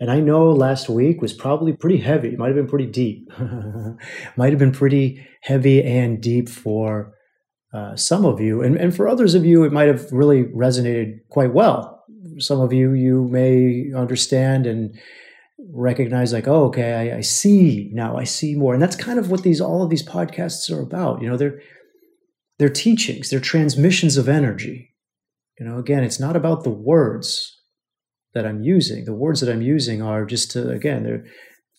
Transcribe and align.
And 0.00 0.10
I 0.10 0.20
know 0.20 0.52
last 0.52 0.88
week 0.88 1.20
was 1.20 1.32
probably 1.32 1.72
pretty 1.72 1.98
heavy. 1.98 2.28
It 2.28 2.38
might 2.38 2.48
have 2.48 2.56
been 2.56 2.68
pretty 2.68 2.86
deep. 2.86 3.30
might 4.36 4.50
have 4.50 4.58
been 4.58 4.72
pretty 4.72 5.26
heavy 5.42 5.82
and 5.82 6.20
deep 6.20 6.48
for 6.48 7.14
uh, 7.72 7.96
some 7.96 8.24
of 8.24 8.40
you. 8.40 8.62
And, 8.62 8.76
and 8.76 8.94
for 8.94 9.08
others 9.08 9.34
of 9.34 9.44
you, 9.44 9.64
it 9.64 9.72
might 9.72 9.88
have 9.88 10.10
really 10.12 10.44
resonated 10.44 11.18
quite 11.30 11.52
well. 11.52 12.04
Some 12.38 12.60
of 12.60 12.72
you, 12.72 12.92
you 12.92 13.24
may 13.28 13.92
understand 13.94 14.66
and 14.66 14.96
recognize 15.72 16.32
like, 16.32 16.46
oh, 16.46 16.66
okay, 16.66 17.10
I, 17.12 17.18
I 17.18 17.20
see 17.20 17.90
now, 17.92 18.16
I 18.16 18.24
see 18.24 18.54
more. 18.54 18.74
And 18.74 18.82
that's 18.82 18.96
kind 18.96 19.18
of 19.18 19.30
what 19.30 19.42
these, 19.42 19.60
all 19.60 19.82
of 19.82 19.90
these 19.90 20.06
podcasts 20.06 20.70
are 20.70 20.80
about. 20.80 21.20
You 21.20 21.28
know, 21.28 21.36
they're, 21.36 21.60
they're 22.60 22.68
teachings, 22.68 23.30
they're 23.30 23.40
transmissions 23.40 24.16
of 24.16 24.28
energy. 24.28 24.94
You 25.58 25.66
know, 25.66 25.78
again, 25.78 26.04
it's 26.04 26.20
not 26.20 26.36
about 26.36 26.62
the 26.62 26.70
words 26.70 27.57
that 28.38 28.46
I'm 28.46 28.62
using. 28.62 29.04
The 29.04 29.12
words 29.12 29.40
that 29.40 29.50
I'm 29.52 29.62
using 29.62 30.00
are 30.00 30.24
just 30.24 30.52
to 30.52 30.70
again, 30.70 31.02
they're 31.02 31.24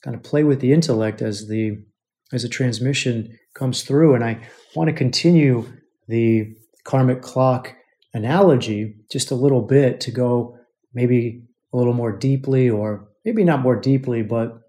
kind 0.04 0.14
of 0.14 0.24
play 0.24 0.44
with 0.44 0.60
the 0.60 0.74
intellect 0.74 1.22
as 1.22 1.48
the 1.48 1.78
as 2.34 2.44
a 2.44 2.50
transmission 2.50 3.38
comes 3.54 3.84
through. 3.84 4.14
And 4.14 4.24
I 4.26 4.42
want 4.76 4.90
to 4.90 4.94
continue 4.94 5.66
the 6.10 6.54
karmic 6.84 7.22
clock 7.22 7.74
analogy 8.14 8.96
just 9.10 9.32
a 9.32 9.36
little 9.36 9.62
bit 9.62 10.02
to 10.02 10.12
go 10.12 10.58
maybe 10.94 11.44
a 11.72 11.78
little 11.78 11.94
more 11.94 12.12
deeply, 12.12 12.70
or 12.70 13.08
maybe 13.24 13.46
not 13.46 13.62
more 13.62 13.80
deeply, 13.80 14.22
but 14.22 14.60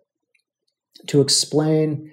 to 1.08 1.20
explain 1.20 2.12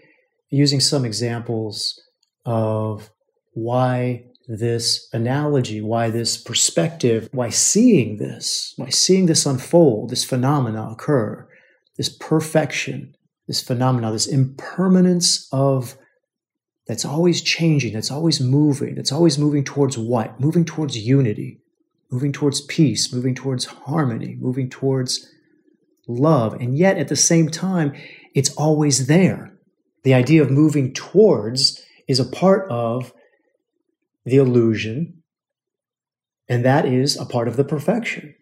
using 0.49 0.79
some 0.79 1.05
examples 1.05 2.01
of 2.45 3.11
why 3.53 4.23
this 4.47 5.07
analogy, 5.11 5.81
why 5.81 6.09
this 6.09 6.37
perspective, 6.37 7.27
why 7.33 7.49
seeing 7.49 8.17
this, 8.17 8.73
why 8.77 8.89
seeing 8.89 9.25
this 9.25 9.45
unfold, 9.45 10.09
this 10.09 10.23
phenomena 10.23 10.89
occur, 10.89 11.47
this 11.97 12.09
perfection, 12.09 13.13
this 13.47 13.61
phenomena, 13.61 14.11
this 14.11 14.27
impermanence 14.27 15.47
of 15.51 15.97
that's 16.87 17.03
always 17.03 17.41
changing, 17.41 17.93
that's 17.93 18.11
always 18.11 18.39
moving, 18.39 18.95
that's 18.95 19.11
always 19.11 19.37
moving 19.37 19.65
towards 19.65 19.97
what? 19.97 20.39
Moving 20.39 20.63
towards 20.63 20.97
unity, 20.97 21.59
moving 22.09 22.31
towards 22.31 22.61
peace, 22.61 23.11
moving 23.11 23.35
towards 23.35 23.65
harmony, 23.65 24.37
moving 24.39 24.69
towards 24.69 25.29
love. 26.07 26.53
And 26.53 26.77
yet 26.77 26.97
at 26.97 27.09
the 27.09 27.17
same 27.17 27.49
time, 27.49 27.93
it's 28.33 28.55
always 28.55 29.07
there. 29.07 29.53
The 30.03 30.13
idea 30.13 30.41
of 30.41 30.49
moving 30.49 30.93
towards 30.93 31.83
is 32.07 32.21
a 32.21 32.25
part 32.25 32.69
of 32.69 33.11
the 34.27 34.37
illusion, 34.37 35.23
and 36.49 36.65
that 36.65 36.85
is 36.85 37.15
a 37.17 37.25
part 37.25 37.47
of 37.47 37.55
the 37.55 37.63
perfection 37.63 38.35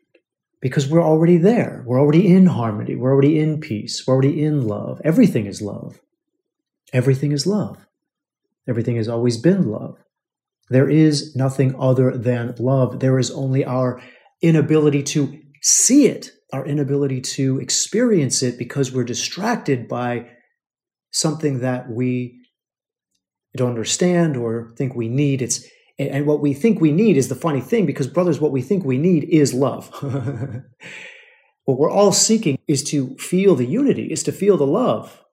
because 0.59 0.88
we're 0.88 1.03
already 1.03 1.38
there. 1.38 1.83
We're 1.86 2.00
already 2.00 2.28
in 2.28 2.47
harmony. 2.47 2.96
We're 2.96 3.13
already 3.13 3.38
in 3.38 3.59
peace. 3.59 4.03
We're 4.06 4.16
already 4.16 4.44
in 4.44 4.68
love. 4.68 5.00
Everything 5.06 5.45
is 5.45 5.62
love. 5.62 6.01
Everything 6.91 7.31
is 7.31 7.45
love. 7.45 7.85
Everything 8.68 8.95
has 8.95 9.07
always 9.07 9.38
been 9.38 9.69
love. 9.69 10.03
There 10.72 10.90
is 10.90 11.35
nothing 11.35 11.75
other 11.78 12.18
than 12.18 12.56
love. 12.57 13.00
There 13.00 13.19
is 13.19 13.29
only 13.29 13.63
our 13.63 14.01
inability 14.41 15.03
to 15.03 15.40
see 15.62 16.07
it, 16.07 16.31
our 16.51 16.66
inability 16.66 17.22
to 17.22 17.59
experience 17.59 18.41
it 18.41 18.57
because 18.57 18.91
we're 18.91 19.03
distracted 19.03 19.88
by 19.88 20.31
something 21.12 21.59
that 21.59 21.91
we 21.91 22.41
don't 23.56 23.69
understand 23.69 24.35
or 24.35 24.74
think 24.78 24.95
we 24.95 25.09
need. 25.09 25.44
It's 25.44 25.63
and 25.97 26.25
what 26.25 26.41
we 26.41 26.53
think 26.53 26.81
we 26.81 26.91
need 26.91 27.16
is 27.16 27.29
the 27.29 27.35
funny 27.35 27.61
thing 27.61 27.85
because, 27.85 28.07
brothers, 28.07 28.39
what 28.39 28.51
we 28.51 28.61
think 28.61 28.83
we 28.83 28.97
need 28.97 29.23
is 29.25 29.53
love. 29.53 29.89
what 31.63 31.78
we're 31.79 31.89
all 31.89 32.11
seeking 32.11 32.59
is 32.67 32.83
to 32.85 33.16
feel 33.17 33.56
the 33.56 33.66
unity, 33.66 34.11
is 34.11 34.22
to 34.23 34.33
feel 34.33 34.57
the 34.57 34.67
love, 34.67 35.23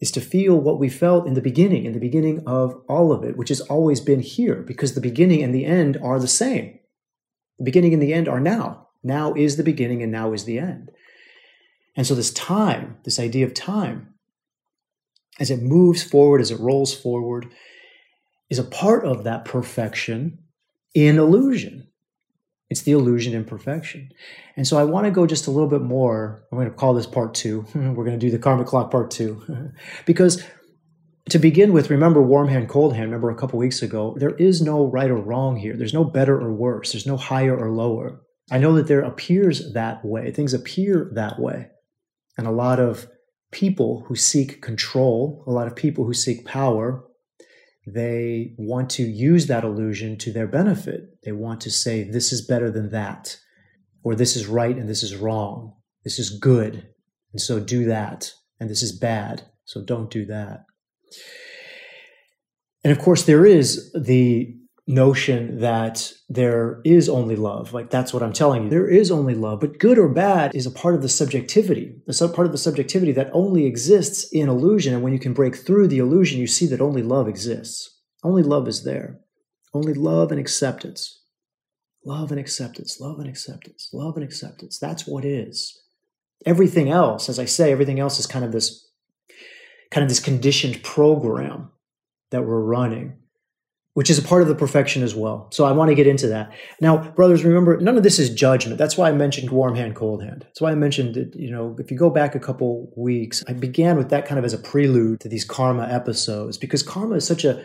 is 0.00 0.12
to 0.12 0.20
feel 0.20 0.58
what 0.60 0.78
we 0.78 0.88
felt 0.88 1.26
in 1.26 1.34
the 1.34 1.40
beginning, 1.40 1.84
in 1.84 1.92
the 1.92 1.98
beginning 1.98 2.42
of 2.46 2.80
all 2.88 3.10
of 3.10 3.24
it, 3.24 3.36
which 3.36 3.48
has 3.48 3.60
always 3.62 4.00
been 4.00 4.20
here 4.20 4.62
because 4.62 4.94
the 4.94 5.00
beginning 5.00 5.42
and 5.42 5.54
the 5.54 5.64
end 5.64 5.98
are 6.02 6.20
the 6.20 6.28
same. 6.28 6.78
The 7.58 7.64
beginning 7.64 7.92
and 7.92 8.02
the 8.02 8.14
end 8.14 8.28
are 8.28 8.40
now. 8.40 8.88
Now 9.02 9.34
is 9.34 9.56
the 9.56 9.64
beginning 9.64 10.02
and 10.02 10.12
now 10.12 10.32
is 10.32 10.44
the 10.44 10.58
end. 10.58 10.90
And 11.96 12.06
so, 12.06 12.14
this 12.14 12.32
time, 12.32 12.98
this 13.04 13.18
idea 13.18 13.44
of 13.44 13.54
time, 13.54 14.14
as 15.38 15.50
it 15.50 15.60
moves 15.60 16.02
forward, 16.02 16.40
as 16.40 16.50
it 16.50 16.60
rolls 16.60 16.94
forward, 16.94 17.52
is 18.52 18.58
a 18.58 18.64
part 18.64 19.06
of 19.06 19.24
that 19.24 19.46
perfection 19.46 20.38
in 20.94 21.18
illusion. 21.18 21.88
It's 22.68 22.82
the 22.82 22.92
illusion 22.92 23.32
in 23.32 23.46
perfection. 23.46 24.10
And 24.58 24.66
so 24.66 24.76
I 24.76 24.84
want 24.84 25.06
to 25.06 25.10
go 25.10 25.26
just 25.26 25.46
a 25.46 25.50
little 25.50 25.70
bit 25.70 25.80
more. 25.80 26.44
I'm 26.52 26.58
going 26.58 26.68
to 26.68 26.76
call 26.76 26.92
this 26.92 27.06
part 27.06 27.32
two. 27.32 27.64
We're 27.74 28.04
going 28.04 28.18
to 28.20 28.26
do 28.26 28.30
the 28.30 28.38
karmic 28.38 28.66
clock 28.66 28.90
part 28.90 29.10
two. 29.10 29.42
because 30.04 30.44
to 31.30 31.38
begin 31.38 31.72
with, 31.72 31.88
remember 31.88 32.20
warm 32.20 32.48
hand, 32.48 32.68
cold 32.68 32.92
hand. 32.92 33.06
Remember 33.06 33.30
a 33.30 33.34
couple 33.34 33.58
weeks 33.58 33.80
ago, 33.80 34.14
there 34.18 34.36
is 34.36 34.60
no 34.60 34.84
right 34.84 35.10
or 35.10 35.16
wrong 35.16 35.56
here. 35.56 35.74
There's 35.74 35.94
no 35.94 36.04
better 36.04 36.38
or 36.38 36.52
worse. 36.52 36.92
There's 36.92 37.06
no 37.06 37.16
higher 37.16 37.56
or 37.56 37.70
lower. 37.70 38.20
I 38.50 38.58
know 38.58 38.74
that 38.74 38.86
there 38.86 39.00
appears 39.00 39.72
that 39.72 40.04
way. 40.04 40.30
Things 40.30 40.52
appear 40.52 41.10
that 41.14 41.40
way. 41.40 41.68
And 42.36 42.46
a 42.46 42.52
lot 42.52 42.78
of 42.80 43.06
people 43.50 44.04
who 44.08 44.14
seek 44.14 44.60
control, 44.60 45.42
a 45.46 45.52
lot 45.52 45.68
of 45.68 45.74
people 45.74 46.04
who 46.04 46.12
seek 46.12 46.44
power, 46.44 47.02
they 47.86 48.54
want 48.58 48.90
to 48.90 49.02
use 49.02 49.46
that 49.46 49.64
illusion 49.64 50.16
to 50.18 50.32
their 50.32 50.46
benefit. 50.46 51.22
They 51.24 51.32
want 51.32 51.60
to 51.62 51.70
say, 51.70 52.04
this 52.04 52.32
is 52.32 52.46
better 52.46 52.70
than 52.70 52.90
that, 52.90 53.36
or 54.02 54.14
this 54.14 54.36
is 54.36 54.46
right 54.46 54.76
and 54.76 54.88
this 54.88 55.02
is 55.02 55.16
wrong. 55.16 55.74
This 56.04 56.18
is 56.18 56.38
good, 56.38 56.88
and 57.32 57.40
so 57.40 57.60
do 57.60 57.84
that. 57.86 58.32
And 58.60 58.70
this 58.70 58.82
is 58.82 58.92
bad, 58.92 59.42
so 59.64 59.84
don't 59.84 60.10
do 60.10 60.24
that. 60.26 60.64
And 62.84 62.92
of 62.92 62.98
course, 62.98 63.24
there 63.24 63.44
is 63.44 63.92
the 63.92 64.56
notion 64.86 65.60
that 65.60 66.12
there 66.28 66.80
is 66.84 67.08
only 67.08 67.36
love. 67.36 67.72
Like 67.72 67.90
that's 67.90 68.12
what 68.12 68.22
I'm 68.22 68.32
telling 68.32 68.64
you. 68.64 68.70
There 68.70 68.88
is 68.88 69.10
only 69.10 69.34
love, 69.34 69.60
but 69.60 69.78
good 69.78 69.98
or 69.98 70.08
bad 70.08 70.54
is 70.54 70.66
a 70.66 70.70
part 70.70 70.94
of 70.94 71.02
the 71.02 71.08
subjectivity. 71.08 71.94
The 72.06 72.12
sub 72.12 72.34
part 72.34 72.46
of 72.46 72.52
the 72.52 72.58
subjectivity 72.58 73.12
that 73.12 73.30
only 73.32 73.66
exists 73.66 74.28
in 74.32 74.48
illusion. 74.48 74.92
And 74.92 75.02
when 75.02 75.12
you 75.12 75.20
can 75.20 75.34
break 75.34 75.56
through 75.56 75.88
the 75.88 75.98
illusion, 75.98 76.40
you 76.40 76.46
see 76.46 76.66
that 76.66 76.80
only 76.80 77.02
love 77.02 77.28
exists. 77.28 78.00
Only 78.24 78.42
love 78.42 78.68
is 78.68 78.84
there. 78.84 79.20
Only 79.72 79.94
love 79.94 80.30
and 80.30 80.40
acceptance. 80.40 81.22
Love 82.04 82.32
and 82.32 82.40
acceptance, 82.40 83.00
love 83.00 83.20
and 83.20 83.28
acceptance, 83.28 83.88
love 83.92 84.16
and 84.16 84.24
acceptance. 84.24 84.76
That's 84.76 85.06
what 85.06 85.24
is. 85.24 85.80
Everything 86.44 86.90
else, 86.90 87.28
as 87.28 87.38
I 87.38 87.44
say, 87.44 87.70
everything 87.70 88.00
else 88.00 88.18
is 88.18 88.26
kind 88.26 88.44
of 88.44 88.50
this 88.50 88.88
kind 89.92 90.02
of 90.02 90.08
this 90.08 90.18
conditioned 90.18 90.82
program 90.82 91.70
that 92.30 92.42
we're 92.42 92.60
running 92.60 93.18
which 93.94 94.08
is 94.08 94.18
a 94.18 94.22
part 94.22 94.42
of 94.42 94.48
the 94.48 94.54
perfection 94.54 95.02
as 95.02 95.14
well. 95.14 95.48
So 95.50 95.64
I 95.64 95.72
want 95.72 95.90
to 95.90 95.94
get 95.94 96.06
into 96.06 96.26
that. 96.28 96.52
Now, 96.80 97.10
brothers, 97.10 97.44
remember, 97.44 97.78
none 97.78 97.96
of 97.96 98.02
this 98.02 98.18
is 98.18 98.30
judgment. 98.30 98.78
That's 98.78 98.96
why 98.96 99.08
I 99.08 99.12
mentioned 99.12 99.50
warm 99.50 99.74
hand, 99.74 99.94
cold 99.94 100.22
hand. 100.22 100.42
That's 100.42 100.60
why 100.60 100.70
I 100.70 100.74
mentioned 100.74 101.14
that, 101.14 101.34
you 101.36 101.50
know, 101.50 101.76
if 101.78 101.90
you 101.90 101.98
go 101.98 102.08
back 102.08 102.34
a 102.34 102.40
couple 102.40 102.90
weeks, 102.96 103.44
I 103.46 103.52
began 103.52 103.96
with 103.98 104.08
that 104.08 104.26
kind 104.26 104.38
of 104.38 104.44
as 104.44 104.54
a 104.54 104.58
prelude 104.58 105.20
to 105.20 105.28
these 105.28 105.44
karma 105.44 105.86
episodes 105.88 106.56
because 106.56 106.82
karma 106.82 107.16
is 107.16 107.26
such 107.26 107.44
a 107.44 107.62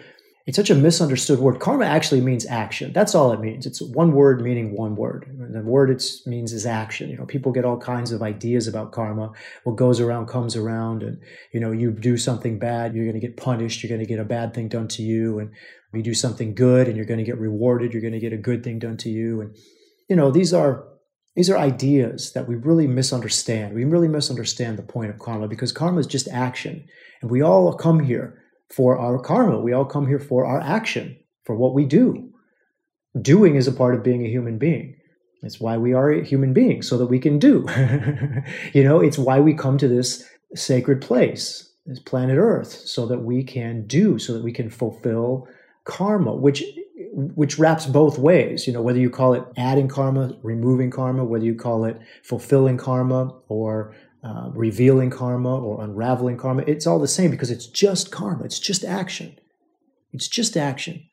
it's 0.48 0.56
such 0.56 0.70
a 0.70 0.76
misunderstood 0.76 1.40
word. 1.40 1.60
Karma 1.60 1.84
actually 1.84 2.22
means 2.22 2.46
action. 2.46 2.94
That's 2.94 3.14
all 3.14 3.34
it 3.34 3.42
means. 3.42 3.66
It's 3.66 3.82
one 3.82 4.14
word 4.14 4.42
meaning 4.42 4.78
one 4.78 4.96
word. 4.96 5.26
And 5.28 5.54
the 5.54 5.60
word 5.60 5.90
it 5.90 6.02
means 6.26 6.54
is 6.54 6.66
action. 6.66 7.10
You 7.10 7.18
know, 7.18 7.26
people 7.26 7.52
get 7.52 7.66
all 7.66 7.78
kinds 7.78 8.14
of 8.14 8.22
ideas 8.22 8.66
about 8.66 8.94
karma. 8.94 9.34
What 9.66 9.76
goes 9.76 10.00
around 10.00 10.28
comes 10.28 10.56
around, 10.56 11.04
and 11.04 11.20
you 11.52 11.60
know, 11.60 11.74
you 11.74 11.92
do 11.92 12.16
something 12.16 12.60
bad, 12.60 12.96
you're 12.96 13.04
going 13.04 13.20
to 13.20 13.28
get 13.28 13.36
punished. 13.36 13.84
You're 13.84 13.90
going 13.90 14.00
to 14.00 14.08
get 14.08 14.22
a 14.22 14.26
bad 14.26 14.54
thing 14.54 14.70
done 14.70 14.88
to 14.88 15.04
you, 15.04 15.40
and 15.40 15.52
you 15.94 16.04
do 16.04 16.14
something 16.14 16.54
good, 16.54 16.88
and 16.88 16.98
you're 16.98 17.06
going 17.06 17.20
to 17.20 17.24
get 17.24 17.40
rewarded. 17.40 17.94
You're 17.94 18.02
going 18.02 18.14
to 18.14 18.20
get 18.20 18.34
a 18.34 18.38
good 18.38 18.64
thing 18.64 18.80
done 18.80 18.98
to 18.98 19.10
you, 19.10 19.42
and 19.42 19.56
you 20.10 20.16
know, 20.16 20.32
these 20.32 20.54
are 20.54 20.86
these 21.36 21.50
are 21.50 21.58
ideas 21.58 22.34
that 22.34 22.48
we 22.48 22.56
really 22.56 22.88
misunderstand. 22.88 23.76
We 23.76 23.86
really 23.86 24.08
misunderstand 24.08 24.78
the 24.78 24.84
point 24.84 25.12
of 25.12 25.20
karma 25.20 25.48
because 25.48 25.72
karma 25.72 26.00
is 26.00 26.08
just 26.08 26.28
action, 26.28 26.88
and 27.22 27.30
we 27.30 27.42
all 27.42 27.74
come 27.74 28.00
here 28.00 28.42
for 28.70 28.98
our 28.98 29.20
karma. 29.20 29.60
We 29.60 29.74
all 29.74 29.86
come 29.86 30.08
here 30.08 30.20
for 30.20 30.46
our 30.46 30.60
action, 30.60 31.18
for 31.46 31.56
what 31.56 31.74
we 31.74 31.86
do. 31.86 32.32
Doing 33.22 33.56
is 33.56 33.68
a 33.68 33.72
part 33.72 33.96
of 33.96 34.04
being 34.04 34.26
a 34.26 34.30
human 34.30 34.58
being. 34.58 34.96
It's 35.44 35.60
why 35.60 35.78
we 35.78 35.94
are 35.94 36.12
human 36.12 36.54
beings, 36.54 36.88
so 36.88 36.98
that 36.98 37.06
we 37.06 37.20
can 37.20 37.40
do. 37.40 37.66
you 38.74 38.84
know, 38.84 39.00
it's 39.00 39.18
why 39.18 39.40
we 39.40 39.54
come 39.54 39.78
to 39.78 39.88
this 39.88 40.28
sacred 40.56 41.02
place, 41.02 41.72
this 41.86 42.00
planet 42.00 42.38
Earth, 42.38 42.72
so 42.72 43.06
that 43.06 43.20
we 43.20 43.44
can 43.44 43.86
do, 43.86 44.18
so 44.18 44.34
that 44.34 44.44
we 44.44 44.52
can 44.52 44.70
fulfill 44.70 45.48
karma, 45.88 46.36
which 46.36 46.64
which 47.14 47.58
wraps 47.58 47.88
both 47.88 48.20
ways. 48.20 48.68
You 48.68 48.74
know, 48.74 48.82
whether 48.82 49.00
you 49.00 49.10
call 49.10 49.34
it 49.34 49.44
adding 49.58 49.88
karma, 49.88 50.38
removing 50.44 50.92
karma, 50.92 51.24
whether 51.26 51.46
you 51.46 51.56
call 51.56 51.86
it 51.86 52.00
fulfilling 52.24 52.78
karma 52.78 53.34
or 53.48 53.96
uh, 54.24 54.52
revealing 54.54 55.10
karma 55.10 55.60
or 55.60 55.84
unraveling 55.84 56.38
karma, 56.38 56.64
it's 56.68 56.86
all 56.86 57.00
the 57.00 57.08
same 57.08 57.32
because 57.32 57.50
it's 57.50 57.66
just 57.66 58.12
karma. 58.12 58.44
It's 58.44 58.60
just 58.60 58.84
action. 58.84 59.40
It's 60.14 60.28
just 60.28 60.56
action. 60.56 61.04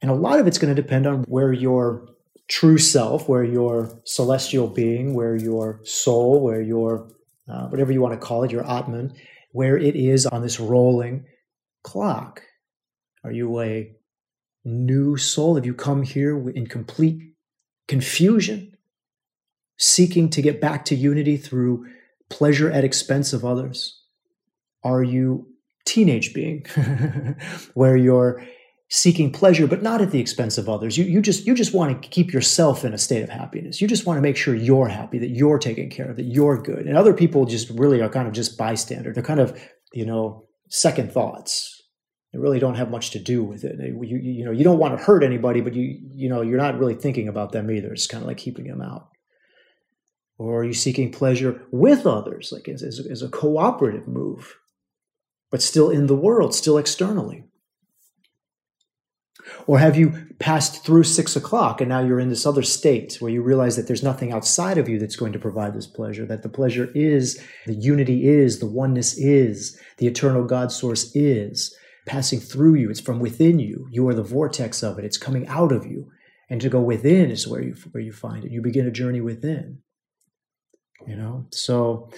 And 0.00 0.10
a 0.10 0.14
lot 0.14 0.38
of 0.38 0.46
it's 0.46 0.58
going 0.58 0.74
to 0.74 0.80
depend 0.80 1.06
on 1.06 1.24
where 1.24 1.52
your 1.52 2.06
true 2.46 2.78
self, 2.78 3.28
where 3.28 3.44
your 3.44 3.98
celestial 4.04 4.68
being, 4.68 5.14
where 5.14 5.34
your 5.34 5.80
soul, 5.84 6.42
where 6.42 6.62
your 6.62 7.08
uh, 7.48 7.66
whatever 7.68 7.92
you 7.92 8.00
want 8.00 8.18
to 8.18 8.26
call 8.26 8.42
it, 8.44 8.50
your 8.50 8.68
Atman, 8.70 9.14
where 9.52 9.76
it 9.76 9.96
is 9.96 10.26
on 10.26 10.42
this 10.42 10.60
rolling 10.60 11.26
clock. 11.82 12.42
Are 13.24 13.32
you 13.32 13.60
a 13.60 13.90
new 14.64 15.16
soul? 15.16 15.54
Have 15.54 15.66
you 15.66 15.74
come 15.74 16.02
here 16.02 16.48
in 16.50 16.66
complete 16.66 17.20
confusion, 17.88 18.76
seeking 19.78 20.28
to 20.30 20.42
get 20.42 20.60
back 20.60 20.84
to 20.86 20.94
unity 20.94 21.36
through 21.36 21.86
pleasure 22.28 22.70
at 22.70 22.84
expense 22.84 23.32
of 23.32 23.44
others? 23.44 24.00
Are 24.82 25.02
you 25.02 25.48
teenage 25.86 26.34
being 26.34 26.66
where 27.74 27.96
you're 27.96 28.44
seeking 28.88 29.32
pleasure 29.32 29.66
but 29.66 29.82
not 29.82 30.02
at 30.02 30.10
the 30.10 30.20
expense 30.20 30.58
of 30.58 30.68
others? 30.68 30.98
You, 30.98 31.04
you 31.04 31.22
just 31.22 31.46
you 31.46 31.54
just 31.54 31.72
want 31.72 32.02
to 32.02 32.08
keep 32.08 32.30
yourself 32.30 32.84
in 32.84 32.92
a 32.92 32.98
state 32.98 33.22
of 33.22 33.30
happiness. 33.30 33.80
You 33.80 33.88
just 33.88 34.04
want 34.04 34.18
to 34.18 34.22
make 34.22 34.36
sure 34.36 34.54
you're 34.54 34.88
happy 34.88 35.18
that 35.18 35.30
you're 35.30 35.58
taken 35.58 35.88
care 35.88 36.10
of 36.10 36.16
that 36.16 36.24
you're 36.24 36.60
good. 36.60 36.86
And 36.86 36.96
other 36.96 37.14
people 37.14 37.46
just 37.46 37.70
really 37.70 38.02
are 38.02 38.10
kind 38.10 38.28
of 38.28 38.34
just 38.34 38.58
bystander. 38.58 39.14
They're 39.14 39.22
kind 39.22 39.40
of 39.40 39.58
you 39.94 40.04
know 40.04 40.44
second 40.68 41.10
thoughts 41.10 41.73
they 42.34 42.40
really 42.40 42.58
don't 42.58 42.74
have 42.74 42.90
much 42.90 43.10
to 43.10 43.20
do 43.20 43.44
with 43.44 43.62
it. 43.62 43.78
You, 43.78 44.18
you, 44.18 44.44
know 44.44 44.50
you 44.50 44.64
don't 44.64 44.80
want 44.80 44.98
to 44.98 45.04
hurt 45.04 45.22
anybody 45.22 45.60
but 45.60 45.72
you 45.74 46.00
you 46.14 46.28
know 46.28 46.42
you're 46.42 46.58
not 46.58 46.76
really 46.78 46.96
thinking 46.96 47.28
about 47.28 47.52
them 47.52 47.70
either. 47.70 47.92
It's 47.92 48.08
kind 48.08 48.22
of 48.22 48.26
like 48.26 48.38
keeping 48.38 48.66
them 48.66 48.82
out. 48.82 49.08
Or 50.36 50.62
are 50.62 50.64
you 50.64 50.74
seeking 50.74 51.12
pleasure 51.12 51.62
with 51.70 52.06
others 52.06 52.50
like 52.52 52.68
as 52.68 53.22
a 53.22 53.28
cooperative 53.28 54.08
move 54.08 54.56
but 55.52 55.62
still 55.62 55.90
in 55.90 56.08
the 56.08 56.16
world 56.16 56.56
still 56.56 56.76
externally? 56.76 57.44
Or 59.68 59.78
have 59.78 59.96
you 59.96 60.26
passed 60.40 60.84
through 60.84 61.04
six 61.04 61.36
o'clock 61.36 61.80
and 61.80 61.88
now 61.88 62.00
you're 62.00 62.18
in 62.18 62.30
this 62.30 62.46
other 62.46 62.62
state 62.62 63.18
where 63.20 63.30
you 63.30 63.42
realize 63.42 63.76
that 63.76 63.86
there's 63.86 64.02
nothing 64.02 64.32
outside 64.32 64.78
of 64.78 64.88
you 64.88 64.98
that's 64.98 65.16
going 65.16 65.34
to 65.34 65.38
provide 65.38 65.74
this 65.74 65.86
pleasure, 65.86 66.26
that 66.26 66.42
the 66.42 66.48
pleasure 66.48 66.90
is, 66.96 67.40
the 67.66 67.74
unity 67.74 68.26
is, 68.26 68.58
the 68.58 68.66
oneness 68.66 69.16
is, 69.16 69.78
the 69.98 70.08
eternal 70.08 70.44
God 70.44 70.72
source 70.72 71.14
is 71.14 71.76
passing 72.06 72.40
through 72.40 72.74
you. 72.74 72.90
It's 72.90 73.00
from 73.00 73.20
within 73.20 73.58
you. 73.58 73.88
You 73.90 74.08
are 74.08 74.14
the 74.14 74.22
vortex 74.22 74.82
of 74.82 74.98
it. 74.98 75.04
It's 75.04 75.18
coming 75.18 75.46
out 75.48 75.72
of 75.72 75.86
you. 75.86 76.10
And 76.50 76.60
to 76.60 76.68
go 76.68 76.80
within 76.80 77.30
is 77.30 77.48
where 77.48 77.62
you, 77.62 77.74
where 77.92 78.02
you 78.02 78.12
find 78.12 78.44
it. 78.44 78.52
You 78.52 78.60
begin 78.60 78.86
a 78.86 78.90
journey 78.90 79.20
within. 79.20 79.78
You 81.06 81.16
know? 81.16 81.46
So 81.50 82.10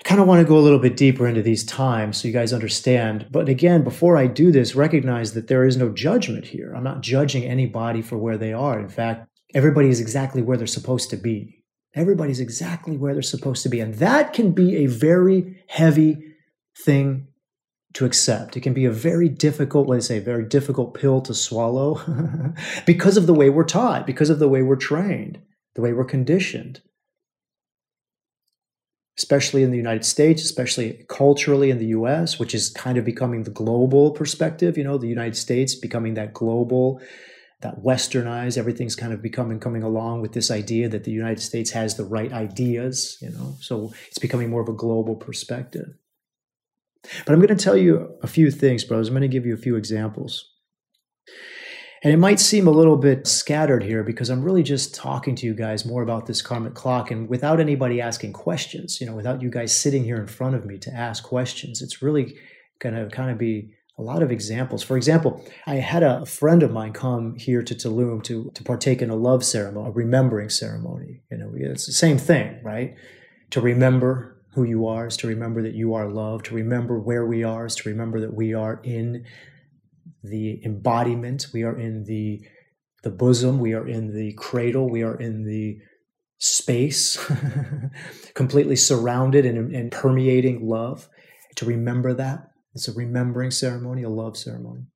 I 0.00 0.02
kind 0.02 0.20
of 0.20 0.26
want 0.26 0.40
to 0.40 0.48
go 0.48 0.58
a 0.58 0.60
little 0.60 0.78
bit 0.78 0.96
deeper 0.96 1.26
into 1.26 1.42
these 1.42 1.64
times 1.64 2.16
so 2.16 2.28
you 2.28 2.34
guys 2.34 2.52
understand. 2.52 3.28
But 3.30 3.48
again, 3.48 3.84
before 3.84 4.16
I 4.16 4.26
do 4.26 4.50
this, 4.50 4.74
recognize 4.74 5.34
that 5.34 5.46
there 5.46 5.64
is 5.64 5.76
no 5.76 5.90
judgment 5.90 6.46
here. 6.46 6.74
I'm 6.74 6.84
not 6.84 7.00
judging 7.00 7.44
anybody 7.44 8.02
for 8.02 8.18
where 8.18 8.38
they 8.38 8.52
are. 8.52 8.78
In 8.78 8.88
fact, 8.88 9.28
everybody 9.54 9.88
is 9.88 10.00
exactly 10.00 10.42
where 10.42 10.56
they're 10.56 10.66
supposed 10.66 11.10
to 11.10 11.16
be. 11.16 11.64
Everybody's 11.94 12.40
exactly 12.40 12.96
where 12.96 13.14
they're 13.14 13.22
supposed 13.22 13.62
to 13.62 13.68
be. 13.68 13.80
And 13.80 13.94
that 13.94 14.32
can 14.32 14.52
be 14.52 14.76
a 14.76 14.86
very 14.86 15.64
heavy 15.68 16.34
thing 16.84 17.27
to 17.94 18.04
accept. 18.04 18.56
It 18.56 18.60
can 18.60 18.74
be 18.74 18.84
a 18.84 18.90
very 18.90 19.28
difficult, 19.28 19.88
let's 19.88 20.06
say, 20.06 20.18
very 20.18 20.44
difficult 20.44 20.94
pill 20.94 21.20
to 21.22 21.34
swallow 21.34 22.00
because 22.86 23.16
of 23.16 23.26
the 23.26 23.34
way 23.34 23.50
we're 23.50 23.64
taught, 23.64 24.06
because 24.06 24.30
of 24.30 24.38
the 24.38 24.48
way 24.48 24.62
we're 24.62 24.76
trained, 24.76 25.40
the 25.74 25.80
way 25.80 25.92
we're 25.92 26.04
conditioned 26.04 26.80
especially 29.18 29.64
in 29.64 29.72
the 29.72 29.76
United 29.76 30.04
States, 30.04 30.44
especially 30.44 31.04
culturally 31.08 31.70
in 31.70 31.78
the 31.78 31.86
US, 31.86 32.38
which 32.38 32.54
is 32.54 32.70
kind 32.70 32.96
of 32.96 33.04
becoming 33.04 33.42
the 33.42 33.50
global 33.50 34.12
perspective, 34.12 34.78
you 34.78 34.84
know, 34.84 34.96
the 34.96 35.08
United 35.08 35.36
States 35.36 35.74
becoming 35.74 36.14
that 36.14 36.32
global, 36.32 37.00
that 37.60 37.82
westernized, 37.82 38.56
everything's 38.56 38.94
kind 38.94 39.12
of 39.12 39.20
becoming 39.20 39.58
coming 39.58 39.82
along 39.82 40.22
with 40.22 40.34
this 40.34 40.52
idea 40.52 40.88
that 40.88 41.02
the 41.02 41.10
United 41.10 41.42
States 41.42 41.72
has 41.72 41.96
the 41.96 42.04
right 42.04 42.32
ideas, 42.32 43.18
you 43.20 43.30
know. 43.30 43.56
So 43.60 43.92
it's 44.06 44.20
becoming 44.20 44.50
more 44.50 44.62
of 44.62 44.68
a 44.68 44.72
global 44.72 45.16
perspective. 45.16 45.94
But 47.02 47.32
I'm 47.32 47.40
going 47.40 47.56
to 47.56 47.64
tell 47.64 47.76
you 47.76 48.16
a 48.22 48.26
few 48.26 48.50
things, 48.50 48.84
brothers. 48.84 49.08
I'm 49.08 49.14
going 49.14 49.22
to 49.22 49.28
give 49.28 49.46
you 49.46 49.54
a 49.54 49.58
few 49.58 49.76
examples. 49.76 50.44
And 52.02 52.12
it 52.12 52.18
might 52.18 52.38
seem 52.38 52.68
a 52.68 52.72
little 52.72 52.96
bit 52.96 53.26
scattered 53.26 53.82
here 53.82 54.04
because 54.04 54.30
I'm 54.30 54.44
really 54.44 54.62
just 54.62 54.94
talking 54.94 55.34
to 55.36 55.46
you 55.46 55.54
guys 55.54 55.84
more 55.84 56.02
about 56.02 56.26
this 56.26 56.42
karmic 56.42 56.74
clock 56.74 57.10
and 57.10 57.28
without 57.28 57.58
anybody 57.58 58.00
asking 58.00 58.34
questions, 58.34 59.00
you 59.00 59.06
know, 59.06 59.16
without 59.16 59.42
you 59.42 59.50
guys 59.50 59.74
sitting 59.74 60.04
here 60.04 60.16
in 60.16 60.28
front 60.28 60.54
of 60.54 60.64
me 60.64 60.78
to 60.78 60.94
ask 60.94 61.24
questions. 61.24 61.82
It's 61.82 62.00
really 62.00 62.36
going 62.78 62.94
to 62.94 63.08
kind 63.08 63.30
of 63.30 63.38
be 63.38 63.74
a 63.98 64.02
lot 64.02 64.22
of 64.22 64.30
examples. 64.30 64.84
For 64.84 64.96
example, 64.96 65.44
I 65.66 65.76
had 65.76 66.04
a 66.04 66.24
friend 66.24 66.62
of 66.62 66.70
mine 66.70 66.92
come 66.92 67.34
here 67.34 67.62
to 67.62 67.74
Tulum 67.74 68.22
to, 68.24 68.52
to 68.54 68.62
partake 68.62 69.02
in 69.02 69.10
a 69.10 69.16
love 69.16 69.44
ceremony, 69.44 69.88
a 69.88 69.92
remembering 69.92 70.50
ceremony. 70.50 71.22
You 71.32 71.38
know, 71.38 71.50
it's 71.52 71.86
the 71.86 71.92
same 71.92 72.16
thing, 72.16 72.60
right? 72.62 72.94
To 73.50 73.60
remember 73.60 74.37
who 74.58 74.64
you 74.64 74.88
are 74.88 75.06
is 75.06 75.16
to 75.16 75.28
remember 75.28 75.62
that 75.62 75.74
you 75.74 75.94
are 75.94 76.10
loved, 76.10 76.46
to 76.46 76.54
remember 76.54 76.98
where 76.98 77.24
we 77.24 77.44
are 77.44 77.66
is 77.66 77.76
to 77.76 77.88
remember 77.88 78.20
that 78.20 78.34
we 78.34 78.52
are 78.54 78.80
in 78.82 79.24
the 80.24 80.60
embodiment, 80.64 81.46
we 81.52 81.62
are 81.62 81.78
in 81.78 82.02
the 82.04 82.40
the 83.04 83.10
bosom, 83.10 83.60
we 83.60 83.72
are 83.72 83.86
in 83.86 84.12
the 84.12 84.32
cradle, 84.32 84.90
we 84.90 85.04
are 85.04 85.14
in 85.14 85.44
the 85.44 85.78
space, 86.38 87.24
completely 88.34 88.74
surrounded 88.74 89.46
and, 89.46 89.72
and 89.72 89.92
permeating 89.92 90.68
love. 90.68 91.08
To 91.54 91.64
remember 91.64 92.12
that, 92.14 92.50
it's 92.74 92.88
a 92.88 92.92
remembering 92.92 93.52
ceremony, 93.52 94.02
a 94.02 94.08
love 94.08 94.36
ceremony. 94.36 94.86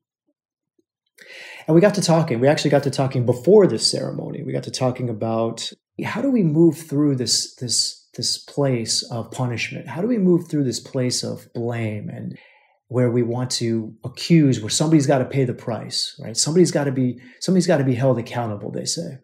And 1.68 1.76
we 1.76 1.80
got 1.80 1.94
to 1.94 2.02
talking. 2.02 2.40
We 2.40 2.48
actually 2.48 2.72
got 2.72 2.82
to 2.82 2.90
talking 2.90 3.24
before 3.24 3.68
this 3.68 3.88
ceremony. 3.88 4.42
We 4.42 4.52
got 4.52 4.64
to 4.64 4.72
talking 4.72 5.08
about 5.08 5.70
how 6.04 6.20
do 6.20 6.32
we 6.32 6.42
move 6.42 6.78
through 6.78 7.14
this 7.14 7.54
this 7.54 8.01
this 8.14 8.38
place 8.38 9.02
of 9.10 9.30
punishment? 9.30 9.88
How 9.88 10.00
do 10.00 10.06
we 10.06 10.18
move 10.18 10.48
through 10.48 10.64
this 10.64 10.80
place 10.80 11.22
of 11.22 11.52
blame 11.54 12.08
and 12.08 12.38
where 12.88 13.10
we 13.10 13.22
want 13.22 13.50
to 13.50 13.94
accuse 14.04 14.60
where 14.60 14.68
somebody's 14.68 15.06
got 15.06 15.18
to 15.18 15.24
pay 15.24 15.44
the 15.44 15.54
price 15.54 16.18
right? 16.22 16.36
Somebody's 16.36 16.70
got 16.70 16.84
to 16.84 16.92
be 16.92 17.20
somebody's 17.40 17.66
got 17.66 17.78
to 17.78 17.84
be 17.84 17.94
held 17.94 18.18
accountable 18.18 18.70
they 18.70 18.84
say. 18.84 19.18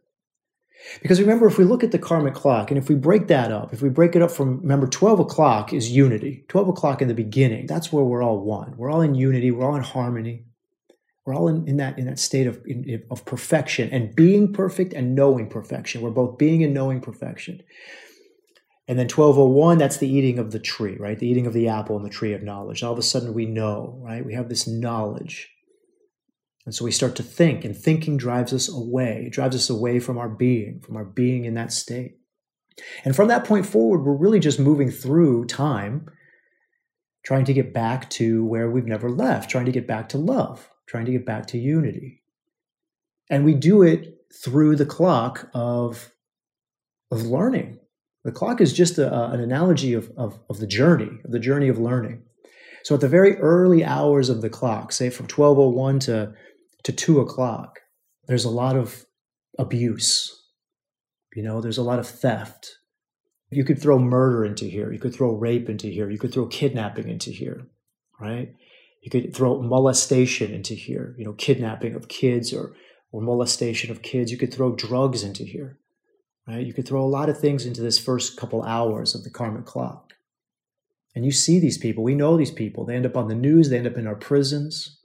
Because 1.03 1.21
remember 1.21 1.47
if 1.47 1.59
we 1.59 1.65
look 1.65 1.85
at 1.85 1.91
the 1.91 1.99
karmic 1.99 2.35
clock 2.35 2.71
and 2.71 2.79
if 2.79 2.89
we 2.89 2.95
break 2.95 3.27
that 3.29 3.53
up 3.53 3.73
if 3.73 3.83
we 3.83 3.91
break 3.91 4.17
it 4.17 4.23
up 4.23 4.31
from 4.31 4.61
remember 4.61 4.87
12 4.87 5.21
o'clock 5.21 5.73
is 5.73 5.91
unity. 5.91 6.45
12 6.49 6.71
o'clock 6.71 7.03
in 7.03 7.09
the 7.09 7.15
beginning 7.15 7.67
that's 7.67 7.93
where 7.93 8.05
we're 8.05 8.23
all 8.23 8.41
one. 8.41 8.75
We're 8.77 8.91
all 8.91 9.03
in 9.03 9.15
unity 9.15 9.51
we're 9.51 9.69
all 9.69 9.77
in 9.77 9.83
harmony. 9.83 10.45
We're 11.27 11.35
all 11.35 11.49
in, 11.49 11.69
in 11.69 11.77
that 11.77 11.99
in 11.99 12.07
that 12.07 12.19
state 12.19 12.47
of 12.47 12.63
in, 12.65 13.03
of 13.11 13.27
perfection 13.27 13.91
and 13.91 14.17
being 14.17 14.51
perfect 14.51 14.95
and 14.95 15.15
knowing 15.15 15.51
perfection. 15.51 16.01
We're 16.01 16.09
both 16.09 16.39
being 16.39 16.65
and 16.65 16.73
knowing 16.73 17.03
perfection 17.03 17.63
and 18.89 18.99
then 18.99 19.05
1201, 19.05 19.77
that's 19.77 19.99
the 19.99 20.09
eating 20.09 20.39
of 20.39 20.51
the 20.51 20.59
tree, 20.59 20.97
right? 20.99 21.19
The 21.19 21.29
eating 21.29 21.47
of 21.47 21.53
the 21.53 21.69
apple 21.69 21.97
and 21.97 22.07
the 22.07 22.11
tree 22.11 22.33
of 22.33 22.43
knowledge. 22.43 22.83
All 22.83 22.93
of 22.93 22.99
a 22.99 23.03
sudden 23.03 23.35
we 23.35 23.45
know, 23.45 24.01
right? 24.03 24.25
We 24.25 24.33
have 24.33 24.49
this 24.49 24.67
knowledge. 24.67 25.51
And 26.65 26.75
so 26.75 26.87
we 26.87 26.91
start 26.91 27.15
to 27.17 27.23
think, 27.23 27.65
and 27.65 27.77
thinking 27.77 28.17
drives 28.17 28.53
us 28.53 28.67
away. 28.69 29.25
It 29.27 29.33
drives 29.33 29.55
us 29.55 29.69
away 29.69 30.01
from 30.01 30.17
our 30.17 30.29
being, 30.29 30.81
from 30.81 30.97
our 30.97 31.05
being 31.05 31.45
in 31.45 31.55
that 31.55 31.73
state. 31.73 32.17
And 33.05 33.15
from 33.15 33.29
that 33.29 33.45
point 33.45 33.67
forward, 33.67 34.05
we're 34.05 34.17
really 34.17 34.41
just 34.41 34.59
moving 34.59 34.91
through 34.91 35.47
time, 35.47 36.07
trying 37.25 37.45
to 37.45 37.53
get 37.53 37.75
back 37.75 38.09
to 38.11 38.45
where 38.45 38.71
we've 38.71 38.87
never 38.87 39.11
left, 39.11 39.51
trying 39.51 39.67
to 39.67 39.73
get 39.73 39.87
back 39.87 40.09
to 40.11 40.19
love, 40.19 40.71
trying 40.87 41.05
to 41.05 41.13
get 41.13 41.27
back 41.27 41.47
to 41.49 41.59
unity. 41.59 42.23
And 43.29 43.45
we 43.45 43.53
do 43.53 43.83
it 43.83 44.19
through 44.43 44.77
the 44.77 44.87
clock 44.87 45.51
of, 45.53 46.11
of 47.11 47.23
learning, 47.23 47.81
the 48.25 48.33
clock 48.33 48.61
is 48.61 48.73
just 48.73 48.99
a, 48.99 49.31
an 49.31 49.41
analogy 49.41 49.95
of, 49.95 50.11
of, 50.17 50.39
of 50.51 50.59
the 50.59 50.67
journey, 50.67 51.11
of 51.25 51.31
the 51.31 51.39
journey 51.39 51.69
of 51.69 51.79
learning. 51.79 52.23
So 52.83 52.95
at 52.95 53.01
the 53.01 53.09
very 53.09 53.37
early 53.37 53.85
hours 53.85 54.29
of 54.29 54.41
the 54.41 54.51
clock, 54.51 54.93
say 54.93 55.11
from 55.11 55.25
1201 55.25 55.99
to, 56.01 56.33
to 56.85 56.93
2 56.93 57.21
o'clock, 57.21 57.81
there's 58.27 58.45
a 58.45 58.51
lot 58.51 58.77
of 58.77 59.05
abuse. 59.59 60.35
You 61.35 61.43
know, 61.43 61.61
there's 61.61 61.79
a 61.79 61.83
lot 61.83 61.99
of 61.99 62.07
theft. 62.07 62.77
You 63.51 63.65
could 63.65 63.81
throw 63.81 63.99
murder 63.99 64.45
into 64.45 64.67
here. 64.67 64.93
You 64.93 64.99
could 64.99 65.15
throw 65.15 65.33
rape 65.33 65.69
into 65.69 65.87
here. 65.89 66.11
You 66.11 66.19
could 66.19 66.33
throw 66.33 66.47
kidnapping 66.47 67.09
into 67.09 67.31
here, 67.31 67.67
right? 68.21 68.53
You 69.03 69.11
could 69.11 69.35
throw 69.35 69.63
molestation 69.63 70.53
into 70.53 70.75
here, 70.75 71.15
you 71.19 71.25
know, 71.25 71.33
kidnapping 71.33 71.95
of 71.95 72.09
kids 72.09 72.53
or, 72.53 72.75
or 73.13 73.23
molestation 73.23 73.91
of 73.91 74.03
kids. 74.03 74.31
You 74.31 74.39
could 74.39 74.53
throw 74.53 74.75
drugs 74.75 75.23
into 75.23 75.45
here. 75.45 75.79
Right? 76.49 76.67
You 76.67 76.73
could 76.73 76.89
throw 76.89 77.05
a 77.05 77.07
lot 77.07 77.29
of 77.29 77.39
things 77.39 77.67
into 77.67 77.83
this 77.83 77.99
first 77.99 78.39
couple 78.39 78.63
hours 78.63 79.15
of 79.15 79.23
the 79.23 79.31
karmic 79.31 79.67
clock. 79.67 80.15
And 81.15 81.25
you 81.25 81.33
see 81.33 81.59
these 81.59 81.77
people, 81.77 82.03
we 82.03 82.15
know 82.15 82.37
these 82.37 82.51
people. 82.51 82.85
They 82.85 82.97
end 82.97 83.05
up 83.05 83.17
on 83.17 83.29
the 83.29 83.35
news, 83.35 83.69
they 83.69 83.77
end 83.77 83.87
up 83.87 83.99
in 83.99 84.07
our 84.07 84.15
prisons. 84.15 84.99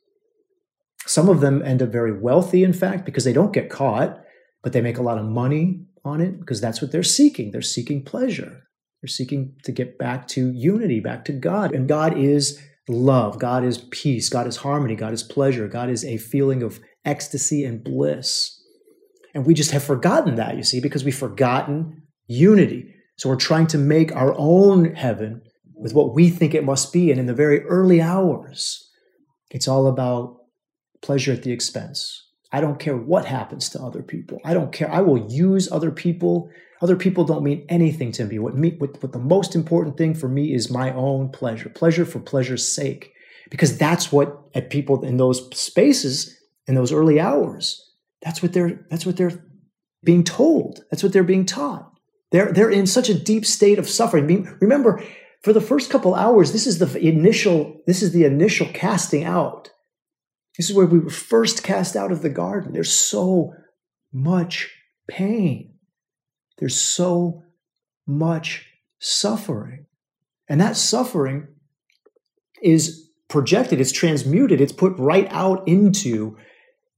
Some 1.06 1.28
of 1.28 1.42
them 1.42 1.62
end 1.62 1.82
up 1.82 1.90
very 1.90 2.18
wealthy, 2.18 2.64
in 2.64 2.72
fact, 2.72 3.06
because 3.06 3.26
they 3.26 3.34
don't 3.34 3.52
get 3.52 3.70
caught, 3.70 4.22
but 4.62 4.72
they 4.72 4.80
make 4.80 4.98
a 4.98 5.04
lot 5.04 5.18
of 5.18 5.26
money 5.26 5.86
on 6.06 6.22
it 6.22 6.40
because 6.40 6.62
that's 6.62 6.82
what 6.82 6.92
they're 6.92 7.04
seeking. 7.04 7.52
They're 7.52 7.62
seeking 7.62 8.04
pleasure. 8.06 8.64
They're 9.02 9.10
seeking 9.10 9.56
to 9.64 9.74
get 9.74 9.98
back 9.98 10.28
to 10.30 10.50
unity, 10.54 11.02
back 11.02 11.26
to 11.26 11.34
God. 11.34 11.74
And 11.74 11.90
God 11.90 12.18
is 12.18 12.62
love. 12.88 13.38
God 13.38 13.66
is 13.66 13.80
peace. 13.92 14.30
God 14.30 14.48
is 14.48 14.58
harmony. 14.58 14.96
God 14.96 15.12
is 15.12 15.24
pleasure. 15.24 15.68
God 15.68 15.90
is 15.90 16.06
a 16.06 16.18
feeling 16.18 16.64
of 16.64 16.80
ecstasy 17.04 17.66
and 17.66 17.84
bliss. 17.84 18.63
And 19.34 19.46
we 19.46 19.54
just 19.54 19.72
have 19.72 19.84
forgotten 19.84 20.36
that, 20.36 20.56
you 20.56 20.64
see, 20.64 20.80
because 20.80 21.04
we've 21.04 21.16
forgotten 21.16 22.04
unity. 22.28 22.94
So 23.18 23.30
we're 23.30 23.36
trying 23.36 23.68
to 23.68 23.78
make 23.78 24.16
our 24.16 24.34
own 24.38 24.94
heaven 24.96 25.42
with 25.76 25.94
what 25.94 26.14
we 26.14 26.30
think 26.30 26.54
it 26.54 26.64
must 26.64 26.94
be. 26.94 27.12
And 27.12 27.20
in 27.20 27.26
the 27.26 27.34
very 27.34 27.64
early 27.66 28.02
hours, 28.02 28.90
it's 29.52 29.68
all 29.68 29.88
about 29.88 30.38
pleasure 31.02 31.34
at 31.34 31.44
the 31.44 31.52
expense. 31.52 32.20
I 32.52 32.62
don't 32.62 32.80
care 32.80 32.96
what 32.96 33.26
happens 33.26 33.70
to 33.70 33.82
other 33.82 34.04
people. 34.04 34.40
I 34.46 34.54
don't 34.54 34.72
care. 34.72 34.92
I 34.92 35.02
will 35.02 35.32
use 35.32 35.72
other 35.72 35.92
people. 35.92 36.50
Other 36.82 36.96
people 36.96 37.24
don't 37.24 37.44
mean 37.44 37.66
anything 37.70 38.12
to 38.14 38.26
me. 38.26 38.38
What, 38.38 38.56
me, 38.56 38.76
what, 38.78 39.02
what 39.02 39.12
the 39.12 39.20
most 39.20 39.56
important 39.56 39.98
thing 39.98 40.14
for 40.14 40.28
me 40.28 40.54
is 40.54 40.70
my 40.70 40.94
own 40.94 41.30
pleasure, 41.30 41.70
pleasure 41.70 42.06
for 42.06 42.20
pleasure's 42.20 42.68
sake, 42.68 43.12
because 43.50 43.78
that's 43.78 44.12
what 44.12 44.40
at 44.54 44.70
people 44.70 45.04
in 45.04 45.18
those 45.18 45.50
spaces 45.58 46.38
in 46.68 46.76
those 46.76 46.92
early 46.92 47.20
hours. 47.20 47.93
That's 48.24 48.42
what 48.42 48.54
they're. 48.54 48.86
That's 48.90 49.06
what 49.06 49.18
they're 49.18 49.44
being 50.04 50.24
told. 50.24 50.84
That's 50.90 51.04
what 51.04 51.14
they're 51.14 51.24
being 51.24 51.46
taught. 51.46 51.92
They're 52.32 52.52
they're 52.52 52.70
in 52.70 52.88
such 52.88 53.10
a 53.10 53.20
deep 53.20 53.46
state 53.46 53.80
of 53.80 53.90
suffering. 53.90 54.58
Remember, 54.62 55.04
for 55.44 55.54
the 55.54 55.62
first 55.62 55.90
couple 55.90 56.16
hours, 56.16 56.52
this 56.52 56.66
is 56.66 56.80
the 56.80 57.00
initial. 57.00 57.82
This 57.86 58.02
is 58.02 58.12
the 58.12 58.26
initial 58.26 58.68
casting 58.74 59.24
out 59.24 59.74
this 60.58 60.70
is 60.70 60.76
where 60.76 60.86
we 60.86 61.00
were 61.00 61.10
first 61.10 61.64
cast 61.64 61.96
out 61.96 62.12
of 62.12 62.22
the 62.22 62.30
garden. 62.30 62.74
There's 62.74 62.94
so 62.94 63.54
much 64.12 64.70
pain. 65.08 65.74
There's 66.60 66.80
so 66.80 67.44
much 68.06 68.68
suffering. 69.00 69.88
And 70.48 70.62
that 70.62 70.78
suffering 70.78 71.48
is 72.62 73.10
projected, 73.28 73.82
it's 73.82 73.92
transmuted, 73.92 74.62
it's 74.62 74.72
put 74.72 74.94
right 75.00 75.28
out 75.32 75.68
into 75.68 76.38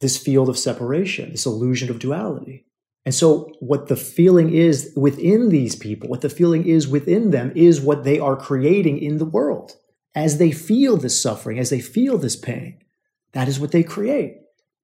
this 0.01 0.17
field 0.17 0.49
of 0.49 0.57
separation, 0.57 1.31
this 1.31 1.45
illusion 1.45 1.89
of 1.89 1.99
duality. 1.99 2.65
And 3.05 3.13
so, 3.13 3.51
what 3.59 3.87
the 3.87 3.95
feeling 3.95 4.51
is 4.51 4.91
within 4.95 5.49
these 5.49 5.75
people, 5.75 6.09
what 6.09 6.21
the 6.21 6.29
feeling 6.29 6.65
is 6.65 6.87
within 6.87 7.31
them, 7.31 7.51
is 7.55 7.79
what 7.79 8.03
they 8.03 8.19
are 8.19 8.35
creating 8.35 8.97
in 8.97 9.19
the 9.19 9.25
world. 9.25 9.73
As 10.15 10.37
they 10.37 10.51
feel 10.51 10.97
this 10.97 11.21
suffering, 11.21 11.59
as 11.59 11.69
they 11.69 11.81
feel 11.81 12.17
this 12.17 12.35
pain, 12.35 12.79
that 13.33 13.47
is 13.47 13.59
what 13.59 13.71
they 13.71 13.83
create. 13.83 14.37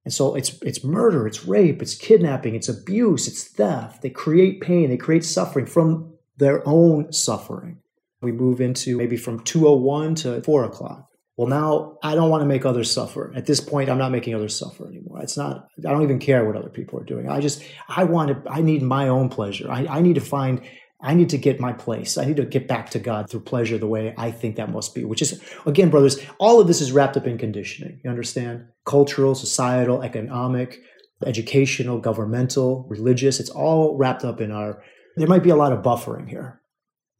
And 0.04 0.14
so 0.14 0.36
it's 0.36 0.62
it's 0.62 0.84
murder, 0.84 1.26
it's 1.26 1.46
rape, 1.46 1.82
it's 1.82 1.96
kidnapping, 1.96 2.54
it's 2.54 2.70
abuse, 2.70 3.28
it's 3.28 3.44
theft. 3.44 4.02
They 4.02 4.10
create 4.10 4.62
pain, 4.62 4.90
they 4.90 4.98
create 4.98 5.26
suffering 5.26 5.66
from 5.66 6.14
their 6.38 6.68
own 6.68 7.12
suffering. 7.14 7.80
We 8.22 8.32
move 8.32 8.62
into 8.62 8.98
maybe 8.98 9.18
from 9.18 9.40
201 9.40 10.16
to 10.16 10.42
4 10.42 10.64
o'clock. 10.64 11.11
Well, 11.42 11.50
now 11.50 11.98
I 12.04 12.14
don't 12.14 12.30
want 12.30 12.42
to 12.42 12.46
make 12.46 12.68
others 12.68 12.92
suffer. 12.92 13.34
At 13.36 13.48
this 13.48 13.60
point, 13.60 13.90
I'm 13.90 13.98
not 13.98 14.12
making 14.12 14.36
others 14.36 14.56
suffer 14.56 14.88
anymore. 14.88 15.22
It's 15.24 15.38
not, 15.38 15.70
I 15.80 15.90
don't 15.90 16.04
even 16.04 16.20
care 16.20 16.46
what 16.46 16.56
other 16.56 16.70
people 16.70 17.00
are 17.00 17.04
doing. 17.04 17.32
I 17.32 17.40
just, 17.40 17.64
I 17.88 18.04
want 18.04 18.30
to, 18.30 18.52
I 18.52 18.62
need 18.62 18.84
my 18.84 19.08
own 19.08 19.28
pleasure. 19.28 19.68
I, 19.72 19.88
I 19.88 20.02
need 20.02 20.14
to 20.14 20.22
find 20.22 20.62
I 21.02 21.16
need 21.16 21.30
to 21.30 21.40
get 21.40 21.60
my 21.60 21.74
place. 21.74 22.16
I 22.20 22.26
need 22.26 22.38
to 22.38 22.46
get 22.46 22.68
back 22.68 22.92
to 22.92 23.00
God 23.00 23.28
through 23.28 23.40
pleasure 23.40 23.80
the 23.80 23.88
way 23.88 24.14
I 24.20 24.30
think 24.30 24.58
that 24.58 24.72
must 24.72 24.94
be, 24.94 25.04
which 25.04 25.24
is, 25.24 25.42
again, 25.66 25.90
brothers, 25.90 26.24
all 26.38 26.62
of 26.62 26.68
this 26.68 26.80
is 26.80 26.92
wrapped 26.92 27.18
up 27.18 27.26
in 27.26 27.40
conditioning. 27.40 28.00
You 28.04 28.12
understand? 28.12 28.68
Cultural, 28.86 29.34
societal, 29.34 30.04
economic, 30.04 30.78
educational, 31.26 31.98
governmental, 31.98 32.86
religious. 32.88 33.40
It's 33.40 33.50
all 33.50 33.98
wrapped 33.98 34.24
up 34.24 34.42
in 34.42 34.52
our, 34.52 34.84
there 35.18 35.28
might 35.28 35.42
be 35.42 35.50
a 35.50 35.56
lot 35.56 35.74
of 35.74 35.82
buffering 35.82 36.30
here. 36.30 36.61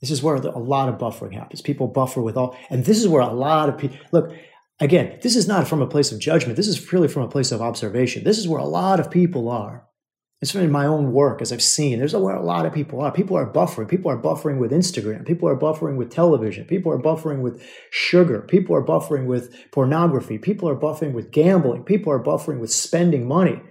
This 0.02 0.12
is 0.12 0.24
where 0.24 0.36
a 0.36 0.60
lot 0.60 0.90
of 0.90 0.98
buffering 0.98 1.34
happens. 1.34 1.62
People 1.62 1.88
buffer 1.88 2.22
with 2.22 2.36
all, 2.36 2.58
and 2.70 2.86
this 2.86 3.00
is 3.00 3.08
where 3.08 3.22
a 3.22 3.34
lot 3.34 3.70
of 3.70 3.78
people, 3.78 3.98
look, 4.12 4.34
again, 4.80 5.20
this 5.22 5.36
is 5.36 5.48
not 5.48 5.68
from 5.68 5.82
a 5.82 5.88
place 5.88 6.12
of 6.12 6.20
judgment. 6.20 6.58
This 6.58 6.68
is 6.68 6.80
purely 6.80 7.08
from 7.08 7.24
a 7.24 7.30
place 7.30 7.52
of 7.52 7.62
observation. 7.62 8.24
This 8.24 8.40
is 8.40 8.48
where 8.48 8.60
a 8.60 8.66
lot 8.66 9.00
of 9.00 9.12
people 9.12 9.48
are 9.48 9.88
it's 10.42 10.56
in 10.56 10.72
my 10.72 10.88
own 10.88 11.12
work 11.12 11.40
as 11.40 11.52
I've 11.52 11.62
seen. 11.62 12.00
There's 12.00 12.16
where 12.16 12.36
a 12.36 12.44
lot 12.44 12.66
of 12.66 12.74
people 12.74 13.00
are. 13.02 13.12
People 13.12 13.38
are 13.38 13.52
buffering. 13.52 13.88
People 13.88 14.10
are 14.10 14.18
buffering 14.18 14.58
with 14.58 14.72
Instagram. 14.72 15.24
People 15.24 15.48
are 15.48 15.56
buffering 15.56 15.98
with 15.98 16.10
television. 16.10 16.66
People 16.66 16.92
are 16.92 16.98
buffering 16.98 17.42
with 17.42 17.64
sugar. 17.92 18.42
People 18.42 18.76
are 18.76 18.84
buffering 18.84 19.28
with 19.28 19.54
pornography. 19.72 20.40
People 20.40 20.68
are 20.68 20.76
buffering 20.76 21.14
with 21.14 21.32
gambling. 21.32 21.84
People 21.84 22.12
are 22.12 22.24
buffering 22.24 22.60
with 22.60 22.72
spending 22.72 23.28
money. 23.28 23.62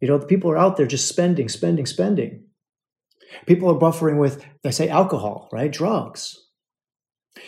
You 0.00 0.08
know, 0.08 0.16
the 0.16 0.26
people 0.26 0.50
are 0.50 0.56
out 0.56 0.78
there 0.78 0.86
just 0.86 1.08
spending, 1.08 1.50
spending, 1.50 1.84
spending. 1.84 2.46
People 3.46 3.70
are 3.70 3.78
buffering 3.78 4.18
with, 4.18 4.44
they 4.62 4.70
say, 4.70 4.88
alcohol, 4.88 5.48
right? 5.52 5.70
Drugs. 5.70 6.38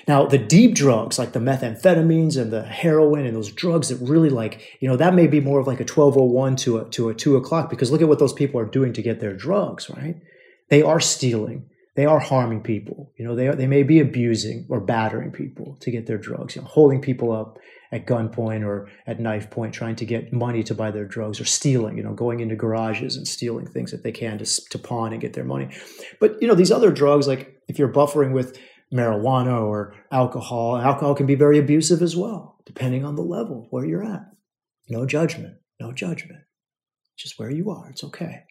Now, 0.09 0.27
the 0.27 0.39
deep 0.39 0.75
drugs 0.75 1.19
like 1.19 1.33
the 1.33 1.41
methamphetamines 1.41 2.41
and 2.41 2.51
the 2.51 2.63
heroin 2.63 3.27
and 3.27 3.37
those 3.37 3.53
drugs 3.53 3.89
that 3.89 4.07
really 4.07 4.31
like, 4.31 4.77
you 4.81 4.89
know, 4.89 4.97
that 4.97 5.15
may 5.15 5.27
be 5.27 5.41
more 5.41 5.61
of 5.61 5.67
like 5.67 5.81
a 5.81 5.85
1201 5.85 6.57
to 6.57 6.79
a, 6.79 6.85
to 6.91 7.09
a 7.11 7.15
2 7.15 7.37
o'clock 7.37 7.71
because 7.71 7.91
look 7.91 8.03
at 8.03 8.09
what 8.09 8.19
those 8.19 8.33
people 8.33 8.61
are 8.61 8.67
doing 8.67 8.93
to 8.95 9.03
get 9.03 9.21
their 9.21 9.35
drugs, 9.35 9.91
right? 9.91 10.17
They 10.71 10.83
are 10.83 11.01
stealing. 11.01 11.69
They 11.97 12.07
are 12.07 12.19
harming 12.19 12.63
people. 12.63 13.13
You 13.17 13.27
know, 13.27 13.37
they, 13.37 13.47
are, 13.49 13.55
they 13.55 13.67
may 13.67 13.83
be 13.83 14.01
abusing 14.01 14.67
or 14.69 14.81
battering 14.81 15.31
people 15.31 15.77
to 15.81 15.91
get 15.91 16.07
their 16.07 16.19
drugs, 16.19 16.57
you 16.57 16.63
know, 16.63 16.69
holding 16.69 17.01
people 17.01 17.31
up 17.31 17.59
at 17.95 18.07
gunpoint 18.07 18.67
or 18.67 18.91
at 19.07 19.21
knife 19.21 19.49
point, 19.49 19.73
trying 19.73 19.97
to 19.97 20.05
get 20.05 20.33
money 20.33 20.63
to 20.65 20.75
buy 20.75 20.91
their 20.91 21.07
drugs 21.07 21.41
or 21.41 21.47
stealing, 21.47 21.97
you 21.97 22.03
know, 22.03 22.13
going 22.13 22.41
into 22.41 22.57
garages 22.57 23.17
and 23.17 23.27
stealing 23.27 23.67
things 23.67 23.91
that 23.91 24.03
they 24.03 24.13
can 24.13 24.37
to, 24.39 24.69
to 24.69 24.79
pawn 24.79 25.13
and 25.13 25.23
get 25.23 25.33
their 25.33 25.45
money. 25.45 25.69
But, 26.21 26.43
you 26.43 26.49
know, 26.49 26.55
these 26.55 26.73
other 26.73 26.91
drugs, 26.91 27.27
like 27.27 27.63
if 27.69 27.79
you're 27.79 27.89
buffering 27.89 28.33
with, 28.33 28.59
marijuana 28.95 29.61
or 29.61 29.95
alcohol. 30.11 30.77
Alcohol 30.77 31.15
can 31.15 31.27
be 31.27 31.35
very 31.35 31.59
abusive 31.59 32.01
as 32.01 32.17
well, 32.17 32.61
depending 32.65 33.05
on 33.05 33.17
the 33.17 33.23
level 33.23 33.67
where 33.71 33.85
you're 33.85 34.05
at. 34.05 34.25
No 34.89 35.05
judgment, 35.05 35.57
no 35.81 35.93
judgment. 35.93 36.43
Just 37.17 37.39
where 37.39 37.51
you 37.51 37.71
are, 37.71 37.91
it's 37.91 38.05
okay. 38.05 38.45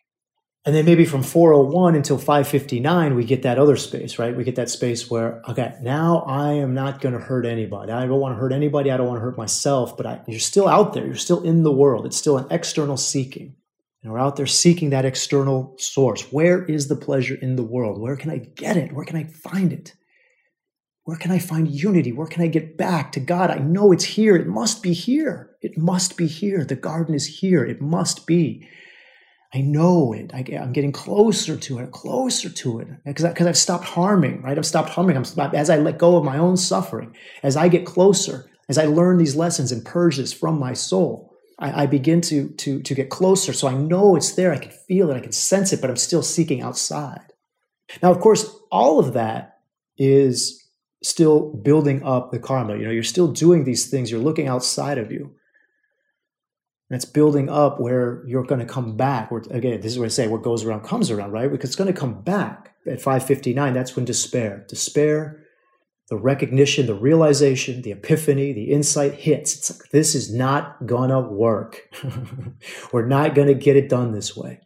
And 0.65 0.73
then 0.73 0.85
maybe 0.85 1.03
from 1.03 1.23
401 1.23 1.95
until 1.95 2.17
559, 2.17 3.15
we 3.15 3.25
get 3.25 3.43
that 3.43 3.59
other 3.59 3.75
space, 3.75 4.17
right? 4.17 4.35
We 4.35 4.45
get 4.45 4.55
that 4.55 4.69
space 4.69 5.09
where, 5.09 5.41
okay, 5.49 5.75
now 5.81 6.19
I 6.19 6.53
am 6.53 6.73
not 6.73 7.01
going 7.01 7.13
to 7.13 7.19
hurt 7.19 7.45
anybody. 7.45 7.91
I 7.91 8.05
don't 8.05 8.19
want 8.21 8.35
to 8.35 8.39
hurt 8.39 8.53
anybody. 8.53 8.89
I 8.89 8.95
don't 8.95 9.07
want 9.07 9.17
to 9.17 9.23
hurt 9.23 9.37
myself, 9.37 9.97
but 9.97 10.05
I, 10.05 10.21
you're 10.25 10.39
still 10.39 10.69
out 10.69 10.93
there. 10.93 11.05
You're 11.05 11.15
still 11.15 11.43
in 11.43 11.63
the 11.63 11.71
world. 11.71 12.05
It's 12.05 12.15
still 12.15 12.37
an 12.37 12.47
external 12.49 12.95
seeking. 12.95 13.55
And 14.03 14.11
we're 14.13 14.19
out 14.19 14.37
there 14.37 14.47
seeking 14.47 14.91
that 14.91 15.03
external 15.03 15.75
source. 15.79 16.31
Where 16.31 16.63
is 16.63 16.87
the 16.87 16.95
pleasure 16.95 17.35
in 17.35 17.57
the 17.57 17.63
world? 17.63 17.99
Where 17.99 18.15
can 18.15 18.31
I 18.31 18.37
get 18.37 18.77
it? 18.77 18.93
Where 18.93 19.05
can 19.05 19.17
I 19.17 19.25
find 19.25 19.73
it? 19.73 19.93
Where 21.03 21.17
can 21.17 21.31
I 21.31 21.39
find 21.39 21.67
unity? 21.69 22.13
Where 22.13 22.27
can 22.27 22.41
I 22.41 22.47
get 22.47 22.77
back 22.77 23.11
to 23.13 23.19
God? 23.19 23.51
I 23.51 23.57
know 23.57 23.91
it's 23.91 24.05
here. 24.05 24.37
It 24.37 24.47
must 24.47 24.81
be 24.81 24.93
here. 24.93 25.51
It 25.61 25.77
must 25.77 26.15
be 26.15 26.27
here. 26.27 26.63
The 26.63 26.75
garden 26.75 27.13
is 27.13 27.39
here. 27.39 27.65
It 27.65 27.81
must 27.81 28.25
be. 28.25 28.65
I 29.53 29.61
know 29.61 30.13
it. 30.13 30.31
I, 30.33 30.43
am 30.53 30.73
getting 30.73 30.91
closer 30.91 31.55
to 31.55 31.79
it, 31.79 31.91
closer 31.91 32.49
to 32.49 32.79
it, 32.79 32.87
because 33.05 33.47
I've 33.47 33.57
stopped 33.57 33.85
harming. 33.85 34.41
Right? 34.41 34.57
I've 34.57 34.65
stopped 34.65 34.89
harming. 34.89 35.15
I'm 35.15 35.53
as 35.53 35.69
I 35.69 35.77
let 35.77 35.99
go 35.99 36.17
of 36.17 36.23
my 36.23 36.37
own 36.37 36.57
suffering, 36.57 37.15
as 37.43 37.55
I 37.55 37.67
get 37.67 37.85
closer, 37.85 38.49
as 38.67 38.77
I 38.79 38.85
learn 38.85 39.17
these 39.17 39.35
lessons 39.35 39.71
and 39.71 39.85
purge 39.85 40.17
this 40.17 40.33
from 40.33 40.57
my 40.57 40.73
soul. 40.73 41.35
I, 41.59 41.83
I 41.83 41.85
begin 41.85 42.19
to 42.21 42.49
to 42.49 42.81
to 42.81 42.95
get 42.95 43.11
closer. 43.11 43.53
So 43.53 43.67
I 43.67 43.75
know 43.75 44.15
it's 44.15 44.33
there. 44.33 44.51
I 44.51 44.57
can 44.57 44.71
feel 44.71 45.11
it. 45.11 45.17
I 45.17 45.19
can 45.19 45.31
sense 45.31 45.71
it, 45.71 45.81
but 45.81 45.89
I'm 45.91 45.97
still 45.97 46.23
seeking 46.23 46.61
outside. 46.61 47.33
Now, 48.01 48.09
of 48.09 48.19
course, 48.19 48.55
all 48.71 48.99
of 48.99 49.13
that 49.13 49.59
is 49.97 50.67
still 51.03 51.53
building 51.53 52.01
up 52.03 52.31
the 52.31 52.39
karma. 52.39 52.77
You 52.77 52.85
know, 52.85 52.91
you're 52.91 53.03
still 53.03 53.27
doing 53.27 53.65
these 53.65 53.89
things. 53.89 54.09
You're 54.09 54.19
looking 54.19 54.47
outside 54.47 54.97
of 54.97 55.11
you. 55.11 55.35
And 56.93 57.01
it's 57.01 57.11
building 57.11 57.49
up 57.49 57.79
where 57.79 58.21
you're 58.27 58.43
going 58.43 58.59
to 58.59 58.71
come 58.71 58.95
back. 58.95 59.31
Where, 59.31 59.41
again, 59.49 59.81
this 59.81 59.93
is 59.93 59.97
what 59.97 60.05
I 60.05 60.09
say, 60.09 60.27
what 60.27 60.43
goes 60.43 60.63
around 60.63 60.83
comes 60.83 61.09
around, 61.09 61.31
right? 61.31 61.51
Because 61.51 61.71
it's 61.71 61.75
going 61.75 61.91
to 61.91 61.99
come 61.99 62.21
back 62.21 62.75
at 62.85 63.01
559. 63.01 63.73
That's 63.73 63.95
when 63.95 64.05
despair, 64.05 64.63
despair, 64.69 65.43
the 66.09 66.17
recognition, 66.17 66.85
the 66.85 66.93
realization, 66.93 67.81
the 67.81 67.93
epiphany, 67.93 68.53
the 68.53 68.65
insight 68.65 69.15
hits. 69.15 69.55
It's 69.55 69.71
like, 69.71 69.89
this 69.89 70.13
is 70.13 70.31
not 70.31 70.85
to 70.85 71.19
work. 71.19 71.81
We're 72.93 73.07
not 73.07 73.33
going 73.33 73.47
to 73.47 73.55
get 73.55 73.75
it 73.75 73.89
done 73.89 74.11
this 74.11 74.37
way. 74.37 74.59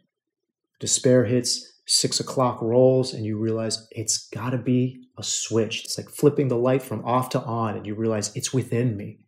Despair 0.80 1.24
hits, 1.24 1.80
six 1.86 2.20
o'clock 2.20 2.60
rolls, 2.60 3.14
and 3.14 3.24
you 3.24 3.38
realize 3.38 3.88
it's 3.92 4.28
got 4.28 4.50
to 4.50 4.58
be 4.58 5.08
a 5.16 5.22
switch. 5.22 5.82
It's 5.82 5.96
like 5.96 6.10
flipping 6.10 6.48
the 6.48 6.58
light 6.58 6.82
from 6.82 7.02
off 7.06 7.30
to 7.30 7.40
on, 7.40 7.74
and 7.74 7.86
you 7.86 7.94
realize 7.94 8.36
it's 8.36 8.52
within 8.52 8.98
me. 8.98 9.20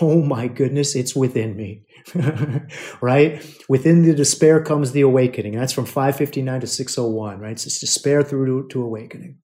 Oh 0.00 0.22
my 0.22 0.46
goodness, 0.46 0.94
it's 0.94 1.16
within 1.16 1.56
me. 1.56 1.84
right? 3.00 3.44
Within 3.68 4.02
the 4.02 4.14
despair 4.14 4.62
comes 4.62 4.92
the 4.92 5.00
awakening. 5.00 5.56
That's 5.56 5.72
from 5.72 5.86
559 5.86 6.60
to 6.60 6.66
601, 6.66 7.40
right? 7.40 7.52
It's 7.52 7.80
despair 7.80 8.22
through 8.22 8.62
to, 8.62 8.68
to 8.68 8.82
awakening. 8.82 9.38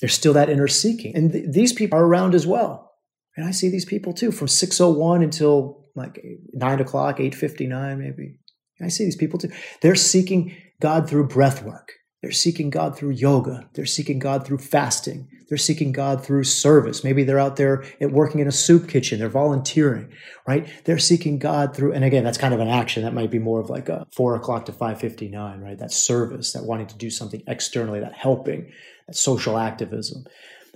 There's 0.00 0.14
still 0.14 0.32
that 0.32 0.48
inner 0.48 0.68
seeking. 0.68 1.14
And 1.14 1.32
th- 1.32 1.44
these 1.50 1.72
people 1.72 1.98
are 1.98 2.04
around 2.04 2.34
as 2.34 2.46
well. 2.46 2.92
And 3.36 3.46
I 3.46 3.50
see 3.50 3.68
these 3.68 3.84
people 3.84 4.12
too 4.12 4.32
from 4.32 4.48
601 4.48 5.22
until 5.22 5.86
like 5.94 6.22
9 6.52 6.80
o'clock, 6.80 7.20
859 7.20 7.98
maybe. 7.98 8.38
I 8.82 8.88
see 8.88 9.04
these 9.04 9.16
people 9.16 9.38
too. 9.38 9.50
They're 9.80 9.94
seeking 9.94 10.56
God 10.80 11.08
through 11.08 11.28
breath 11.28 11.62
work. 11.62 11.92
They're 12.22 12.30
seeking 12.30 12.70
God 12.70 12.96
through 12.96 13.10
yoga. 13.10 13.68
They're 13.74 13.84
seeking 13.84 14.20
God 14.20 14.46
through 14.46 14.58
fasting. 14.58 15.28
They're 15.48 15.58
seeking 15.58 15.92
God 15.92 16.24
through 16.24 16.44
service. 16.44 17.04
Maybe 17.04 17.24
they're 17.24 17.38
out 17.38 17.56
there 17.56 17.84
working 18.00 18.40
in 18.40 18.48
a 18.48 18.52
soup 18.52 18.88
kitchen. 18.88 19.18
They're 19.18 19.28
volunteering, 19.28 20.10
right? 20.46 20.66
They're 20.84 20.98
seeking 20.98 21.38
God 21.38 21.76
through, 21.76 21.92
and 21.92 22.04
again, 22.04 22.24
that's 22.24 22.38
kind 22.38 22.54
of 22.54 22.60
an 22.60 22.68
action. 22.68 23.02
That 23.02 23.12
might 23.12 23.30
be 23.30 23.40
more 23.40 23.60
of 23.60 23.68
like 23.68 23.88
a 23.88 24.06
four 24.12 24.34
o'clock 24.36 24.64
to 24.66 24.72
559, 24.72 25.60
right? 25.60 25.78
That 25.78 25.92
service, 25.92 26.52
that 26.52 26.64
wanting 26.64 26.86
to 26.86 26.96
do 26.96 27.10
something 27.10 27.42
externally, 27.46 28.00
that 28.00 28.14
helping, 28.14 28.72
that 29.08 29.16
social 29.16 29.58
activism. 29.58 30.24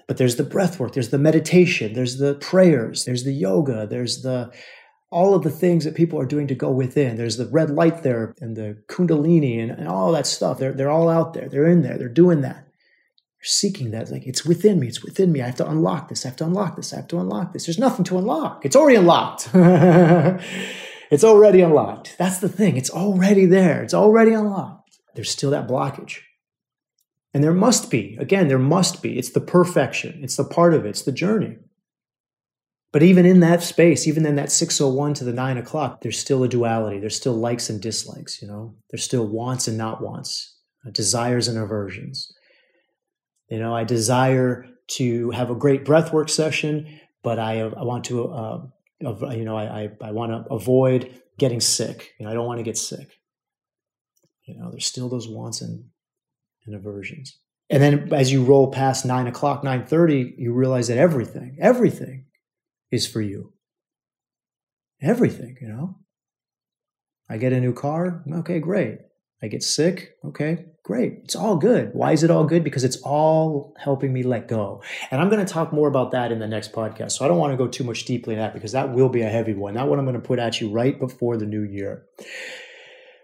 But 0.07 0.19
there's 0.19 0.37
the 0.37 0.45
breath 0.45 0.79
work, 0.79 0.93
there's 0.93 1.09
the 1.09 1.19
meditation, 1.19 1.95
there's 1.95 2.19
the 2.19 2.35
prayers, 2.35 3.07
there's 3.07 3.25
the 3.25 3.33
yoga, 3.33 3.87
there's 3.87 4.23
the 4.23 4.53
all 5.11 5.35
of 5.35 5.43
the 5.43 5.51
things 5.51 5.85
that 5.85 5.95
people 5.95 6.21
are 6.21 6.27
doing 6.27 6.47
to 6.49 6.55
go 6.55 6.71
within. 6.71 7.17
There's 7.17 7.37
the 7.37 7.47
red 7.47 7.71
light 7.71 8.03
there 8.03 8.35
and 8.41 8.57
the 8.57 8.83
kundalini 8.89 9.63
and, 9.63 9.71
and 9.71 9.89
all 9.89 10.13
that 10.13 10.27
stuff. 10.27 10.59
They're, 10.59 10.73
they're 10.73 10.91
all 10.91 11.09
out 11.09 11.33
there. 11.33 11.49
They're 11.49 11.69
in 11.69 11.83
there. 11.83 11.97
They're 11.97 12.09
doing 12.09 12.41
that. 12.41 12.57
They're 12.65 13.45
seeking 13.45 13.93
that. 13.93 14.03
It's 14.03 14.11
like, 14.11 14.27
it's 14.27 14.45
within 14.45 14.81
me. 14.81 14.89
It's 14.89 15.05
within 15.05 15.31
me. 15.31 15.43
I 15.43 15.47
have 15.47 15.57
to 15.57 15.69
unlock 15.69 16.09
this. 16.09 16.25
I 16.25 16.29
have 16.29 16.37
to 16.39 16.45
unlock 16.45 16.77
this. 16.77 16.93
I 16.93 16.97
have 16.97 17.09
to 17.09 17.21
unlock 17.21 17.53
this. 17.53 17.67
There's 17.67 17.79
nothing 17.79 18.05
to 18.07 18.19
unlock. 18.19 18.65
It's 18.65 18.77
already 18.77 18.97
unlocked. 18.97 19.51
it's 19.55 21.25
already 21.25 21.61
unlocked. 21.61 22.17
That's 22.19 22.39
the 22.39 22.49
thing. 22.49 22.77
It's 22.77 22.91
already 22.91 23.47
there. 23.47 23.83
It's 23.83 23.95
already 23.95 24.33
unlocked. 24.33 24.99
There's 25.15 25.31
still 25.31 25.51
that 25.51 25.69
blockage. 25.69 26.19
And 27.33 27.45
there 27.45 27.55
must 27.55 27.91
be, 27.91 28.17
again, 28.19 28.49
there 28.49 28.59
must 28.59 29.03
be. 29.03 29.19
It's 29.19 29.31
the 29.31 29.41
perfection. 29.41 30.21
It's 30.23 30.37
the 30.37 30.45
part 30.45 30.75
of 30.75 30.85
it. 30.85 30.91
It's 30.91 31.03
the 31.03 31.13
journey. 31.13 31.59
But 32.93 33.03
even 33.03 33.27
in 33.27 33.41
that 33.41 33.63
space, 33.63 34.07
even 34.07 34.25
in 34.25 34.37
that 34.37 34.53
601 34.53 35.15
to 35.15 35.25
the 35.25 35.33
9 35.33 35.59
o'clock, 35.59 36.01
there's 36.01 36.19
still 36.19 36.45
a 36.45 36.49
duality. 36.49 36.99
There's 36.99 37.17
still 37.17 37.35
likes 37.35 37.69
and 37.69 37.81
dislikes, 37.81 38.41
you 38.41 38.49
know? 38.49 38.75
There's 38.91 39.05
still 39.05 39.27
wants 39.27 39.69
and 39.69 39.77
not 39.77 40.03
wants, 40.03 40.57
uh, 40.87 40.91
desires 40.91 41.49
and 41.49 41.59
aversions. 41.59 42.33
You 43.51 43.59
know, 43.59 43.75
I 43.75 43.85
desire 43.85 44.67
to 44.93 45.31
have 45.31 45.51
a 45.51 45.55
great 45.55 45.85
breathwork 45.85 46.31
session, 46.31 47.01
but 47.23 47.39
I, 47.39 47.61
I 47.61 47.83
want 47.83 48.05
to, 48.07 48.29
uh, 48.29 48.63
you 49.01 49.45
know, 49.45 49.57
I, 49.57 49.83
I, 49.83 49.91
I 50.01 50.13
want 50.13 50.33
to 50.33 50.53
avoid 50.53 51.21
getting 51.39 51.61
sick. 51.61 52.15
You 52.19 52.25
know, 52.25 52.33
I 52.33 52.35
don't 52.35 52.47
want 52.47 52.59
to 52.59 52.65
get 52.65 52.79
sick. 52.79 53.19
You 54.45 54.57
know, 54.57 54.71
there's 54.71 54.87
still 54.87 55.09
those 55.09 55.29
wants 55.29 55.61
and, 55.61 55.87
and 56.67 56.75
aversions. 56.75 57.37
And 57.69 57.83
then 57.83 58.15
as 58.15 58.31
you 58.31 58.45
roll 58.45 58.71
past 58.71 59.05
nine 59.05 59.27
o'clock, 59.27 59.65
nine 59.65 59.85
thirty, 59.85 60.35
you 60.39 60.53
realize 60.53 60.87
that 60.87 60.99
everything, 60.99 61.59
everything 61.61 62.27
is 62.91 63.07
for 63.07 63.21
you. 63.21 63.53
Everything, 65.03 65.57
you 65.61 65.69
know. 65.69 65.99
I 67.29 67.39
get 67.39 67.53
a 67.53 67.61
new 67.61 67.73
car, 67.73 68.23
okay, 68.33 68.61
great. 68.61 68.99
I 69.43 69.49
get 69.49 69.63
sick, 69.63 70.13
okay, 70.25 70.65
great. 70.83 71.19
It's 71.25 71.37
all 71.37 71.57
good. 71.57 71.91
Why 71.93 72.13
is 72.13 72.23
it 72.23 72.31
all 72.31 72.45
good? 72.45 72.65
Because 72.65 72.85
it's 72.85 72.97
all 72.99 73.75
helping 73.79 74.13
me 74.13 74.23
let 74.23 74.49
go. 74.49 74.83
And 75.11 75.21
I'm 75.21 75.29
going 75.29 75.45
to 75.45 75.53
talk 75.53 75.73
more 75.73 75.89
about 75.89 76.13
that 76.13 76.33
in 76.33 76.39
the 76.39 76.47
next 76.47 76.73
podcast. 76.73 77.13
So 77.13 77.25
I 77.25 77.29
don't 77.29 77.39
want 77.39 77.53
to 77.53 77.57
go 77.57 77.67
too 77.67 77.85
much 77.85 78.05
deeply 78.05 78.35
in 78.35 78.41
that 78.41 78.55
because 78.55 78.73
that 78.73 78.95
will 78.95 79.09
be 79.09 79.23
a 79.23 79.29
heavy 79.29 79.53
one. 79.53 79.75
Not 79.75 79.89
what 79.89 79.99
I'm 79.99 80.07
going 80.07 80.21
to 80.21 80.27
put 80.27 80.39
at 80.39 80.61
you 80.61 80.71
right 80.71 80.99
before 80.99 81.37
the 81.37 81.47
new 81.47 81.63
year. 81.63 82.07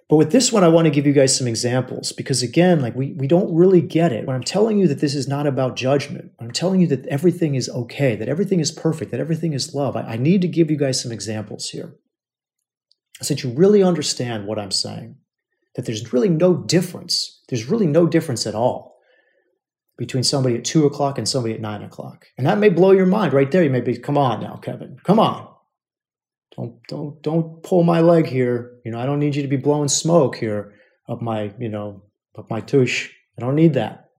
But 0.08 0.16
with 0.16 0.32
this 0.32 0.52
one, 0.52 0.64
I 0.64 0.68
want 0.68 0.84
to 0.86 0.90
give 0.90 1.06
you 1.06 1.12
guys 1.12 1.36
some 1.36 1.46
examples 1.46 2.12
because 2.12 2.42
again, 2.42 2.80
like 2.80 2.94
we, 2.94 3.12
we 3.12 3.26
don't 3.26 3.54
really 3.54 3.80
get 3.80 4.12
it. 4.12 4.26
When 4.26 4.36
I'm 4.36 4.42
telling 4.42 4.78
you 4.78 4.86
that 4.88 5.00
this 5.00 5.14
is 5.14 5.28
not 5.28 5.46
about 5.46 5.76
judgment, 5.76 6.32
I'm 6.40 6.50
telling 6.50 6.80
you 6.80 6.86
that 6.88 7.06
everything 7.06 7.54
is 7.54 7.68
okay, 7.70 8.16
that 8.16 8.28
everything 8.28 8.60
is 8.60 8.70
perfect, 8.70 9.10
that 9.10 9.20
everything 9.20 9.52
is 9.52 9.74
love, 9.74 9.96
I, 9.96 10.02
I 10.02 10.16
need 10.16 10.42
to 10.42 10.48
give 10.48 10.70
you 10.70 10.76
guys 10.76 11.00
some 11.00 11.12
examples 11.12 11.70
here. 11.70 11.94
So 13.22 13.34
that 13.34 13.42
you 13.42 13.50
really 13.50 13.82
understand 13.82 14.46
what 14.46 14.58
I'm 14.58 14.70
saying. 14.70 15.16
That 15.76 15.86
there's 15.86 16.12
really 16.12 16.28
no 16.28 16.56
difference. 16.56 17.40
There's 17.48 17.66
really 17.66 17.86
no 17.86 18.06
difference 18.06 18.46
at 18.46 18.54
all 18.54 18.98
between 19.96 20.24
somebody 20.24 20.56
at 20.56 20.64
two 20.64 20.84
o'clock 20.84 21.16
and 21.16 21.28
somebody 21.28 21.54
at 21.54 21.60
nine 21.60 21.82
o'clock. 21.82 22.26
And 22.36 22.46
that 22.46 22.58
may 22.58 22.68
blow 22.68 22.90
your 22.90 23.06
mind 23.06 23.32
right 23.32 23.50
there. 23.50 23.62
You 23.62 23.70
may 23.70 23.80
be, 23.80 23.96
come 23.96 24.18
on 24.18 24.40
now, 24.40 24.56
Kevin, 24.56 24.98
come 25.04 25.20
on 25.20 25.51
don't 26.56 26.76
don't 26.88 27.22
don't 27.22 27.62
pull 27.62 27.82
my 27.82 28.00
leg 28.00 28.26
here. 28.26 28.72
You 28.84 28.92
know, 28.92 29.00
I 29.00 29.06
don't 29.06 29.18
need 29.18 29.34
you 29.34 29.42
to 29.42 29.48
be 29.48 29.56
blowing 29.56 29.88
smoke 29.88 30.36
here 30.36 30.74
up 31.08 31.22
my, 31.22 31.52
you 31.58 31.68
know, 31.68 32.02
up 32.38 32.50
my 32.50 32.60
tush. 32.60 33.10
I 33.38 33.40
don't 33.40 33.54
need 33.54 33.74
that. 33.74 34.10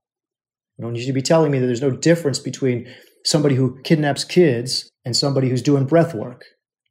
I 0.78 0.82
don't 0.82 0.92
need 0.92 1.00
you 1.00 1.06
to 1.06 1.12
be 1.12 1.22
telling 1.22 1.52
me 1.52 1.58
that 1.58 1.66
there's 1.66 1.80
no 1.80 1.90
difference 1.90 2.38
between 2.38 2.92
somebody 3.24 3.54
who 3.54 3.80
kidnaps 3.82 4.24
kids 4.24 4.90
and 5.04 5.16
somebody 5.16 5.48
who's 5.48 5.62
doing 5.62 5.86
breath 5.86 6.14
work. 6.14 6.44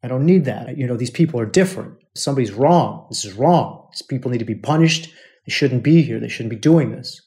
I 0.04 0.08
don't 0.08 0.26
need 0.26 0.46
that. 0.46 0.78
You 0.78 0.88
know, 0.88 0.98
these 0.98 1.10
people 1.10 1.40
are 1.40 1.46
different. 1.46 1.96
Somebody's 2.16 2.52
wrong. 2.52 3.08
This 3.10 3.26
is 3.26 3.34
wrong. 3.34 3.88
These 3.92 4.04
people 4.04 4.32
need 4.32 4.40
to 4.40 4.46
be 4.46 4.56
punished. 4.56 5.06
They 5.46 5.52
shouldn't 5.52 5.84
be 5.84 6.02
here. 6.02 6.20
They 6.20 6.30
shouldn't 6.30 6.52
be 6.52 6.56
doing 6.58 6.92
this. 6.92 7.22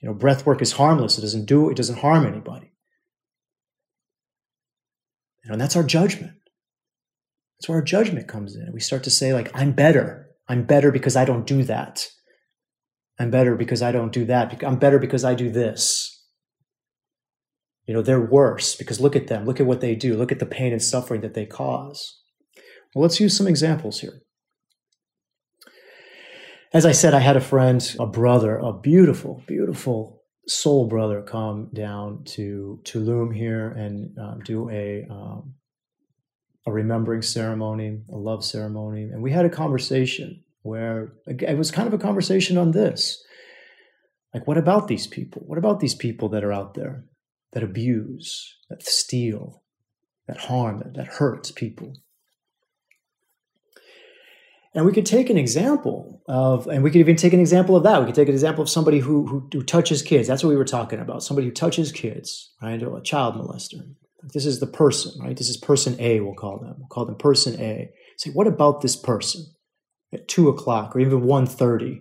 You 0.00 0.08
know, 0.08 0.14
breath 0.14 0.46
work 0.46 0.62
is 0.62 0.72
harmless. 0.72 1.18
It 1.18 1.22
doesn't 1.22 1.46
do 1.46 1.70
it 1.70 1.76
doesn't 1.76 1.98
harm 1.98 2.26
anybody. 2.26 2.72
You 5.42 5.48
know, 5.48 5.52
and 5.54 5.60
that's 5.60 5.76
our 5.76 5.84
judgment. 5.84 6.32
That's 7.58 7.68
where 7.68 7.78
our 7.78 7.84
judgment 7.84 8.28
comes 8.28 8.54
in. 8.54 8.72
We 8.72 8.80
start 8.80 9.04
to 9.04 9.10
say, 9.10 9.32
like, 9.32 9.50
I'm 9.54 9.72
better. 9.72 10.28
I'm 10.48 10.64
better 10.64 10.92
because 10.92 11.16
I 11.16 11.24
don't 11.24 11.46
do 11.46 11.62
that. 11.64 12.08
I'm 13.18 13.30
better 13.30 13.56
because 13.56 13.82
I 13.82 13.92
don't 13.92 14.12
do 14.12 14.26
that. 14.26 14.62
I'm 14.62 14.78
better 14.78 14.98
because 14.98 15.24
I 15.24 15.34
do 15.34 15.50
this. 15.50 16.12
You 17.86 17.94
know, 17.94 18.02
they're 18.02 18.20
worse 18.20 18.74
because 18.74 19.00
look 19.00 19.16
at 19.16 19.28
them. 19.28 19.46
Look 19.46 19.60
at 19.60 19.66
what 19.66 19.80
they 19.80 19.94
do. 19.94 20.16
Look 20.16 20.32
at 20.32 20.38
the 20.38 20.46
pain 20.46 20.72
and 20.72 20.82
suffering 20.82 21.22
that 21.22 21.34
they 21.34 21.46
cause. 21.46 22.20
Well, 22.94 23.02
let's 23.02 23.20
use 23.20 23.36
some 23.36 23.46
examples 23.46 24.00
here. 24.00 24.20
As 26.72 26.84
I 26.84 26.92
said, 26.92 27.14
I 27.14 27.20
had 27.20 27.36
a 27.36 27.40
friend, 27.40 27.96
a 27.98 28.06
brother, 28.06 28.58
a 28.58 28.72
beautiful, 28.72 29.42
beautiful 29.46 30.22
soul 30.48 30.88
brother 30.88 31.22
come 31.22 31.70
down 31.72 32.24
to 32.24 32.80
Tulum 32.84 33.34
here 33.34 33.68
and 33.70 34.16
um, 34.18 34.40
do 34.44 34.68
a 34.70 35.06
um, 35.10 35.54
a 36.66 36.72
remembering 36.72 37.22
ceremony, 37.22 38.00
a 38.12 38.16
love 38.16 38.44
ceremony. 38.44 39.04
And 39.04 39.22
we 39.22 39.30
had 39.30 39.44
a 39.44 39.50
conversation 39.50 40.42
where 40.62 41.12
it 41.26 41.56
was 41.56 41.70
kind 41.70 41.86
of 41.86 41.94
a 41.94 41.98
conversation 41.98 42.58
on 42.58 42.72
this. 42.72 43.22
Like, 44.34 44.46
what 44.46 44.58
about 44.58 44.88
these 44.88 45.06
people? 45.06 45.42
What 45.46 45.58
about 45.58 45.80
these 45.80 45.94
people 45.94 46.28
that 46.30 46.44
are 46.44 46.52
out 46.52 46.74
there 46.74 47.04
that 47.52 47.62
abuse, 47.62 48.54
that 48.68 48.82
steal, 48.82 49.62
that 50.26 50.36
harm, 50.36 50.78
that, 50.78 50.94
that 50.94 51.06
hurts 51.06 51.52
people? 51.52 51.94
And 54.74 54.84
we 54.84 54.92
could 54.92 55.06
take 55.06 55.30
an 55.30 55.38
example 55.38 56.22
of, 56.28 56.66
and 56.66 56.82
we 56.82 56.90
could 56.90 56.98
even 56.98 57.16
take 57.16 57.32
an 57.32 57.40
example 57.40 57.76
of 57.76 57.84
that. 57.84 58.00
We 58.00 58.06
could 58.06 58.14
take 58.14 58.28
an 58.28 58.34
example 58.34 58.60
of 58.60 58.68
somebody 58.68 58.98
who, 58.98 59.26
who, 59.26 59.48
who 59.50 59.62
touches 59.62 60.02
kids. 60.02 60.28
That's 60.28 60.42
what 60.42 60.50
we 60.50 60.56
were 60.56 60.66
talking 60.66 60.98
about. 60.98 61.22
Somebody 61.22 61.46
who 61.46 61.52
touches 61.52 61.92
kids, 61.92 62.52
right? 62.60 62.82
Or 62.82 62.98
a 62.98 63.02
child 63.02 63.36
molester. 63.36 63.94
This 64.32 64.46
is 64.46 64.60
the 64.60 64.66
person, 64.66 65.12
right? 65.22 65.36
This 65.36 65.48
is 65.48 65.56
person 65.56 65.96
A, 66.00 66.20
we'll 66.20 66.34
call 66.34 66.58
them. 66.58 66.76
We'll 66.78 66.88
call 66.88 67.06
them 67.06 67.16
person 67.16 67.60
A. 67.60 67.90
Say, 68.18 68.30
what 68.30 68.46
about 68.46 68.80
this 68.80 68.96
person 68.96 69.44
at 70.12 70.28
two 70.28 70.48
o'clock 70.48 70.96
or 70.96 71.00
even 71.00 71.22
1.30? 71.22 72.00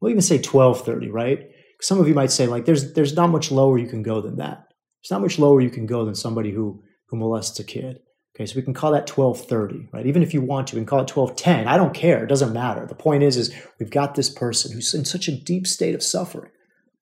We'll 0.00 0.10
even 0.10 0.22
say 0.22 0.38
12.30, 0.38 1.12
right? 1.12 1.50
Some 1.80 2.00
of 2.00 2.08
you 2.08 2.14
might 2.14 2.30
say, 2.30 2.46
like, 2.46 2.64
there's 2.64 2.94
there's 2.94 3.14
not 3.14 3.30
much 3.30 3.50
lower 3.50 3.78
you 3.78 3.88
can 3.88 4.02
go 4.02 4.20
than 4.20 4.36
that. 4.36 4.66
There's 5.02 5.10
not 5.10 5.22
much 5.22 5.38
lower 5.38 5.60
you 5.60 5.70
can 5.70 5.86
go 5.86 6.04
than 6.04 6.14
somebody 6.14 6.50
who 6.50 6.82
who 7.08 7.16
molests 7.16 7.58
a 7.60 7.64
kid. 7.64 8.00
Okay, 8.34 8.46
so 8.46 8.54
we 8.54 8.62
can 8.62 8.74
call 8.74 8.92
that 8.92 9.10
1230, 9.10 9.88
right? 9.92 10.06
Even 10.06 10.22
if 10.22 10.32
you 10.32 10.40
want 10.40 10.68
to, 10.68 10.76
we 10.76 10.80
can 10.80 10.86
call 10.86 11.00
it 11.00 11.16
1210. 11.16 11.66
I 11.66 11.76
don't 11.76 11.94
care. 11.94 12.22
It 12.22 12.28
doesn't 12.28 12.52
matter. 12.52 12.86
The 12.86 12.94
point 12.94 13.24
is, 13.24 13.36
is 13.36 13.52
we've 13.80 13.90
got 13.90 14.14
this 14.14 14.30
person 14.30 14.72
who's 14.72 14.94
in 14.94 15.04
such 15.04 15.26
a 15.26 15.36
deep 15.36 15.66
state 15.66 15.94
of 15.94 16.04
suffering, 16.04 16.52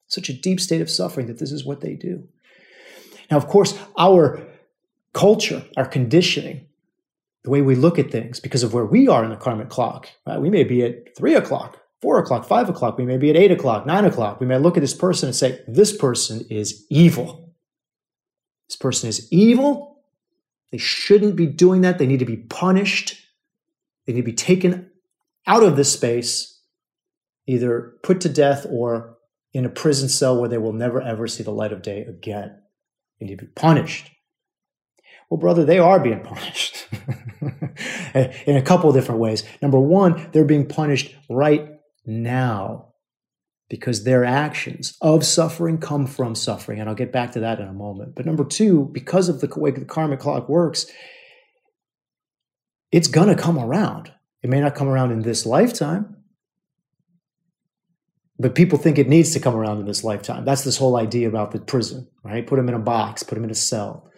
such 0.07 0.29
a 0.29 0.33
deep 0.33 0.59
state 0.59 0.81
of 0.81 0.89
suffering 0.89 1.27
that 1.27 1.37
this 1.37 1.51
is 1.51 1.63
what 1.63 1.81
they 1.81 1.93
do. 1.93 2.27
Now, 3.29 3.37
of 3.37 3.47
course, 3.47 3.77
our 3.97 4.45
culture, 5.13 5.63
our 5.75 5.85
conditioning, 5.85 6.67
the 7.43 7.49
way 7.49 7.61
we 7.61 7.75
look 7.75 7.97
at 7.97 8.11
things, 8.11 8.39
because 8.39 8.63
of 8.63 8.73
where 8.73 8.85
we 8.85 9.07
are 9.07 9.23
in 9.23 9.29
the 9.29 9.35
karmic 9.35 9.69
clock, 9.69 10.07
right? 10.25 10.39
we 10.39 10.49
may 10.49 10.63
be 10.63 10.83
at 10.83 11.15
three 11.15 11.35
o'clock, 11.35 11.77
four 12.01 12.19
o'clock, 12.19 12.47
five 12.47 12.69
o'clock, 12.69 12.97
we 12.97 13.05
may 13.05 13.17
be 13.17 13.29
at 13.29 13.35
eight 13.35 13.51
o'clock, 13.51 13.85
nine 13.85 14.05
o'clock. 14.05 14.39
We 14.39 14.45
may 14.45 14.57
look 14.57 14.77
at 14.77 14.81
this 14.81 14.93
person 14.93 15.27
and 15.27 15.35
say, 15.35 15.61
This 15.67 15.95
person 15.95 16.45
is 16.49 16.85
evil. 16.89 17.53
This 18.67 18.75
person 18.75 19.09
is 19.09 19.31
evil. 19.31 20.01
They 20.71 20.77
shouldn't 20.77 21.35
be 21.35 21.45
doing 21.45 21.81
that. 21.81 21.97
They 21.97 22.07
need 22.07 22.19
to 22.19 22.25
be 22.25 22.37
punished. 22.37 23.15
They 24.05 24.13
need 24.13 24.21
to 24.21 24.25
be 24.25 24.33
taken 24.33 24.91
out 25.45 25.63
of 25.63 25.77
this 25.77 25.91
space, 25.91 26.59
either 27.45 27.93
put 28.03 28.19
to 28.21 28.29
death 28.29 28.65
or 28.69 29.17
in 29.53 29.65
a 29.65 29.69
prison 29.69 30.09
cell 30.09 30.39
where 30.39 30.49
they 30.49 30.57
will 30.57 30.73
never 30.73 31.01
ever 31.01 31.27
see 31.27 31.43
the 31.43 31.51
light 31.51 31.71
of 31.71 31.81
day 31.81 32.01
again. 32.01 32.59
They 33.19 33.25
need 33.27 33.39
to 33.39 33.45
be 33.45 33.51
punished. 33.51 34.11
Well, 35.29 35.39
brother, 35.39 35.65
they 35.65 35.79
are 35.79 35.99
being 35.99 36.21
punished 36.21 36.87
in 38.13 38.55
a 38.55 38.61
couple 38.61 38.89
of 38.89 38.95
different 38.95 39.19
ways. 39.19 39.43
Number 39.61 39.79
one, 39.79 40.29
they're 40.31 40.45
being 40.45 40.67
punished 40.67 41.15
right 41.29 41.69
now. 42.05 42.93
because 43.69 44.03
their 44.05 44.23
actions 44.23 44.95
of 45.01 45.25
suffering 45.25 45.77
come 45.77 46.07
from 46.07 46.35
suffering. 46.35 46.79
And 46.79 46.87
I'll 46.89 46.95
get 46.95 47.11
back 47.11 47.33
to 47.33 47.41
that 47.41 47.59
in 47.59 47.67
a 47.67 47.73
moment. 47.73 48.15
But 48.15 48.25
number 48.25 48.45
two, 48.45 48.89
because 48.93 49.27
of 49.29 49.41
the 49.41 49.59
way 49.59 49.71
the 49.71 49.83
karmic 49.83 50.19
clock 50.19 50.47
works, 50.47 50.85
it's 52.91 53.09
going 53.09 53.27
to 53.27 53.35
come 53.41 53.59
around. 53.59 54.13
It 54.41 54.49
may 54.49 54.61
not 54.61 54.75
come 54.75 54.87
around 54.87 55.11
in 55.11 55.21
this 55.21 55.45
lifetime, 55.45 56.16
but 58.39 58.55
people 58.55 58.77
think 58.77 58.97
it 58.99 59.09
needs 59.09 59.33
to 59.33 59.39
come 59.39 59.55
around 59.55 59.79
in 59.79 59.85
this 59.85 60.03
lifetime. 60.03 60.45
That's 60.45 60.63
this 60.63 60.77
whole 60.77 60.95
idea 60.97 61.27
about 61.27 61.51
the 61.51 61.59
prison, 61.59 62.07
right? 62.23 62.45
Put 62.45 62.57
them 62.57 62.69
in 62.69 62.75
a 62.75 62.79
box, 62.79 63.23
put 63.23 63.35
them 63.35 63.43
in 63.43 63.49
a 63.49 63.55
cell. 63.55 64.11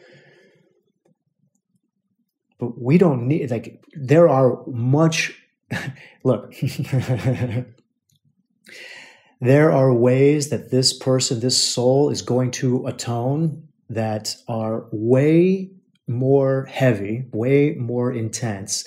But 2.59 2.81
we 2.81 2.97
don't 2.97 3.27
need, 3.27 3.49
like, 3.49 3.81
there 3.93 4.27
are 4.27 4.65
much, 4.67 5.41
look, 6.23 6.53
there 9.39 9.71
are 9.71 9.93
ways 9.93 10.49
that 10.49 10.69
this 10.69 10.91
person, 10.91 11.39
this 11.39 11.61
soul 11.61 12.09
is 12.09 12.21
going 12.21 12.51
to 12.51 12.85
atone 12.87 13.69
that 13.89 14.35
are 14.49 14.87
way 14.91 15.71
more 16.07 16.65
heavy, 16.65 17.27
way 17.31 17.75
more 17.75 18.11
intense 18.11 18.85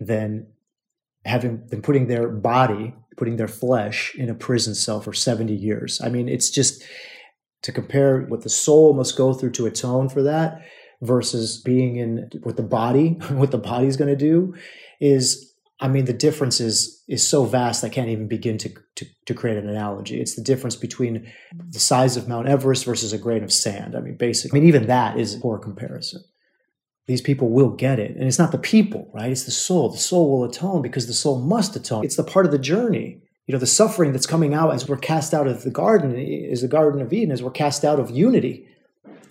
than 0.00 0.48
having 1.24 1.64
than 1.68 1.82
putting 1.82 2.08
their 2.08 2.28
body, 2.28 2.94
putting 3.16 3.36
their 3.36 3.48
flesh 3.48 4.14
in 4.16 4.28
a 4.28 4.34
prison 4.34 4.74
cell 4.74 5.00
for 5.00 5.12
70 5.12 5.54
years. 5.54 6.00
I 6.02 6.08
mean, 6.08 6.28
it's 6.28 6.50
just 6.50 6.82
to 7.62 7.72
compare 7.72 8.22
what 8.22 8.42
the 8.42 8.48
soul 8.48 8.92
must 8.94 9.16
go 9.16 9.32
through 9.32 9.52
to 9.52 9.66
atone 9.66 10.08
for 10.08 10.22
that 10.22 10.62
versus 11.00 11.60
being 11.60 11.96
in 11.96 12.30
what 12.42 12.56
the 12.56 12.62
body, 12.62 13.08
what 13.30 13.50
the 13.50 13.58
body's 13.58 13.96
going 13.96 14.10
to 14.10 14.16
do 14.16 14.54
is 15.00 15.52
I 15.82 15.88
mean, 15.88 16.04
the 16.04 16.12
difference 16.12 16.60
is 16.60 17.02
is 17.08 17.28
so 17.28 17.44
vast 17.44 17.82
I 17.82 17.88
can't 17.88 18.08
even 18.08 18.28
begin 18.28 18.56
to, 18.58 18.72
to, 18.94 19.06
to 19.26 19.34
create 19.34 19.56
an 19.56 19.68
analogy. 19.68 20.20
It's 20.20 20.36
the 20.36 20.42
difference 20.42 20.76
between 20.76 21.30
the 21.70 21.80
size 21.80 22.16
of 22.16 22.28
Mount 22.28 22.48
Everest 22.48 22.84
versus 22.84 23.12
a 23.12 23.18
grain 23.18 23.42
of 23.42 23.52
sand. 23.52 23.96
I 23.96 24.00
mean, 24.00 24.16
basically, 24.16 24.60
I 24.60 24.60
mean, 24.60 24.68
even 24.68 24.86
that 24.86 25.18
is 25.18 25.34
a 25.34 25.40
poor 25.40 25.58
comparison. 25.58 26.22
These 27.06 27.20
people 27.20 27.50
will 27.50 27.70
get 27.70 27.98
it, 27.98 28.16
and 28.16 28.28
it's 28.28 28.38
not 28.38 28.52
the 28.52 28.58
people, 28.58 29.10
right? 29.12 29.30
It's 29.30 29.44
the 29.44 29.50
soul. 29.50 29.90
The 29.90 29.98
soul 29.98 30.30
will 30.30 30.44
atone 30.44 30.82
because 30.82 31.06
the 31.06 31.12
soul 31.12 31.40
must 31.40 31.74
atone. 31.74 32.04
It's 32.04 32.16
the 32.16 32.24
part 32.24 32.46
of 32.46 32.52
the 32.52 32.58
journey. 32.58 33.20
You 33.46 33.52
know, 33.52 33.58
the 33.58 33.66
suffering 33.66 34.12
that's 34.12 34.26
coming 34.26 34.54
out 34.54 34.72
as 34.72 34.88
we're 34.88 34.96
cast 34.96 35.34
out 35.34 35.48
of 35.48 35.64
the 35.64 35.70
garden 35.70 36.14
is 36.16 36.62
the 36.62 36.68
Garden 36.68 37.02
of 37.02 37.12
Eden, 37.12 37.32
as 37.32 37.42
we're 37.42 37.50
cast 37.50 37.84
out 37.84 37.98
of 37.98 38.10
unity 38.10 38.68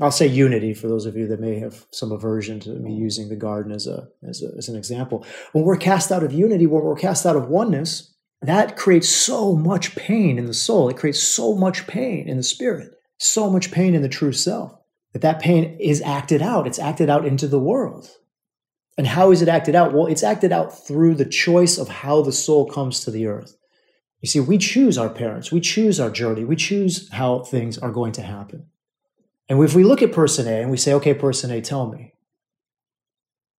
I'll 0.02 0.12
say 0.12 0.26
unity 0.26 0.74
for 0.74 0.88
those 0.88 1.06
of 1.06 1.16
you 1.16 1.28
that 1.28 1.40
may 1.40 1.60
have 1.60 1.86
some 1.92 2.12
aversion 2.12 2.60
to 2.62 2.72
me 2.72 2.94
using 2.94 3.30
the 3.30 3.36
garden 3.36 3.72
as 3.72 3.86
a, 3.86 4.08
as, 4.28 4.42
a, 4.42 4.58
as 4.58 4.68
an 4.68 4.76
example. 4.76 5.24
When 5.52 5.64
we're 5.64 5.78
cast 5.78 6.12
out 6.12 6.24
of 6.24 6.34
unity, 6.34 6.66
when 6.66 6.84
we're 6.84 6.96
cast 6.96 7.26
out 7.26 7.36
of 7.36 7.50
oneness, 7.50 8.12
that 8.42 8.76
creates 8.76 9.08
so 9.08 9.56
much 9.56 9.96
pain 9.96 10.40
in 10.40 10.48
the 10.48 10.56
soul. 10.56 10.90
It 10.90 10.98
creates 10.98 11.22
so 11.22 11.56
much 11.56 11.86
pain 11.86 12.28
in 12.28 12.38
the 12.38 12.44
spirit, 12.44 12.96
so 13.20 13.52
much 13.52 13.72
pain 13.72 13.94
in 13.94 14.02
the 14.02 14.10
true 14.10 14.34
self 14.34 14.74
that 15.14 15.22
that 15.22 15.42
pain 15.42 15.78
is 15.80 16.02
acted 16.02 16.42
out. 16.42 16.68
It's 16.68 16.80
acted 16.80 17.10
out 17.10 17.26
into 17.26 17.48
the 17.48 17.60
world. 17.60 18.10
And 18.98 19.08
how 19.08 19.32
is 19.32 19.42
it 19.42 19.48
acted 19.48 19.76
out? 19.76 19.94
Well, 19.94 20.08
it's 20.08 20.24
acted 20.24 20.52
out 20.52 20.86
through 20.86 21.16
the 21.16 21.26
choice 21.26 21.78
of 21.78 21.88
how 21.88 22.22
the 22.22 22.32
soul 22.32 22.70
comes 22.70 23.02
to 23.02 23.12
the 23.12 23.28
earth. 23.28 23.56
You 24.22 24.28
see, 24.28 24.40
we 24.40 24.58
choose 24.58 24.98
our 24.98 25.10
parents, 25.10 25.52
we 25.52 25.62
choose 25.62 26.00
our 26.00 26.12
journey, 26.12 26.44
we 26.44 26.56
choose 26.56 27.10
how 27.12 27.40
things 27.40 27.80
are 27.80 27.92
going 27.92 28.12
to 28.14 28.22
happen. 28.22 28.68
And 29.50 29.62
if 29.64 29.74
we 29.74 29.84
look 29.84 30.02
at 30.02 30.12
person 30.14 30.48
A 30.48 30.62
and 30.62 30.70
we 30.70 30.78
say, 30.78 30.94
okay, 30.94 31.14
person 31.14 31.52
A, 31.52 31.60
tell 31.60 31.88
me. 31.88 32.14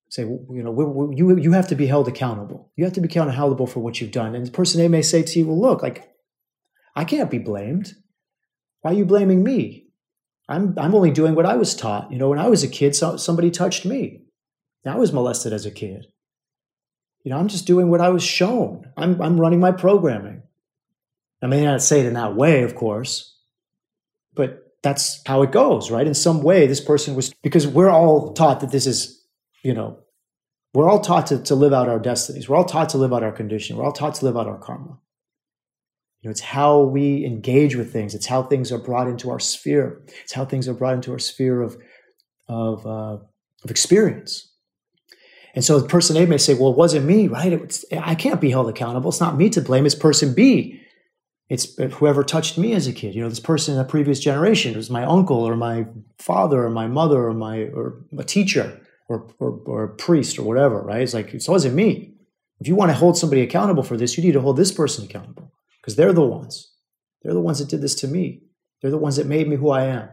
Say, 0.08 0.22
you 0.22 0.62
know, 0.62 0.70
we, 0.70 0.84
we, 0.84 1.16
you, 1.16 1.36
you 1.36 1.52
have 1.52 1.68
to 1.68 1.74
be 1.74 1.86
held 1.86 2.06
accountable. 2.06 2.70
You 2.76 2.84
have 2.84 2.92
to 2.92 3.00
be 3.00 3.08
accountable 3.08 3.66
for 3.66 3.80
what 3.80 4.00
you've 4.00 4.12
done. 4.12 4.34
And 4.34 4.52
person 4.52 4.80
A 4.80 4.88
may 4.88 5.02
say 5.02 5.22
to 5.22 5.38
you, 5.38 5.46
well, 5.46 5.60
look, 5.60 5.82
like, 5.82 6.08
I 6.94 7.04
can't 7.04 7.30
be 7.30 7.38
blamed. 7.38 7.94
Why 8.82 8.92
are 8.92 8.94
you 8.94 9.04
blaming 9.04 9.42
me? 9.42 9.81
I'm, 10.52 10.74
I'm 10.78 10.94
only 10.94 11.10
doing 11.10 11.34
what 11.34 11.46
I 11.46 11.56
was 11.56 11.74
taught. 11.74 12.12
You 12.12 12.18
know, 12.18 12.28
when 12.28 12.38
I 12.38 12.48
was 12.48 12.62
a 12.62 12.68
kid, 12.68 12.94
so, 12.94 13.16
somebody 13.16 13.50
touched 13.50 13.86
me. 13.86 14.22
I 14.84 14.96
was 14.96 15.12
molested 15.12 15.52
as 15.52 15.64
a 15.64 15.70
kid. 15.70 16.06
You 17.24 17.30
know, 17.30 17.38
I'm 17.38 17.48
just 17.48 17.66
doing 17.66 17.88
what 17.88 18.00
I 18.00 18.10
was 18.10 18.22
shown. 18.22 18.90
I'm, 18.96 19.20
I'm 19.22 19.40
running 19.40 19.60
my 19.60 19.72
programming. 19.72 20.42
I 21.40 21.46
may 21.46 21.64
not 21.64 21.82
say 21.82 22.00
it 22.00 22.06
in 22.06 22.14
that 22.14 22.36
way, 22.36 22.62
of 22.64 22.74
course, 22.74 23.36
but 24.34 24.74
that's 24.82 25.22
how 25.26 25.42
it 25.42 25.52
goes, 25.52 25.90
right? 25.90 26.06
In 26.06 26.14
some 26.14 26.42
way, 26.42 26.66
this 26.66 26.80
person 26.80 27.14
was, 27.14 27.32
because 27.42 27.66
we're 27.66 27.90
all 27.90 28.32
taught 28.34 28.60
that 28.60 28.72
this 28.72 28.86
is, 28.86 29.24
you 29.62 29.72
know, 29.72 30.00
we're 30.74 30.88
all 30.88 31.00
taught 31.00 31.28
to, 31.28 31.42
to 31.44 31.54
live 31.54 31.72
out 31.72 31.88
our 31.88 31.98
destinies. 31.98 32.48
We're 32.48 32.56
all 32.56 32.64
taught 32.64 32.90
to 32.90 32.98
live 32.98 33.12
out 33.12 33.22
our 33.22 33.32
condition. 33.32 33.76
We're 33.76 33.84
all 33.84 33.92
taught 33.92 34.16
to 34.16 34.24
live 34.24 34.36
out 34.36 34.48
our 34.48 34.58
karma. 34.58 34.98
You 36.22 36.28
know, 36.28 36.30
it's 36.30 36.40
how 36.40 36.80
we 36.80 37.24
engage 37.26 37.76
with 37.76 37.92
things. 37.92 38.14
It's 38.14 38.26
how 38.26 38.42
things 38.42 38.72
are 38.72 38.78
brought 38.78 39.08
into 39.08 39.30
our 39.30 39.40
sphere. 39.40 40.02
It's 40.22 40.32
how 40.32 40.44
things 40.44 40.68
are 40.68 40.74
brought 40.74 40.94
into 40.94 41.12
our 41.12 41.18
sphere 41.18 41.60
of, 41.60 41.76
of, 42.48 42.86
uh, 42.86 43.18
of 43.64 43.70
experience. 43.70 44.48
And 45.54 45.64
so 45.64 45.82
person 45.82 46.16
A 46.16 46.24
may 46.26 46.38
say, 46.38 46.54
well, 46.54 46.70
it 46.70 46.78
wasn't 46.78 47.04
me, 47.04 47.28
right? 47.28 47.52
It 47.52 47.60
was, 47.60 47.84
I 47.92 48.14
can't 48.14 48.40
be 48.40 48.50
held 48.50 48.68
accountable. 48.68 49.10
It's 49.10 49.20
not 49.20 49.36
me 49.36 49.50
to 49.50 49.60
blame. 49.60 49.84
It's 49.84 49.94
person 49.94 50.32
B 50.32 50.82
it's 51.52 51.76
whoever 51.76 52.24
touched 52.24 52.56
me 52.56 52.72
as 52.72 52.86
a 52.86 52.94
kid. 52.94 53.14
You 53.14 53.20
know, 53.20 53.28
this 53.28 53.38
person 53.38 53.74
in 53.74 53.80
a 53.80 53.84
previous 53.84 54.18
generation. 54.20 54.72
It 54.72 54.78
was 54.78 54.88
my 54.88 55.04
uncle 55.04 55.46
or 55.46 55.54
my 55.54 55.84
father 56.18 56.64
or 56.64 56.70
my 56.70 56.86
mother 56.86 57.26
or 57.26 57.34
my 57.34 57.64
or 57.64 58.02
a 58.16 58.24
teacher 58.24 58.80
or, 59.06 59.30
or, 59.38 59.60
or 59.66 59.84
a 59.84 59.94
priest 59.94 60.38
or 60.38 60.44
whatever, 60.44 60.80
right? 60.80 61.02
It's 61.02 61.12
like 61.12 61.34
it 61.34 61.44
wasn't 61.46 61.74
me. 61.74 62.14
If 62.58 62.68
you 62.68 62.74
want 62.74 62.90
to 62.90 62.96
hold 62.96 63.18
somebody 63.18 63.42
accountable 63.42 63.82
for 63.82 63.98
this, 63.98 64.16
you 64.16 64.24
need 64.24 64.32
to 64.32 64.40
hold 64.40 64.56
this 64.56 64.72
person 64.72 65.04
accountable 65.04 65.51
because 65.82 65.96
they're 65.96 66.12
the 66.12 66.22
ones. 66.22 66.72
They're 67.22 67.34
the 67.34 67.40
ones 67.40 67.58
that 67.58 67.68
did 67.68 67.82
this 67.82 67.96
to 67.96 68.08
me. 68.08 68.42
They're 68.80 68.90
the 68.90 68.98
ones 68.98 69.16
that 69.16 69.26
made 69.26 69.48
me 69.48 69.56
who 69.56 69.70
I 69.70 69.84
am. 69.84 70.08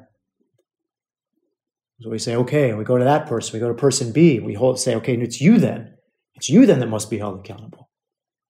So 2.02 2.10
we 2.10 2.20
say, 2.20 2.36
okay, 2.36 2.74
we 2.74 2.84
go 2.84 2.98
to 2.98 3.04
that 3.04 3.28
person. 3.28 3.54
We 3.54 3.60
go 3.60 3.68
to 3.68 3.74
person 3.74 4.12
B. 4.12 4.40
We 4.40 4.54
hold, 4.54 4.80
say, 4.80 4.96
okay, 4.96 5.14
and 5.14 5.24
it's 5.24 5.42
you 5.42 5.58
then. 5.58 5.96
It's 6.36 6.50
you 6.50 6.66
then 6.66 6.80
that 6.80 6.88
must 6.88 7.10
be 7.10 7.18
held 7.18 7.40
accountable. 7.40 7.90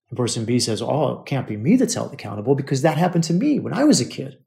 And 0.10 0.18
person 0.18 0.46
B 0.46 0.60
says, 0.60 0.82
Oh, 0.82 1.22
it 1.22 1.26
can't 1.26 1.48
be 1.48 1.58
me 1.58 1.76
that's 1.76 1.96
held 1.96 2.14
accountable 2.14 2.56
because 2.56 2.82
that 2.82 2.98
happened 2.98 3.24
to 3.26 3.34
me 3.34 3.60
when 3.60 3.74
I 3.74 3.84
was 3.84 4.00
a 4.00 4.06
kid. 4.06 4.38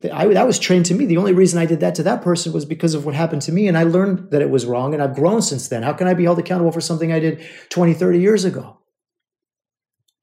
That 0.00 0.12
I, 0.14 0.26
that 0.26 0.46
was 0.46 0.58
trained 0.58 0.86
to 0.86 0.94
me. 0.94 1.06
The 1.06 1.16
only 1.16 1.32
reason 1.32 1.58
I 1.58 1.66
did 1.66 1.80
that 1.80 1.94
to 1.96 2.02
that 2.02 2.22
person 2.22 2.52
was 2.52 2.64
because 2.64 2.94
of 2.94 3.06
what 3.06 3.14
happened 3.14 3.42
to 3.42 3.52
me. 3.52 3.68
And 3.68 3.78
I 3.78 3.84
learned 3.84 4.30
that 4.30 4.42
it 4.42 4.50
was 4.50 4.66
wrong 4.66 4.94
and 4.94 5.02
I've 5.02 5.14
grown 5.14 5.42
since 5.42 5.68
then. 5.68 5.82
How 5.82 5.92
can 5.92 6.06
I 6.06 6.14
be 6.14 6.24
held 6.24 6.38
accountable 6.38 6.72
for 6.72 6.80
something 6.80 7.12
I 7.12 7.20
did 7.20 7.46
20, 7.70 7.94
30 7.94 8.20
years 8.20 8.44
ago? 8.44 8.80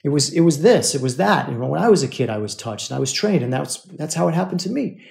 It 0.03 0.09
was, 0.09 0.33
it 0.33 0.41
was 0.41 0.61
this, 0.61 0.95
it 0.95 1.01
was 1.01 1.17
that. 1.17 1.49
You 1.49 1.57
know, 1.57 1.67
when 1.67 1.81
I 1.81 1.89
was 1.89 2.03
a 2.03 2.07
kid, 2.07 2.29
I 2.29 2.37
was 2.37 2.55
touched 2.55 2.89
and 2.89 2.97
I 2.97 2.99
was 2.99 3.13
trained 3.13 3.43
and 3.43 3.53
that's, 3.53 3.77
that's 3.83 4.15
how 4.15 4.27
it 4.27 4.35
happened 4.35 4.59
to 4.61 4.69
me. 4.69 5.01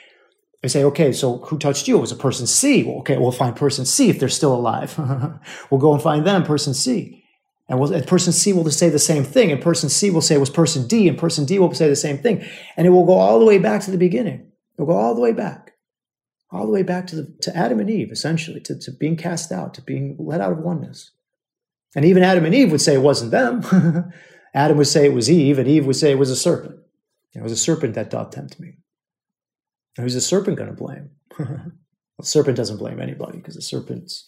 I 0.65 0.69
say, 0.69 0.85
okay, 0.85 1.13
so 1.13 1.39
who 1.39 1.59
touched 1.59 1.89
you? 1.89 1.99
It 1.99 2.03
was 2.03 2.13
a 2.13 2.17
person 2.17 2.47
C. 2.47 2.85
Well, 2.85 2.99
okay, 2.99 3.19
we'll 3.19 3.33
find 3.33 3.57
person 3.57 3.85
C 3.85 4.11
if 4.11 4.21
they're 4.21 4.29
still 4.29 4.55
alive. 4.55 4.97
we'll 5.71 5.81
go 5.81 5.93
and 5.93 6.03
find 6.03 6.25
them, 6.25 6.45
person 6.45 6.73
C. 6.73 7.25
And, 7.69 7.81
we'll, 7.81 7.93
and 7.93 8.07
person 8.07 8.33
C 8.33 8.53
will 8.53 8.71
say 8.71 8.89
the 8.89 8.99
same 8.99 9.25
thing, 9.25 9.51
and 9.51 9.61
person 9.61 9.89
C 9.89 10.11
will 10.11 10.21
say 10.21 10.37
it 10.37 10.41
was 10.41 10.51
person 10.51 10.87
D, 10.87 11.09
and 11.09 11.19
person 11.19 11.47
D 11.47 11.59
will 11.59 11.75
say 11.75 11.89
the 11.89 11.97
same 11.97 12.19
thing. 12.19 12.47
And 12.77 12.87
it 12.87 12.91
will 12.91 13.07
go 13.07 13.15
all 13.15 13.41
the 13.41 13.45
way 13.45 13.59
back 13.59 13.83
to 13.83 13.91
the 13.91 13.99
beginning. 13.99 14.53
It'll 14.77 14.87
go 14.87 14.97
all 14.97 15.15
the 15.15 15.21
way 15.21 15.33
back, 15.33 15.73
all 16.53 16.67
the 16.67 16.73
way 16.73 16.83
back 16.83 17.09
to, 17.09 17.17
the, 17.17 17.35
to 17.43 17.57
Adam 17.57 17.81
and 17.81 17.91
Eve, 17.91 18.13
essentially, 18.13 18.61
to, 18.61 18.79
to 18.79 18.93
being 18.93 19.17
cast 19.17 19.51
out, 19.51 19.75
to 19.75 19.83
being 19.83 20.17
let 20.19 20.41
out 20.41 20.53
of 20.53 20.59
oneness. 20.59 21.11
And 21.97 22.05
even 22.05 22.23
Adam 22.23 22.45
and 22.45 22.55
Eve 22.55 22.71
would 22.71 22.81
say 22.81 22.95
it 22.95 23.03
wasn't 23.03 23.33
them. 23.33 23.63
Adam 24.55 24.77
would 24.77 24.87
say 24.87 25.07
it 25.07 25.15
was 25.15 25.31
Eve, 25.31 25.59
and 25.59 25.69
Eve 25.69 25.87
would 25.87 25.97
say 25.97 26.11
it 26.11 26.19
was 26.19 26.31
a 26.31 26.37
serpent. 26.37 26.81
It 27.35 27.43
was 27.43 27.53
a 27.53 27.57
serpent 27.57 27.95
that 27.95 28.11
doth 28.11 28.31
tempt 28.31 28.61
me. 28.61 28.75
Who's 29.97 30.15
the 30.15 30.21
serpent 30.21 30.57
going 30.57 30.69
to 30.69 30.77
blame? 30.77 31.11
the 31.39 31.73
serpent 32.23 32.57
doesn't 32.57 32.79
blame 32.79 33.01
anybody 33.01 33.39
because 33.39 33.55
the 33.55 33.63
serpent's 33.63 34.27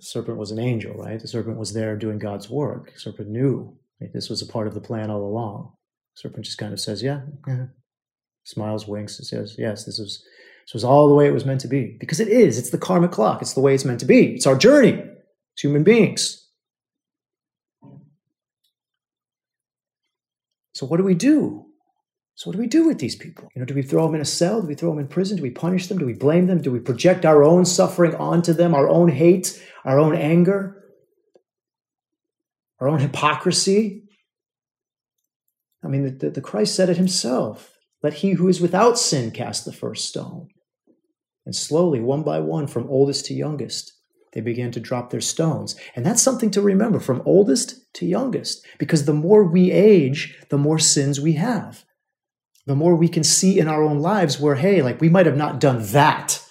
serpent 0.00 0.38
was 0.38 0.50
an 0.50 0.58
angel, 0.58 0.94
right? 0.94 1.20
The 1.20 1.28
serpent 1.28 1.58
was 1.58 1.72
there 1.72 1.96
doing 1.96 2.18
God's 2.18 2.50
work. 2.50 2.92
The 2.92 3.00
serpent 3.00 3.28
knew 3.30 3.76
right? 4.00 4.12
this 4.12 4.28
was 4.28 4.42
a 4.42 4.46
part 4.46 4.66
of 4.66 4.74
the 4.74 4.80
plan 4.80 5.10
all 5.10 5.22
along. 5.22 5.72
The 6.16 6.28
serpent 6.28 6.44
just 6.44 6.58
kind 6.58 6.72
of 6.72 6.80
says, 6.80 7.02
"Yeah," 7.02 7.22
yeah. 7.46 7.66
smiles, 8.44 8.86
winks, 8.86 9.18
and 9.18 9.26
says, 9.26 9.56
"Yes, 9.58 9.84
this 9.84 9.98
was 9.98 10.22
this 10.66 10.74
was 10.74 10.84
all 10.84 11.08
the 11.08 11.14
way 11.14 11.26
it 11.26 11.34
was 11.34 11.46
meant 11.46 11.60
to 11.62 11.68
be." 11.68 11.96
Because 11.98 12.20
it 12.20 12.28
is. 12.28 12.58
It's 12.58 12.70
the 12.70 12.78
karmic 12.78 13.10
clock. 13.10 13.42
It's 13.42 13.54
the 13.54 13.60
way 13.60 13.74
it's 13.74 13.84
meant 13.84 14.00
to 14.00 14.06
be. 14.06 14.34
It's 14.34 14.46
our 14.46 14.56
journey. 14.56 14.92
It's 14.92 15.62
human 15.62 15.84
beings. 15.84 16.47
So 20.78 20.86
what 20.86 20.98
do 20.98 21.02
we 21.02 21.16
do? 21.16 21.66
So 22.36 22.48
what 22.48 22.52
do 22.52 22.60
we 22.60 22.68
do 22.68 22.86
with 22.86 23.00
these 23.00 23.16
people? 23.16 23.48
You 23.52 23.58
know, 23.58 23.66
do 23.66 23.74
we 23.74 23.82
throw 23.82 24.06
them 24.06 24.14
in 24.14 24.20
a 24.20 24.24
cell? 24.24 24.60
Do 24.60 24.68
we 24.68 24.76
throw 24.76 24.90
them 24.90 25.00
in 25.00 25.08
prison? 25.08 25.36
Do 25.36 25.42
we 25.42 25.50
punish 25.50 25.88
them? 25.88 25.98
Do 25.98 26.06
we 26.06 26.12
blame 26.12 26.46
them? 26.46 26.62
Do 26.62 26.70
we 26.70 26.78
project 26.78 27.26
our 27.26 27.42
own 27.42 27.64
suffering 27.64 28.14
onto 28.14 28.52
them, 28.52 28.76
our 28.76 28.88
own 28.88 29.08
hate, 29.08 29.60
our 29.84 29.98
own 29.98 30.14
anger, 30.14 30.84
our 32.78 32.88
own 32.88 33.00
hypocrisy? 33.00 34.04
I 35.84 35.88
mean, 35.88 36.04
the, 36.04 36.10
the, 36.10 36.30
the 36.30 36.40
Christ 36.40 36.76
said 36.76 36.88
it 36.88 36.96
himself. 36.96 37.72
Let 38.04 38.14
he 38.14 38.34
who 38.34 38.46
is 38.46 38.60
without 38.60 39.00
sin 39.00 39.32
cast 39.32 39.64
the 39.64 39.72
first 39.72 40.04
stone. 40.04 40.46
And 41.44 41.56
slowly, 41.56 41.98
one 41.98 42.22
by 42.22 42.38
one, 42.38 42.68
from 42.68 42.88
oldest 42.88 43.26
to 43.26 43.34
youngest, 43.34 43.97
they 44.32 44.40
began 44.40 44.70
to 44.72 44.80
drop 44.80 45.10
their 45.10 45.20
stones. 45.20 45.74
And 45.96 46.04
that's 46.04 46.22
something 46.22 46.50
to 46.52 46.60
remember 46.60 47.00
from 47.00 47.22
oldest 47.24 47.92
to 47.94 48.06
youngest, 48.06 48.66
because 48.78 49.04
the 49.04 49.14
more 49.14 49.44
we 49.44 49.70
age, 49.70 50.38
the 50.50 50.58
more 50.58 50.78
sins 50.78 51.20
we 51.20 51.32
have. 51.34 51.84
the 52.68 52.76
more 52.76 52.94
we 52.94 53.08
can 53.08 53.24
see 53.24 53.58
in 53.58 53.66
our 53.66 53.82
own 53.82 53.98
lives 53.98 54.38
where, 54.38 54.56
hey, 54.56 54.82
like 54.82 55.00
we 55.00 55.08
might 55.08 55.24
have 55.24 55.38
not 55.38 55.58
done 55.58 55.82
that, 55.86 56.44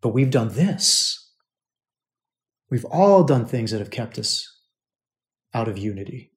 but 0.00 0.08
we've 0.08 0.32
done 0.32 0.48
this. 0.48 1.30
We've 2.68 2.84
all 2.86 3.22
done 3.22 3.46
things 3.46 3.70
that 3.70 3.78
have 3.78 3.90
kept 3.90 4.18
us 4.18 4.52
out 5.54 5.68
of 5.68 5.78
unity, 5.78 6.32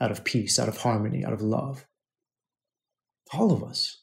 out 0.00 0.10
of 0.10 0.24
peace, 0.24 0.58
out 0.58 0.68
of 0.68 0.78
harmony, 0.78 1.22
out 1.22 1.34
of 1.34 1.42
love. 1.42 1.84
All 3.32 3.52
of 3.52 3.62
us. 3.62 4.00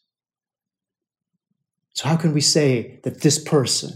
So, 1.95 2.07
how 2.07 2.15
can 2.15 2.31
we 2.31 2.41
say 2.41 2.99
that 3.05 3.21
this 3.21 3.43
person 3.43 3.93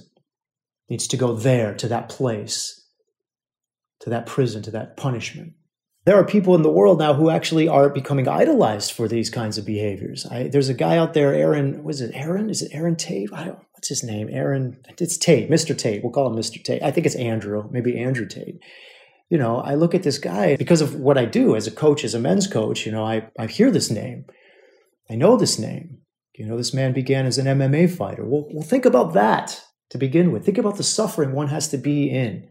needs 0.92 1.08
to 1.08 1.18
go 1.18 1.34
there, 1.34 1.74
to 1.74 1.88
that 1.88 2.10
place, 2.10 2.86
to 4.02 4.10
that 4.10 4.26
prison, 4.28 4.62
to 4.62 4.72
that 4.72 4.98
punishment? 4.98 5.54
There 6.04 6.18
are 6.18 6.26
people 6.26 6.54
in 6.54 6.64
the 6.64 6.72
world 6.72 7.00
now 7.00 7.14
who 7.14 7.30
actually 7.30 7.68
are 7.70 7.90
becoming 7.90 8.28
idolized 8.28 8.92
for 8.92 9.08
these 9.08 9.30
kinds 9.30 9.58
of 9.58 9.66
behaviors. 9.66 10.26
I, 10.26 10.50
there's 10.50 10.68
a 10.68 10.74
guy 10.74 10.98
out 10.98 11.14
there, 11.14 11.34
Aaron, 11.34 11.84
was 11.84 12.02
it 12.02 12.12
Aaron? 12.14 12.50
Is 12.50 12.62
it 12.62 12.72
Aaron 12.74 12.98
Tate? 12.98 13.32
I 13.32 13.46
don't, 13.46 13.60
what's 13.72 13.88
his 13.88 14.04
name? 14.04 14.28
Aaron, 14.32 14.82
it's 15.00 15.18
Tate, 15.18 15.50
Mr. 15.50 15.78
Tate. 15.78 16.04
We'll 16.04 16.12
call 16.12 16.28
him 16.28 16.38
Mr. 16.38 16.62
Tate. 16.62 16.84
I 16.84 16.92
think 16.92 17.06
it's 17.06 17.16
Andrew, 17.16 17.70
maybe 17.72 17.98
Andrew 17.98 18.28
Tate. 18.28 18.60
You 19.30 19.38
know, 19.38 19.58
I 19.58 19.76
look 19.76 19.96
at 19.96 20.04
this 20.04 20.18
guy 20.18 20.58
because 20.58 20.82
of 20.82 20.96
what 20.96 21.18
I 21.18 21.24
do 21.24 21.56
as 21.56 21.68
a 21.68 21.72
coach, 21.72 22.04
as 22.04 22.14
a 22.14 22.20
men's 22.20 22.48
coach, 22.48 22.86
you 22.86 22.92
know, 22.92 23.06
I, 23.06 23.30
I 23.40 23.46
hear 23.46 23.72
this 23.72 23.90
name. 23.90 24.26
I 25.10 25.16
know 25.16 25.38
this 25.38 25.58
name. 25.58 26.00
You 26.36 26.48
know, 26.48 26.58
this 26.58 26.74
man 26.74 26.92
began 26.92 27.26
as 27.26 27.38
an 27.38 27.46
MMA 27.46 27.96
fighter. 27.96 28.26
Well, 28.26 28.50
well, 28.52 28.64
think 28.64 28.86
about 28.86 29.14
that 29.14 29.64
to 29.92 29.98
begin 29.98 30.32
with. 30.32 30.46
Think 30.46 30.58
about 30.58 30.78
the 30.78 30.84
suffering 30.84 31.34
one 31.34 31.48
has 31.50 31.68
to 31.70 31.78
be 31.78 32.10
in 32.10 32.50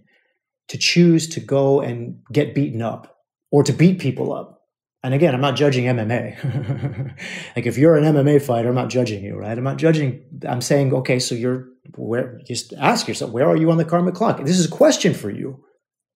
to 0.68 0.78
choose 0.78 1.28
to 1.30 1.40
go 1.40 1.80
and 1.80 2.20
get 2.32 2.54
beaten 2.54 2.80
up 2.80 3.18
or 3.50 3.64
to 3.64 3.72
beat 3.72 3.98
people 3.98 4.32
up. 4.32 4.58
And 5.02 5.14
again, 5.14 5.34
I'm 5.34 5.40
not 5.40 5.56
judging 5.56 5.86
MMA. 5.86 7.16
like 7.56 7.66
if 7.66 7.78
you're 7.78 7.96
an 7.96 8.04
MMA 8.04 8.42
fighter, 8.42 8.68
I'm 8.68 8.74
not 8.74 8.90
judging 8.90 9.24
you, 9.24 9.36
right? 9.36 9.56
I'm 9.56 9.64
not 9.64 9.78
judging. 9.78 10.22
I'm 10.46 10.60
saying, 10.60 10.92
okay, 10.92 11.18
so 11.18 11.34
you're 11.34 11.68
where? 11.96 12.38
Just 12.46 12.74
ask 12.74 13.08
yourself, 13.08 13.32
where 13.32 13.48
are 13.48 13.56
you 13.56 13.70
on 13.70 13.78
the 13.78 13.84
karmic 13.84 14.14
clock? 14.14 14.38
This 14.44 14.58
is 14.58 14.66
a 14.66 14.70
question 14.70 15.14
for 15.14 15.30
you. 15.30 15.64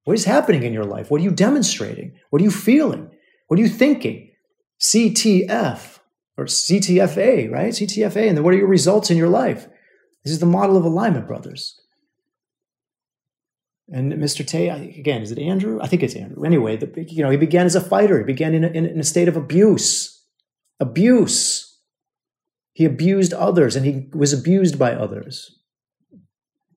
What 0.04 0.14
is 0.14 0.26
happening 0.26 0.64
in 0.64 0.74
your 0.74 0.84
life? 0.84 1.10
What 1.10 1.22
are 1.22 1.24
you 1.24 1.30
demonstrating? 1.30 2.14
What 2.28 2.42
are 2.42 2.44
you 2.44 2.50
feeling? 2.50 3.10
What 3.48 3.58
are 3.58 3.62
you 3.62 3.70
thinking? 3.70 4.30
CTF 4.80 5.98
or 6.36 6.44
CTFA, 6.44 7.50
right? 7.50 7.72
CTFA. 7.72 8.28
And 8.28 8.36
then 8.36 8.44
what 8.44 8.52
are 8.52 8.58
your 8.58 8.68
results 8.68 9.10
in 9.10 9.16
your 9.16 9.30
life? 9.30 9.66
This 10.24 10.32
is 10.32 10.38
the 10.38 10.46
model 10.46 10.76
of 10.76 10.84
alignment, 10.84 11.26
brothers. 11.26 11.80
And 13.92 14.12
Mr. 14.14 14.46
Tate, 14.46 14.98
again, 14.98 15.20
is 15.20 15.30
it 15.30 15.38
Andrew? 15.38 15.78
I 15.82 15.86
think 15.86 16.02
it's 16.02 16.14
Andrew. 16.14 16.44
Anyway, 16.44 16.76
the, 16.76 17.04
you 17.04 17.22
know, 17.22 17.30
he 17.30 17.36
began 17.36 17.66
as 17.66 17.74
a 17.74 17.80
fighter. 17.80 18.18
He 18.18 18.24
began 18.24 18.54
in 18.54 18.64
a, 18.64 18.68
in 18.68 18.98
a 18.98 19.04
state 19.04 19.28
of 19.28 19.36
abuse. 19.36 20.24
Abuse. 20.80 21.78
He 22.72 22.86
abused 22.86 23.34
others 23.34 23.76
and 23.76 23.84
he 23.84 24.08
was 24.14 24.32
abused 24.32 24.78
by 24.78 24.94
others. 24.94 25.50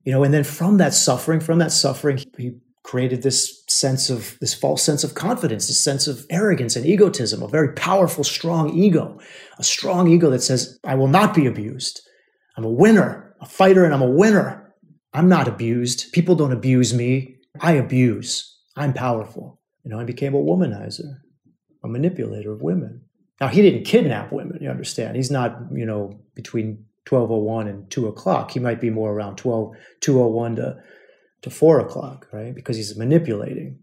You 0.04 0.12
know, 0.12 0.22
and 0.22 0.32
then 0.32 0.44
from 0.44 0.76
that 0.78 0.94
suffering, 0.94 1.40
from 1.40 1.58
that 1.58 1.72
suffering, 1.72 2.18
he 2.36 2.58
created 2.84 3.22
this 3.22 3.64
sense 3.68 4.08
of 4.08 4.38
this 4.40 4.54
false 4.54 4.82
sense 4.82 5.04
of 5.04 5.14
confidence, 5.14 5.66
this 5.66 5.82
sense 5.82 6.06
of 6.06 6.24
arrogance 6.30 6.76
and 6.76 6.86
egotism, 6.86 7.42
a 7.42 7.48
very 7.48 7.72
powerful, 7.74 8.24
strong 8.24 8.70
ego, 8.78 9.18
a 9.58 9.62
strong 9.62 10.08
ego 10.08 10.30
that 10.30 10.42
says, 10.42 10.78
I 10.84 10.94
will 10.94 11.08
not 11.08 11.34
be 11.34 11.46
abused. 11.46 12.00
I'm 12.56 12.64
a 12.64 12.70
winner, 12.70 13.27
a 13.40 13.46
fighter, 13.46 13.84
and 13.84 13.94
I'm 13.94 14.02
a 14.02 14.10
winner. 14.10 14.74
I'm 15.12 15.28
not 15.28 15.48
abused. 15.48 16.12
People 16.12 16.34
don't 16.34 16.52
abuse 16.52 16.92
me. 16.94 17.36
I 17.60 17.72
abuse. 17.72 18.56
I'm 18.76 18.92
powerful. 18.92 19.60
You 19.84 19.90
know, 19.90 20.00
I 20.00 20.04
became 20.04 20.34
a 20.34 20.38
womanizer, 20.38 21.18
a 21.82 21.88
manipulator 21.88 22.52
of 22.52 22.62
women. 22.62 23.02
Now, 23.40 23.48
he 23.48 23.62
didn't 23.62 23.84
kidnap 23.84 24.32
women, 24.32 24.58
you 24.60 24.68
understand. 24.68 25.16
He's 25.16 25.30
not, 25.30 25.58
you 25.72 25.86
know, 25.86 26.20
between 26.34 26.84
1201 27.08 27.68
and 27.68 27.90
2 27.90 28.08
o'clock. 28.08 28.50
He 28.50 28.60
might 28.60 28.80
be 28.80 28.90
more 28.90 29.12
around 29.12 29.36
12, 29.36 29.74
201 30.00 30.56
to, 30.56 30.76
to 31.42 31.50
4 31.50 31.80
o'clock, 31.80 32.28
right? 32.32 32.54
Because 32.54 32.76
he's 32.76 32.96
manipulating. 32.96 33.78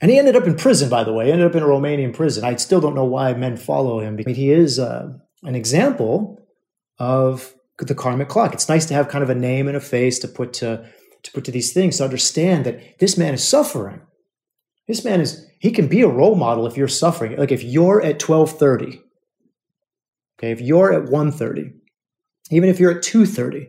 And 0.00 0.10
he 0.10 0.18
ended 0.18 0.36
up 0.36 0.44
in 0.44 0.56
prison, 0.56 0.90
by 0.90 1.04
the 1.04 1.12
way, 1.12 1.26
he 1.26 1.32
ended 1.32 1.46
up 1.46 1.54
in 1.54 1.62
a 1.62 1.66
Romanian 1.66 2.12
prison. 2.12 2.44
I 2.44 2.56
still 2.56 2.80
don't 2.80 2.96
know 2.96 3.04
why 3.04 3.32
men 3.34 3.56
follow 3.56 4.00
him. 4.00 4.14
I 4.14 4.24
mean, 4.24 4.34
he 4.34 4.50
is 4.50 4.78
uh, 4.78 5.12
an 5.44 5.54
example 5.54 6.46
of 6.98 7.54
the 7.78 7.94
karmic 7.94 8.28
clock. 8.28 8.54
It's 8.54 8.68
nice 8.68 8.86
to 8.86 8.94
have 8.94 9.08
kind 9.08 9.24
of 9.24 9.30
a 9.30 9.34
name 9.34 9.68
and 9.68 9.76
a 9.76 9.80
face 9.80 10.18
to 10.20 10.28
put 10.28 10.52
to 10.54 10.88
to 11.22 11.32
put 11.32 11.44
to 11.44 11.50
these 11.50 11.72
things 11.72 11.96
to 11.96 12.04
understand 12.04 12.64
that 12.66 12.98
this 12.98 13.16
man 13.16 13.34
is 13.34 13.46
suffering. 13.46 14.00
This 14.86 15.04
man 15.04 15.20
is 15.20 15.46
he 15.58 15.70
can 15.70 15.88
be 15.88 16.02
a 16.02 16.08
role 16.08 16.34
model 16.34 16.66
if 16.66 16.76
you're 16.76 16.88
suffering. 16.88 17.36
Like 17.36 17.52
if 17.52 17.64
you're 17.64 18.02
at 18.02 18.18
12:30. 18.18 19.00
Okay, 20.38 20.50
if 20.50 20.60
you're 20.60 20.92
at 20.92 21.08
1:30, 21.08 21.72
even 22.50 22.68
if 22.68 22.78
you're 22.78 22.90
at 22.90 23.02
2:30, 23.02 23.68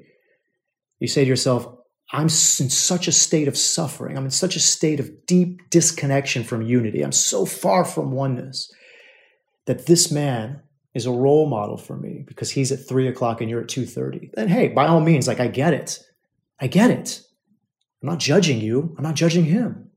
you 1.00 1.08
say 1.08 1.24
to 1.24 1.30
yourself, 1.30 1.68
I'm 2.12 2.24
in 2.24 2.30
such 2.30 3.08
a 3.08 3.12
state 3.12 3.48
of 3.48 3.58
suffering. 3.58 4.18
I'm 4.18 4.26
in 4.26 4.32
such 4.32 4.56
a 4.56 4.60
state 4.60 5.00
of 5.00 5.26
deep 5.26 5.70
disconnection 5.70 6.44
from 6.44 6.62
unity. 6.62 7.02
I'm 7.02 7.12
so 7.12 7.46
far 7.46 7.84
from 7.86 8.12
oneness 8.12 8.72
that 9.66 9.88
this 9.88 10.12
man 10.12 10.62
is 10.96 11.06
a 11.06 11.12
role 11.12 11.46
model 11.46 11.78
for 11.78 11.98
me 11.98 12.24
because 12.26 12.50
he's 12.50 12.72
at 12.72 12.88
three 12.88 13.08
o'clock 13.08 13.42
and 13.42 13.50
you're 13.50 13.62
at 13.62 13.68
2.30 13.68 14.32
then 14.34 14.48
hey 14.48 14.70
by 14.70 14.88
all 14.88 15.02
means 15.02 15.28
like 15.28 15.40
i 15.40 15.48
get 15.48 15.74
it. 15.74 16.00
I 16.58 16.68
get 16.68 16.90
it. 16.90 17.22
I'm 18.02 18.08
not 18.08 18.20
judging 18.20 18.62
you. 18.62 18.96
I'm 18.98 19.04
not 19.04 19.16
judging 19.16 19.44
him. 19.44 19.92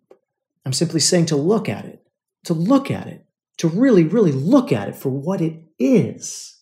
I'm 0.67 0.73
simply 0.73 0.99
saying 0.99 1.27
to 1.27 1.37
look 1.37 1.69
at 1.69 1.85
it 1.85 2.03
to 2.45 2.53
look 2.53 2.91
at 2.91 3.07
it 3.07 3.25
to 3.59 3.69
really 3.69 4.05
really 4.05 4.33
look 4.33 4.73
at 4.73 4.89
it 4.89 4.97
for 4.97 5.09
what 5.09 5.41
it 5.41 5.63
is 5.79 6.59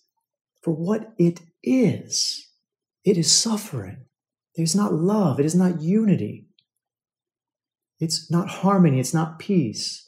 for 0.61 0.73
what 0.73 1.15
it 1.17 1.41
is. 1.63 2.49
It 3.05 3.17
is 3.17 3.31
suffering. 3.31 3.99
It 4.57 4.63
is 4.63 4.75
not 4.75 4.93
love. 4.93 5.39
It 5.39 5.47
is 5.47 5.55
not 5.55 5.81
unity. 5.81 6.49
It's 8.01 8.31
not 8.31 8.49
harmony. 8.49 8.99
It's 8.99 9.15
not 9.15 9.39
peace 9.39 10.06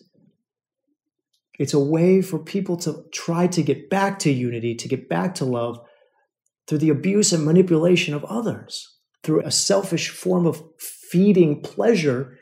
it's 1.59 1.75
a 1.75 1.79
way 1.79 2.23
for 2.23 2.38
people 2.38 2.77
to 2.79 3.05
try 3.12 3.47
to 3.49 3.62
get 3.62 3.90
back 3.90 4.18
to 4.21 4.31
unity, 4.31 4.75
to 4.77 4.88
get 4.88 5.09
back 5.09 5.35
to 5.37 5.44
love 5.44 5.81
through 6.66 6.79
the 6.79 6.90
abuse 6.90 7.33
and 7.33 7.44
manipulation 7.44 8.14
of 8.14 8.25
others, 8.25 8.97
through 9.23 9.42
a 9.42 9.51
selfish 9.51 10.09
form 10.09 10.47
of 10.47 10.62
feeding 10.79 11.61
pleasure 11.62 12.38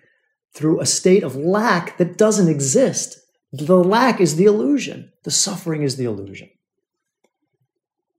through 0.55 0.81
a 0.81 0.87
state 0.87 1.23
of 1.23 1.37
lack 1.37 1.99
that 1.99 2.17
doesn't 2.17 2.49
exist. 2.49 3.19
The 3.53 3.77
lack 3.77 4.21
is 4.21 4.37
the 4.37 4.45
illusion, 4.45 5.13
the 5.25 5.31
suffering 5.31 5.83
is 5.83 5.97
the 5.97 6.05
illusion. 6.05 6.51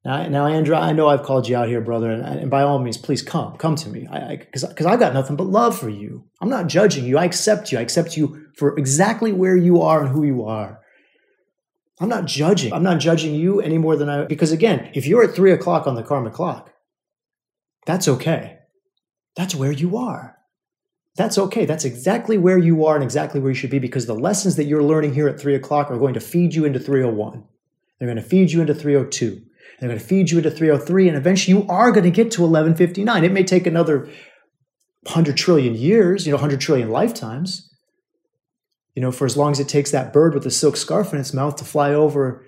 Now, 0.05 0.27
now 0.29 0.45
Andrew, 0.45 0.75
I 0.75 0.93
know 0.93 1.09
I've 1.09 1.23
called 1.23 1.49
you 1.49 1.57
out 1.57 1.67
here, 1.67 1.81
brother, 1.81 2.09
and, 2.09 2.23
and 2.23 2.49
by 2.49 2.61
all 2.61 2.79
means, 2.79 2.97
please 2.97 3.21
come, 3.21 3.57
come 3.57 3.75
to 3.75 3.89
me, 3.89 4.07
because 4.39 4.63
I, 4.63 4.83
I, 4.89 4.93
I 4.93 4.97
got 4.97 5.13
nothing 5.13 5.35
but 5.35 5.47
love 5.47 5.77
for 5.77 5.89
you. 5.89 6.25
I'm 6.39 6.49
not 6.49 6.67
judging 6.67 7.05
you. 7.05 7.17
I 7.17 7.25
accept 7.25 7.71
you. 7.71 7.79
I 7.79 7.81
accept 7.81 8.15
you 8.15 8.45
for 8.55 8.77
exactly 8.77 9.33
where 9.33 9.57
you 9.57 9.81
are 9.81 10.01
and 10.01 10.09
who 10.09 10.23
you 10.23 10.45
are. 10.45 10.79
I'm 11.99 12.09
not 12.09 12.25
judging. 12.25 12.73
I'm 12.73 12.83
not 12.83 12.99
judging 12.99 13.33
you 13.33 13.59
any 13.59 13.77
more 13.77 13.95
than 13.95 14.09
I, 14.09 14.25
because 14.25 14.51
again, 14.51 14.91
if 14.93 15.07
you're 15.07 15.23
at 15.23 15.35
three 15.35 15.51
o'clock 15.51 15.87
on 15.87 15.95
the 15.95 16.03
karma 16.03 16.29
clock, 16.29 16.73
that's 17.85 18.07
okay. 18.07 18.59
That's 19.35 19.55
where 19.55 19.71
you 19.71 19.97
are. 19.97 20.37
That's 21.15 21.37
okay. 21.39 21.65
That's 21.65 21.85
exactly 21.85 22.37
where 22.37 22.59
you 22.59 22.85
are 22.85 22.95
and 22.95 23.03
exactly 23.03 23.39
where 23.39 23.49
you 23.49 23.55
should 23.55 23.71
be 23.71 23.79
because 23.79 24.05
the 24.05 24.13
lessons 24.13 24.55
that 24.57 24.65
you're 24.65 24.83
learning 24.83 25.15
here 25.15 25.27
at 25.27 25.39
three 25.39 25.55
o'clock 25.55 25.89
are 25.89 25.97
going 25.97 26.13
to 26.13 26.19
feed 26.19 26.53
you 26.53 26.65
into 26.65 26.79
301. 26.79 27.43
They're 27.97 28.07
going 28.07 28.17
to 28.17 28.21
feed 28.21 28.51
you 28.51 28.61
into 28.61 28.75
302. 28.75 29.41
They're 29.79 29.89
going 29.89 29.99
to 29.99 30.05
feed 30.05 30.29
you 30.29 30.37
into 30.37 30.51
303. 30.51 31.07
And 31.07 31.17
eventually 31.17 31.57
you 31.57 31.67
are 31.67 31.91
going 31.91 32.03
to 32.03 32.11
get 32.11 32.29
to 32.31 32.41
1159. 32.41 33.23
It 33.23 33.31
may 33.31 33.43
take 33.43 33.65
another 33.65 34.01
100 35.03 35.35
trillion 35.35 35.73
years, 35.73 36.27
you 36.27 36.31
know, 36.31 36.37
100 36.37 36.61
trillion 36.61 36.91
lifetimes 36.91 37.66
you 38.97 39.01
know, 39.01 39.11
for 39.11 39.25
as 39.25 39.37
long 39.37 39.51
as 39.51 39.59
it 39.59 39.69
takes 39.69 39.91
that 39.91 40.11
bird 40.11 40.33
with 40.33 40.41
the 40.41 40.49
silk 40.49 40.75
scarf 40.75 41.13
in 41.13 41.19
its 41.19 41.31
mouth 41.31 41.57
to 41.57 41.63
fly 41.63 41.93
over 41.93 42.43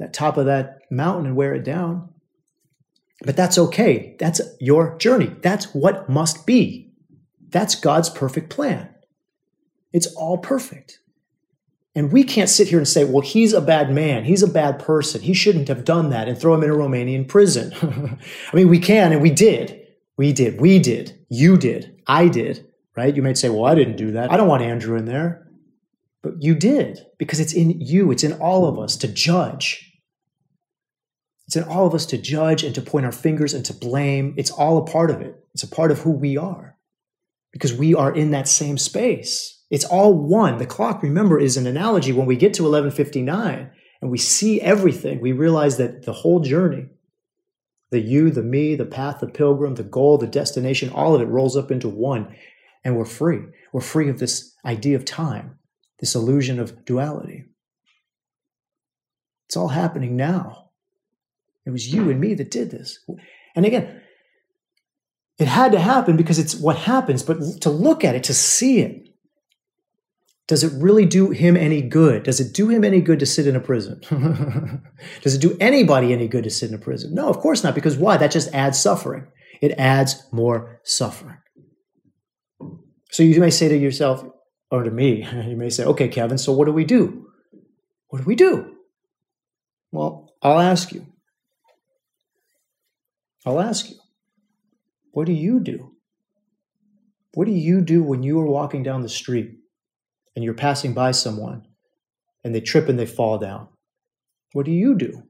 that 0.00 0.12
top 0.12 0.36
of 0.36 0.46
that 0.46 0.80
mountain 0.90 1.24
and 1.24 1.36
wear 1.36 1.54
it 1.54 1.62
down. 1.62 2.12
But 3.24 3.36
that's 3.36 3.58
okay. 3.58 4.16
That's 4.18 4.40
your 4.58 4.98
journey. 4.98 5.30
That's 5.40 5.72
what 5.72 6.08
must 6.08 6.48
be. 6.48 6.90
That's 7.48 7.76
God's 7.76 8.10
perfect 8.10 8.50
plan. 8.50 8.88
It's 9.92 10.12
all 10.16 10.36
perfect. 10.36 10.98
And 11.94 12.10
we 12.10 12.24
can't 12.24 12.50
sit 12.50 12.66
here 12.66 12.78
and 12.78 12.88
say, 12.88 13.04
well, 13.04 13.20
he's 13.20 13.52
a 13.52 13.60
bad 13.60 13.92
man. 13.92 14.24
He's 14.24 14.42
a 14.42 14.48
bad 14.48 14.80
person. 14.80 15.20
He 15.20 15.32
shouldn't 15.32 15.68
have 15.68 15.84
done 15.84 16.10
that 16.10 16.26
and 16.26 16.36
throw 16.36 16.54
him 16.54 16.64
in 16.64 16.70
a 16.70 16.74
Romanian 16.74 17.28
prison. 17.28 17.72
I 18.52 18.56
mean, 18.56 18.68
we 18.68 18.80
can 18.80 19.12
and 19.12 19.22
we 19.22 19.30
did. 19.30 19.80
We 20.16 20.32
did. 20.32 20.60
We 20.60 20.80
did. 20.80 21.24
You 21.28 21.56
did. 21.56 22.02
I 22.08 22.26
did. 22.26 22.66
Right? 22.96 23.14
You 23.14 23.22
might 23.22 23.38
say, 23.38 23.48
well, 23.48 23.64
I 23.64 23.76
didn't 23.76 23.96
do 23.96 24.10
that. 24.12 24.32
I 24.32 24.36
don't 24.36 24.48
want 24.48 24.64
Andrew 24.64 24.96
in 24.96 25.04
there. 25.04 25.43
But 26.24 26.42
you 26.42 26.54
did 26.54 27.06
because 27.18 27.38
it's 27.38 27.52
in 27.52 27.82
you, 27.82 28.10
it's 28.10 28.24
in 28.24 28.32
all 28.32 28.66
of 28.66 28.78
us 28.78 28.96
to 28.96 29.08
judge. 29.08 29.92
It's 31.46 31.54
in 31.54 31.64
all 31.64 31.86
of 31.86 31.92
us 31.92 32.06
to 32.06 32.18
judge 32.18 32.64
and 32.64 32.74
to 32.74 32.80
point 32.80 33.04
our 33.04 33.12
fingers 33.12 33.52
and 33.52 33.62
to 33.66 33.74
blame. 33.74 34.32
It's 34.38 34.50
all 34.50 34.78
a 34.78 34.86
part 34.86 35.10
of 35.10 35.20
it. 35.20 35.36
It's 35.52 35.62
a 35.62 35.68
part 35.68 35.90
of 35.90 36.00
who 36.00 36.12
we 36.12 36.38
are 36.38 36.78
because 37.52 37.74
we 37.74 37.94
are 37.94 38.12
in 38.12 38.30
that 38.30 38.48
same 38.48 38.78
space. 38.78 39.62
It's 39.70 39.84
all 39.84 40.14
one. 40.14 40.56
The 40.56 40.64
clock, 40.64 41.02
remember, 41.02 41.38
is 41.38 41.58
an 41.58 41.66
analogy 41.66 42.10
when 42.10 42.26
we 42.26 42.36
get 42.36 42.54
to 42.54 42.62
1159 42.62 43.70
and 44.00 44.10
we 44.10 44.18
see 44.18 44.60
everything, 44.62 45.20
we 45.20 45.32
realize 45.32 45.76
that 45.76 46.04
the 46.04 46.12
whole 46.12 46.40
journey, 46.40 46.86
the 47.90 48.00
you, 48.00 48.30
the 48.30 48.42
me, 48.42 48.76
the 48.76 48.86
path, 48.86 49.20
the 49.20 49.26
pilgrim, 49.26 49.74
the 49.74 49.82
goal, 49.82 50.16
the 50.16 50.26
destination, 50.26 50.88
all 50.90 51.14
of 51.14 51.20
it 51.20 51.26
rolls 51.26 51.56
up 51.56 51.70
into 51.70 51.88
one, 51.88 52.34
and 52.82 52.96
we're 52.96 53.04
free. 53.04 53.40
We're 53.72 53.80
free 53.82 54.08
of 54.08 54.18
this 54.18 54.54
idea 54.64 54.96
of 54.96 55.04
time, 55.04 55.58
this 56.04 56.14
illusion 56.14 56.60
of 56.60 56.84
duality. 56.84 57.46
It's 59.46 59.56
all 59.56 59.68
happening 59.68 60.16
now. 60.16 60.68
It 61.64 61.70
was 61.70 61.90
you 61.90 62.10
and 62.10 62.20
me 62.20 62.34
that 62.34 62.50
did 62.50 62.70
this. 62.70 62.98
And 63.56 63.64
again, 63.64 64.02
it 65.38 65.48
had 65.48 65.72
to 65.72 65.80
happen 65.80 66.18
because 66.18 66.38
it's 66.38 66.54
what 66.54 66.76
happens, 66.76 67.22
but 67.22 67.38
to 67.62 67.70
look 67.70 68.04
at 68.04 68.14
it, 68.14 68.24
to 68.24 68.34
see 68.34 68.80
it, 68.80 69.08
does 70.46 70.62
it 70.62 70.74
really 70.74 71.06
do 71.06 71.30
him 71.30 71.56
any 71.56 71.80
good? 71.80 72.24
Does 72.24 72.38
it 72.38 72.52
do 72.52 72.68
him 72.68 72.84
any 72.84 73.00
good 73.00 73.20
to 73.20 73.26
sit 73.26 73.46
in 73.46 73.56
a 73.56 73.60
prison? 73.60 74.02
does 75.22 75.34
it 75.34 75.40
do 75.40 75.56
anybody 75.58 76.12
any 76.12 76.28
good 76.28 76.44
to 76.44 76.50
sit 76.50 76.68
in 76.68 76.74
a 76.74 76.78
prison? 76.78 77.14
No, 77.14 77.30
of 77.30 77.38
course 77.38 77.64
not, 77.64 77.74
because 77.74 77.96
why? 77.96 78.18
That 78.18 78.30
just 78.30 78.52
adds 78.52 78.78
suffering. 78.78 79.26
It 79.62 79.72
adds 79.78 80.22
more 80.32 80.82
suffering. 80.84 81.38
So 83.10 83.22
you 83.22 83.40
may 83.40 83.48
say 83.48 83.68
to 83.70 83.78
yourself, 83.78 84.22
or 84.74 84.82
to 84.82 84.90
me, 84.90 85.26
you 85.48 85.56
may 85.56 85.70
say, 85.70 85.84
okay, 85.84 86.08
Kevin, 86.08 86.38
so 86.38 86.52
what 86.52 86.66
do 86.66 86.72
we 86.72 86.84
do? 86.84 87.26
What 88.08 88.18
do 88.20 88.24
we 88.24 88.34
do? 88.34 88.76
Well, 89.92 90.32
I'll 90.42 90.60
ask 90.60 90.92
you. 90.92 91.06
I'll 93.46 93.60
ask 93.60 93.90
you. 93.90 93.96
What 95.12 95.26
do 95.26 95.32
you 95.32 95.60
do? 95.60 95.92
What 97.34 97.46
do 97.46 97.52
you 97.52 97.80
do 97.80 98.02
when 98.02 98.22
you 98.22 98.40
are 98.40 98.46
walking 98.46 98.82
down 98.82 99.02
the 99.02 99.08
street 99.08 99.56
and 100.34 100.44
you're 100.44 100.54
passing 100.54 100.94
by 100.94 101.12
someone 101.12 101.66
and 102.42 102.54
they 102.54 102.60
trip 102.60 102.88
and 102.88 102.98
they 102.98 103.06
fall 103.06 103.38
down? 103.38 103.68
What 104.52 104.66
do 104.66 104.72
you 104.72 104.96
do? 104.96 105.22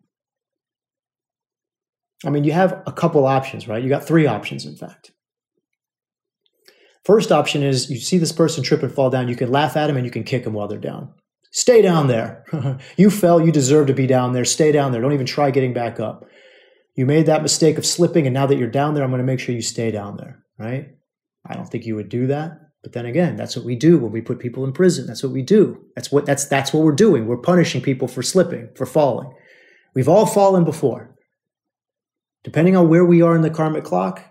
I 2.25 2.31
mean, 2.31 2.45
you 2.45 2.53
have 2.53 2.83
a 2.87 2.93
couple 2.93 3.27
options, 3.27 3.69
right? 3.69 3.83
You 3.83 3.89
got 3.89 4.07
three 4.07 4.27
options, 4.27 4.65
in 4.65 4.77
fact. 4.77 5.13
First 7.05 7.31
option 7.31 7.63
is 7.63 7.91
you 7.91 7.99
see 7.99 8.19
this 8.19 8.33
person 8.33 8.63
trip 8.63 8.83
and 8.83 8.93
fall 8.93 9.11
down, 9.11 9.29
you 9.29 9.37
can 9.37 9.51
laugh 9.51 9.77
at 9.77 9.87
them 9.89 9.97
and 9.97 10.07
you 10.07 10.11
can 10.11 10.25
kick 10.25 10.45
them 10.45 10.55
while 10.55 10.69
they're 10.69 10.79
down. 10.79 11.13
Stay 11.51 11.83
down 11.83 12.09
there. 12.09 12.45
you 12.97 13.11
fell, 13.11 13.41
you 13.45 13.53
deserve 13.53 13.87
to 13.87 13.95
be 13.95 14.07
down 14.07 14.33
there. 14.33 14.45
Stay 14.45 14.73
down 14.73 14.91
there. 14.91 15.01
Don't 15.01 15.13
even 15.13 15.27
try 15.27 15.51
getting 15.51 15.73
back 15.73 16.01
up. 16.01 16.25
You 16.97 17.07
made 17.07 17.27
that 17.27 17.43
mistake 17.43 17.77
of 17.77 17.87
slipping, 17.87 18.27
and 18.27 18.35
now 18.35 18.47
that 18.47 18.57
you're 18.57 18.69
down 18.69 18.95
there, 18.95 19.05
I'm 19.05 19.11
going 19.11 19.19
to 19.19 19.25
make 19.25 19.41
sure 19.41 19.55
you 19.55 19.63
stay 19.63 19.91
down 19.91 20.17
there, 20.17 20.45
right? 20.59 20.95
I 21.45 21.55
don't 21.55 21.69
think 21.69 21.87
you 21.87 21.97
would 21.97 22.09
do 22.09 22.29
that. 22.29 22.61
But 22.83 22.93
then 22.93 23.07
again, 23.07 23.37
that's 23.37 23.57
what 23.57 23.65
we 23.65 23.77
do 23.77 23.99
when 23.99 24.13
we 24.13 24.21
put 24.21 24.39
people 24.39 24.65
in 24.65 24.73
prison. 24.73 25.07
That's 25.07 25.23
what 25.23 25.33
we 25.33 25.43
do. 25.43 25.85
That's 25.95 26.13
what 26.13 26.27
that's 26.27 26.45
that's 26.45 26.73
what 26.73 26.85
we're 26.85 26.93
doing. 26.93 27.27
We're 27.27 27.39
punishing 27.39 27.81
people 27.81 28.09
for 28.09 28.23
slipping, 28.23 28.69
for 28.77 28.85
falling. 28.85 29.33
We've 29.95 30.09
all 30.09 30.27
fallen 30.27 30.65
before. 30.65 31.17
Depending 32.43 32.77
on 32.77 32.89
where 32.91 33.05
we 33.05 33.23
are 33.23 33.35
in 33.35 33.41
the 33.41 33.49
karmic 33.49 33.85
clock, 33.85 34.23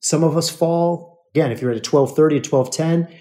some 0.00 0.24
of 0.24 0.36
us 0.36 0.50
fall. 0.50 1.17
Again, 1.38 1.52
if 1.52 1.62
you're 1.62 1.70
at 1.70 1.76
a 1.76 1.88
1230, 1.88 2.34
a 2.34 2.38
1210, 2.40 3.16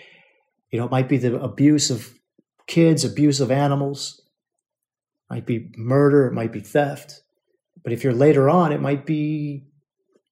you 0.71 0.79
know, 0.79 0.85
it 0.85 0.91
might 0.91 1.07
be 1.07 1.17
the 1.17 1.39
abuse 1.39 1.91
of 1.91 2.17
kids, 2.65 3.05
abuse 3.05 3.39
of 3.39 3.51
animals, 3.51 4.23
it 5.29 5.35
might 5.35 5.45
be 5.45 5.69
murder, 5.77 6.25
it 6.25 6.33
might 6.33 6.51
be 6.51 6.59
theft. 6.59 7.21
But 7.83 7.93
if 7.93 8.03
you're 8.03 8.13
later 8.13 8.49
on, 8.49 8.71
it 8.71 8.81
might 8.81 9.05
be 9.05 9.67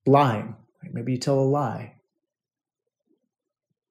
lying. 0.08 0.56
Maybe 0.82 1.12
you 1.12 1.20
tell 1.20 1.38
a 1.38 1.42
lie. 1.42 1.98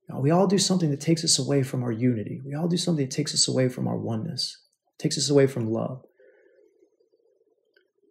Now, 0.08 0.18
we 0.18 0.32
all 0.32 0.48
do 0.48 0.58
something 0.58 0.90
that 0.90 1.00
takes 1.00 1.22
us 1.22 1.38
away 1.38 1.62
from 1.62 1.84
our 1.84 1.92
unity. 1.92 2.42
We 2.44 2.56
all 2.56 2.66
do 2.66 2.76
something 2.76 3.06
that 3.06 3.14
takes 3.14 3.32
us 3.32 3.46
away 3.46 3.68
from 3.68 3.86
our 3.86 3.96
oneness, 3.96 4.58
takes 4.98 5.16
us 5.16 5.30
away 5.30 5.46
from 5.46 5.70
love. 5.70 6.02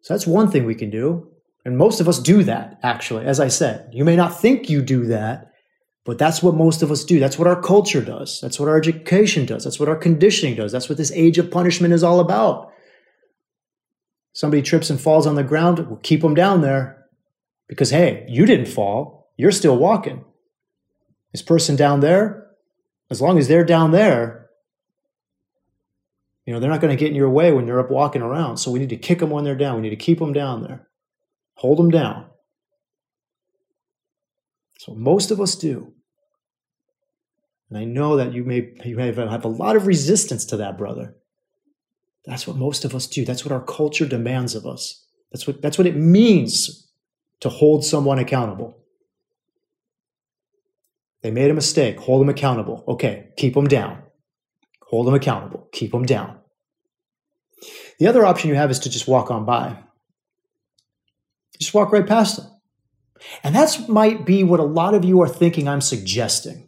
So 0.04 0.14
that's 0.14 0.26
one 0.26 0.50
thing 0.50 0.64
we 0.64 0.76
can 0.76 0.92
do. 0.92 1.28
And 1.66 1.78
most 1.78 2.00
of 2.00 2.08
us 2.08 2.20
do 2.20 2.42
that, 2.44 2.80
actually. 2.84 3.26
As 3.26 3.42
I 3.42 3.50
said, 3.50 3.90
you 3.92 4.06
may 4.06 4.16
not 4.16 4.40
think 4.40 4.70
you 4.70 4.82
do 4.82 5.08
that, 5.08 5.50
but 6.06 6.18
that's 6.18 6.44
what 6.44 6.56
most 6.56 6.82
of 6.82 6.92
us 6.92 7.04
do. 7.04 7.20
That's 7.20 7.40
what 7.40 7.48
our 7.48 7.62
culture 7.62 8.02
does. 8.02 8.42
That's 8.42 8.60
what 8.60 8.70
our 8.70 8.78
education 8.78 9.46
does. 9.46 9.64
That's 9.64 9.80
what 9.80 9.90
our 9.90 9.96
conditioning 9.96 10.56
does. 10.56 10.72
That's 10.72 10.90
what 10.90 10.98
this 10.98 11.12
age 11.12 11.38
of 11.38 11.50
punishment 11.50 11.94
is 11.94 12.04
all 12.04 12.20
about 12.20 12.74
somebody 14.34 14.62
trips 14.62 14.90
and 14.90 15.00
falls 15.00 15.26
on 15.26 15.36
the 15.36 15.44
ground, 15.44 15.80
we'll 15.88 15.98
keep 15.98 16.22
them 16.22 16.34
down 16.34 16.62
there 16.62 17.06
because, 17.68 17.92
hey, 17.92 18.26
you 18.28 18.46
didn't 18.46 18.66
fall. 18.66 19.32
You're 19.38 19.52
still 19.52 19.78
walking. 19.78 20.26
This 21.32 21.42
person 21.42 21.76
down 21.76 22.02
there, 22.02 22.48
as 23.10 23.22
long 23.22 23.38
as 23.38 23.48
they're 23.48 23.64
down 23.64 23.92
there, 23.92 24.50
you 26.46 26.54
know, 26.54 26.60
they're 26.60 26.70
not 26.70 26.82
going 26.82 26.96
to 26.96 27.00
get 27.00 27.10
in 27.10 27.16
your 27.16 27.30
way 27.30 27.54
when 27.54 27.66
you're 27.66 27.80
up 27.80 27.90
walking 27.90 28.22
around. 28.22 28.58
So 28.58 28.70
we 28.70 28.80
need 28.80 28.90
to 28.90 28.98
kick 28.98 29.20
them 29.20 29.30
when 29.30 29.44
they're 29.44 29.56
down. 29.56 29.78
We 29.78 29.82
need 29.82 29.92
to 29.92 29.96
keep 29.96 30.20
them 30.20 30.34
down 30.34 30.64
there, 30.64 30.88
hold 31.56 31.80
them 31.80 31.90
down. 31.90 32.26
So 34.84 34.94
most 34.94 35.32
of 35.32 35.40
us 35.40 35.56
do. 35.56 35.94
And 37.70 37.78
I 37.78 37.86
know 37.86 38.18
that 38.18 38.34
you 38.34 38.44
may, 38.44 38.74
you 38.84 38.98
may 38.98 39.14
have 39.14 39.46
a 39.46 39.48
lot 39.48 39.78
of 39.78 39.88
resistance 39.88 40.44
to 40.48 40.58
that, 40.58 40.78
brother. 40.78 41.16
That's 42.26 42.46
what 42.46 42.58
most 42.58 42.84
of 42.84 42.94
us 42.94 43.08
do. 43.08 43.24
That's 43.24 43.46
what 43.46 43.54
our 43.54 43.64
culture 43.64 44.06
demands 44.06 44.56
of 44.56 44.66
us. 44.66 45.08
That's 45.32 45.48
what, 45.48 45.62
that's 45.62 45.78
what 45.78 45.88
it 45.88 45.96
means 45.96 46.92
to 47.40 47.48
hold 47.48 47.86
someone 47.86 48.20
accountable. 48.20 48.78
They 51.22 51.32
made 51.32 51.50
a 51.50 51.54
mistake. 51.54 51.98
Hold 52.00 52.20
them 52.20 52.28
accountable. 52.28 52.84
Okay, 52.86 53.30
keep 53.38 53.54
them 53.54 53.70
down. 53.70 54.04
Hold 54.90 55.08
them 55.08 55.14
accountable. 55.14 55.70
Keep 55.72 55.94
them 55.94 56.06
down. 56.06 56.40
The 58.00 58.08
other 58.08 58.26
option 58.26 58.50
you 58.50 58.58
have 58.58 58.70
is 58.70 58.80
to 58.80 58.90
just 58.90 59.08
walk 59.08 59.32
on 59.32 59.46
by. 59.46 59.78
Just 61.58 61.74
walk 61.74 61.94
right 61.94 62.06
past 62.06 62.36
them. 62.36 62.53
And 63.44 63.56
that 63.56 63.88
might 63.88 64.26
be 64.26 64.44
what 64.44 64.60
a 64.60 64.64
lot 64.64 64.94
of 64.94 65.04
you 65.04 65.22
are 65.22 65.28
thinking 65.28 65.68
I'm 65.68 65.82
suggesting. 65.82 66.68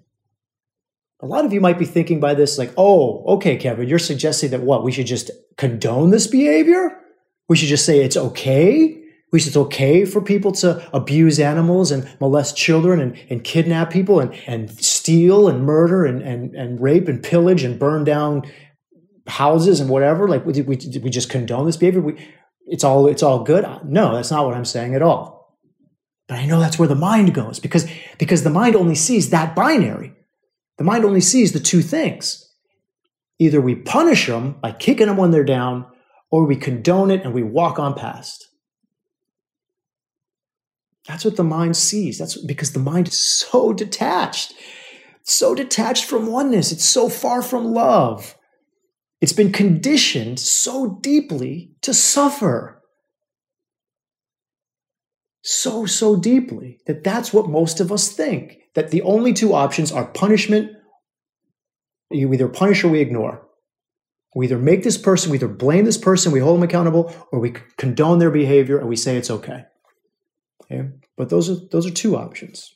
A 1.21 1.25
lot 1.25 1.45
of 1.45 1.53
you 1.53 1.61
might 1.61 1.79
be 1.79 1.85
thinking 1.85 2.19
by 2.19 2.33
this, 2.33 2.57
like, 2.57 2.73
oh, 2.77 3.23
okay, 3.35 3.55
Kevin, 3.55 3.87
you're 3.87 3.99
suggesting 3.99 4.51
that 4.51 4.61
what? 4.61 4.83
We 4.83 4.91
should 4.91 5.07
just 5.07 5.31
condone 5.57 6.09
this 6.09 6.27
behavior? 6.27 6.99
We 7.47 7.55
should 7.55 7.69
just 7.69 7.85
say 7.85 8.01
it's 8.01 8.17
okay? 8.17 9.01
We 9.31 9.39
should, 9.39 9.49
it's 9.49 9.57
okay 9.57 10.05
for 10.05 10.21
people 10.21 10.51
to 10.53 10.87
abuse 10.95 11.39
animals 11.39 11.91
and 11.91 12.07
molest 12.19 12.57
children 12.57 12.99
and, 12.99 13.17
and 13.29 13.43
kidnap 13.43 13.91
people 13.91 14.19
and, 14.19 14.33
and 14.45 14.69
steal 14.71 15.47
and 15.47 15.65
murder 15.65 16.05
and, 16.05 16.21
and, 16.21 16.53
and 16.53 16.81
rape 16.81 17.07
and 17.07 17.23
pillage 17.23 17.63
and 17.63 17.79
burn 17.79 18.03
down 18.03 18.43
houses 19.27 19.79
and 19.79 19.89
whatever? 19.89 20.27
Like, 20.27 20.45
we, 20.45 20.61
we, 20.61 20.77
we 21.01 21.09
just 21.09 21.29
condone 21.29 21.65
this 21.65 21.77
behavior? 21.77 22.01
We, 22.01 22.27
it's 22.67 22.83
all, 22.83 23.07
it's 23.07 23.23
all 23.23 23.43
good? 23.43 23.65
No, 23.85 24.13
that's 24.13 24.31
not 24.31 24.45
what 24.45 24.55
I'm 24.55 24.65
saying 24.65 24.95
at 24.95 25.01
all. 25.01 25.34
But 26.27 26.39
I 26.39 26.45
know 26.45 26.59
that's 26.59 26.79
where 26.79 26.87
the 26.87 26.95
mind 26.95 27.33
goes 27.33 27.59
because, 27.59 27.87
because 28.17 28.43
the 28.43 28.49
mind 28.49 28.75
only 28.75 28.95
sees 28.95 29.29
that 29.29 29.55
binary. 29.55 30.13
The 30.77 30.83
mind 30.83 31.05
only 31.05 31.21
sees 31.21 31.51
the 31.51 31.59
two 31.59 31.81
things. 31.81 32.41
Either 33.39 33.61
we 33.61 33.75
punish 33.75 34.27
them 34.27 34.55
by 34.61 34.71
kicking 34.71 35.07
them 35.07 35.17
when 35.17 35.31
they're 35.31 35.43
down, 35.43 35.85
or 36.31 36.45
we 36.45 36.55
condone 36.55 37.11
it 37.11 37.23
and 37.23 37.33
we 37.33 37.43
walk 37.43 37.79
on 37.79 37.93
past. 37.93 38.47
That's 41.07 41.23
what 41.23 41.35
the 41.35 41.43
mind 41.43 41.77
sees. 41.77 42.17
That's 42.17 42.43
because 42.43 42.73
the 42.73 42.79
mind 42.79 43.09
is 43.09 43.17
so 43.17 43.73
detached, 43.73 44.53
so 45.23 45.53
detached 45.53 46.05
from 46.05 46.27
oneness. 46.27 46.71
It's 46.71 46.85
so 46.85 47.09
far 47.09 47.41
from 47.41 47.73
love. 47.73 48.35
It's 49.21 49.33
been 49.33 49.51
conditioned 49.51 50.39
so 50.39 50.97
deeply 51.01 51.71
to 51.81 51.93
suffer. 51.93 52.81
So, 55.47 55.85
so 55.85 56.15
deeply 56.15 56.79
that 56.87 57.03
that's 57.03 57.31
what 57.31 57.47
most 57.47 57.79
of 57.79 57.91
us 57.91 58.09
think 58.09 58.57
that 58.73 58.89
the 58.89 59.03
only 59.03 59.31
two 59.31 59.53
options 59.53 59.91
are 59.91 60.05
punishment. 60.05 60.71
You 62.09 62.33
either 62.33 62.47
punish 62.47 62.83
or 62.83 62.87
we 62.87 62.99
ignore. 62.99 63.45
We 64.33 64.47
either 64.47 64.57
make 64.57 64.81
this 64.81 64.97
person, 64.97 65.29
we 65.29 65.37
either 65.37 65.47
blame 65.47 65.85
this 65.85 65.99
person, 65.99 66.31
we 66.31 66.39
hold 66.39 66.57
them 66.57 66.63
accountable, 66.63 67.13
or 67.31 67.39
we 67.39 67.53
condone 67.77 68.17
their 68.17 68.31
behavior 68.31 68.79
and 68.79 68.89
we 68.89 68.95
say 68.95 69.17
it's 69.17 69.29
okay. 69.29 69.65
Okay? 70.63 70.89
But 71.15 71.29
those 71.29 71.47
are 71.47 71.63
those 71.71 71.85
are 71.85 71.91
two 71.91 72.17
options. 72.17 72.73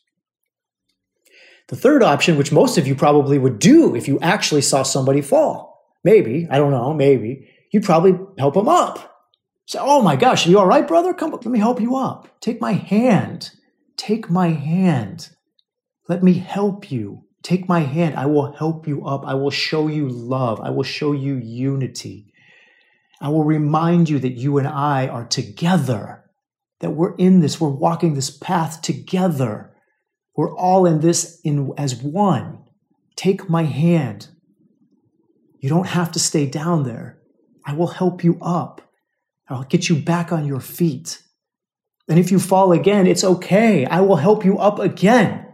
The 1.69 1.75
third 1.75 2.03
option, 2.03 2.37
which 2.37 2.51
most 2.51 2.77
of 2.77 2.85
you 2.85 2.93
probably 2.93 3.39
would 3.39 3.57
do 3.57 3.95
if 3.95 4.07
you 4.07 4.19
actually 4.19 4.61
saw 4.61 4.83
somebody 4.83 5.21
fall, 5.21 5.89
maybe, 6.03 6.47
I 6.51 6.59
don't 6.59 6.71
know, 6.71 6.93
maybe, 6.93 7.49
you'd 7.71 7.83
probably 7.83 8.13
help 8.37 8.53
them 8.53 8.69
up. 8.69 9.08
Say, 9.69 9.77
oh 9.79 10.01
my 10.01 10.15
gosh, 10.15 10.47
are 10.47 10.49
you 10.49 10.57
all 10.57 10.65
right, 10.65 10.87
brother? 10.87 11.13
Come, 11.13 11.31
up, 11.31 11.45
let 11.45 11.51
me 11.51 11.59
help 11.59 11.79
you 11.79 11.95
up. 11.95 12.27
Take 12.41 12.59
my 12.59 12.71
hand. 12.71 13.51
Take 13.97 14.27
my 14.27 14.47
hand. 14.47 15.29
Let 16.07 16.23
me 16.23 16.33
help 16.33 16.91
you. 16.91 17.25
Take 17.43 17.69
my 17.69 17.81
hand. 17.81 18.15
I 18.15 18.25
will 18.25 18.51
help 18.51 18.87
you 18.87 19.05
up. 19.05 19.27
I 19.27 19.35
will 19.35 19.51
show 19.51 19.87
you 19.87 20.09
love. 20.09 20.59
I 20.59 20.71
will 20.71 20.81
show 20.81 21.11
you 21.11 21.35
unity. 21.35 22.33
I 23.21 23.29
will 23.29 23.43
remind 23.43 24.09
you 24.09 24.17
that 24.17 24.33
you 24.33 24.57
and 24.57 24.67
I 24.67 25.07
are 25.07 25.25
together, 25.25 26.23
that 26.79 26.95
we're 26.95 27.15
in 27.17 27.41
this, 27.41 27.61
we're 27.61 27.69
walking 27.69 28.15
this 28.15 28.35
path 28.35 28.81
together. 28.81 29.75
We're 30.35 30.55
all 30.55 30.87
in 30.87 31.01
this 31.01 31.39
in, 31.43 31.73
as 31.77 31.95
one. 31.95 32.63
Take 33.15 33.47
my 33.47 33.65
hand. 33.65 34.29
You 35.59 35.69
don't 35.69 35.89
have 35.89 36.11
to 36.13 36.19
stay 36.19 36.47
down 36.47 36.85
there. 36.85 37.19
I 37.63 37.73
will 37.73 37.89
help 37.89 38.23
you 38.23 38.39
up. 38.41 38.88
I'll 39.49 39.63
get 39.63 39.89
you 39.89 39.95
back 39.95 40.31
on 40.31 40.45
your 40.45 40.59
feet. 40.59 41.21
And 42.07 42.19
if 42.19 42.31
you 42.31 42.39
fall 42.39 42.71
again, 42.71 43.07
it's 43.07 43.23
okay. 43.23 43.85
I 43.85 44.01
will 44.01 44.15
help 44.15 44.45
you 44.45 44.57
up 44.57 44.79
again. 44.79 45.45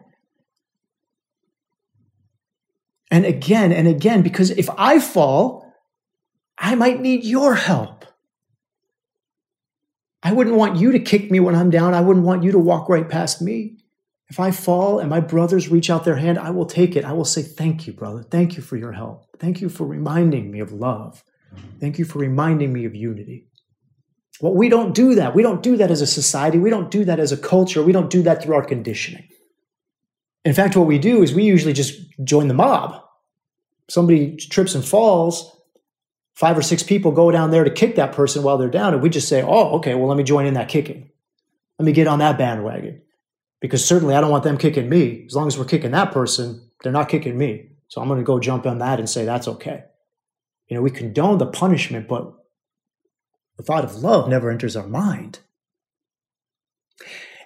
And 3.09 3.25
again 3.25 3.71
and 3.71 3.87
again, 3.87 4.21
because 4.21 4.51
if 4.51 4.69
I 4.77 4.99
fall, 4.99 5.73
I 6.57 6.75
might 6.75 7.01
need 7.01 7.23
your 7.23 7.55
help. 7.55 8.05
I 10.23 10.31
wouldn't 10.31 10.55
want 10.55 10.77
you 10.77 10.91
to 10.91 10.99
kick 10.99 11.29
me 11.29 11.39
when 11.39 11.55
I'm 11.55 11.69
down. 11.69 11.93
I 11.93 12.01
wouldn't 12.01 12.25
want 12.25 12.43
you 12.43 12.51
to 12.51 12.59
walk 12.59 12.89
right 12.89 13.07
past 13.07 13.41
me. 13.41 13.77
If 14.27 14.39
I 14.39 14.49
fall 14.51 14.97
and 14.99 15.09
my 15.09 15.19
brothers 15.19 15.69
reach 15.69 15.89
out 15.89 16.03
their 16.03 16.15
hand, 16.15 16.39
I 16.39 16.49
will 16.49 16.65
take 16.65 16.95
it. 16.95 17.05
I 17.05 17.13
will 17.13 17.25
say, 17.25 17.43
Thank 17.43 17.85
you, 17.85 17.93
brother. 17.93 18.23
Thank 18.23 18.57
you 18.57 18.63
for 18.63 18.75
your 18.75 18.91
help. 18.91 19.27
Thank 19.39 19.61
you 19.61 19.69
for 19.69 19.85
reminding 19.85 20.49
me 20.49 20.59
of 20.59 20.71
love. 20.71 21.23
Thank 21.79 21.99
you 21.99 22.05
for 22.05 22.19
reminding 22.19 22.73
me 22.73 22.85
of 22.85 22.95
unity. 22.95 23.47
Well, 24.41 24.53
we 24.53 24.69
don't 24.69 24.93
do 24.93 25.15
that. 25.15 25.33
We 25.33 25.43
don't 25.43 25.63
do 25.63 25.77
that 25.77 25.91
as 25.91 26.01
a 26.01 26.07
society. 26.07 26.57
We 26.57 26.69
don't 26.69 26.91
do 26.91 27.05
that 27.05 27.19
as 27.19 27.31
a 27.31 27.37
culture. 27.37 27.81
We 27.81 27.93
don't 27.93 28.09
do 28.09 28.21
that 28.23 28.43
through 28.43 28.55
our 28.55 28.65
conditioning. 28.65 29.27
In 30.43 30.53
fact, 30.53 30.75
what 30.75 30.87
we 30.87 30.99
do 30.99 31.23
is 31.23 31.33
we 31.33 31.43
usually 31.43 31.73
just 31.73 31.99
join 32.23 32.47
the 32.47 32.53
mob. 32.53 33.01
Somebody 33.89 34.35
trips 34.35 34.75
and 34.75 34.83
falls, 34.83 35.55
five 36.35 36.57
or 36.57 36.61
six 36.61 36.83
people 36.83 37.11
go 37.11 37.31
down 37.31 37.51
there 37.51 37.63
to 37.63 37.69
kick 37.69 37.95
that 37.95 38.11
person 38.11 38.43
while 38.43 38.57
they're 38.57 38.69
down, 38.69 38.93
and 38.93 39.01
we 39.01 39.09
just 39.09 39.27
say, 39.27 39.41
oh, 39.41 39.77
okay, 39.77 39.95
well, 39.95 40.07
let 40.07 40.17
me 40.17 40.23
join 40.23 40.45
in 40.45 40.53
that 40.55 40.69
kicking. 40.69 41.09
Let 41.79 41.85
me 41.85 41.93
get 41.93 42.07
on 42.07 42.19
that 42.19 42.37
bandwagon. 42.37 43.01
Because 43.61 43.83
certainly 43.83 44.15
I 44.15 44.21
don't 44.21 44.31
want 44.31 44.43
them 44.43 44.57
kicking 44.57 44.89
me. 44.89 45.25
As 45.27 45.35
long 45.35 45.47
as 45.47 45.57
we're 45.57 45.65
kicking 45.65 45.91
that 45.91 46.11
person, 46.11 46.69
they're 46.83 46.91
not 46.91 47.09
kicking 47.09 47.37
me. 47.37 47.69
So 47.87 48.01
I'm 48.01 48.07
going 48.07 48.19
to 48.19 48.25
go 48.25 48.39
jump 48.39 48.65
on 48.65 48.79
that 48.79 48.99
and 48.99 49.09
say 49.09 49.25
that's 49.25 49.47
okay. 49.47 49.83
You 50.67 50.75
know, 50.75 50.81
we 50.81 50.91
condone 50.91 51.37
the 51.37 51.45
punishment, 51.45 52.07
but 52.07 52.33
the 53.57 53.63
thought 53.63 53.83
of 53.83 53.95
love 53.95 54.29
never 54.29 54.49
enters 54.49 54.75
our 54.75 54.87
mind. 54.87 55.39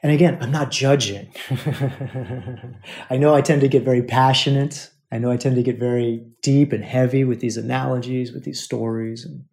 And 0.01 0.11
again, 0.11 0.37
I'm 0.41 0.51
not 0.51 0.71
judging. 0.71 1.31
I 3.09 3.17
know 3.17 3.35
I 3.35 3.41
tend 3.41 3.61
to 3.61 3.67
get 3.67 3.83
very 3.83 4.01
passionate. 4.01 4.89
I 5.11 5.17
know 5.17 5.31
I 5.31 5.37
tend 5.37 5.55
to 5.55 5.63
get 5.63 5.79
very 5.79 6.25
deep 6.41 6.71
and 6.71 6.83
heavy 6.83 7.23
with 7.23 7.41
these 7.41 7.57
analogies, 7.57 8.31
with 8.31 8.43
these 8.45 8.61
stories. 8.61 9.25
And, 9.25 9.45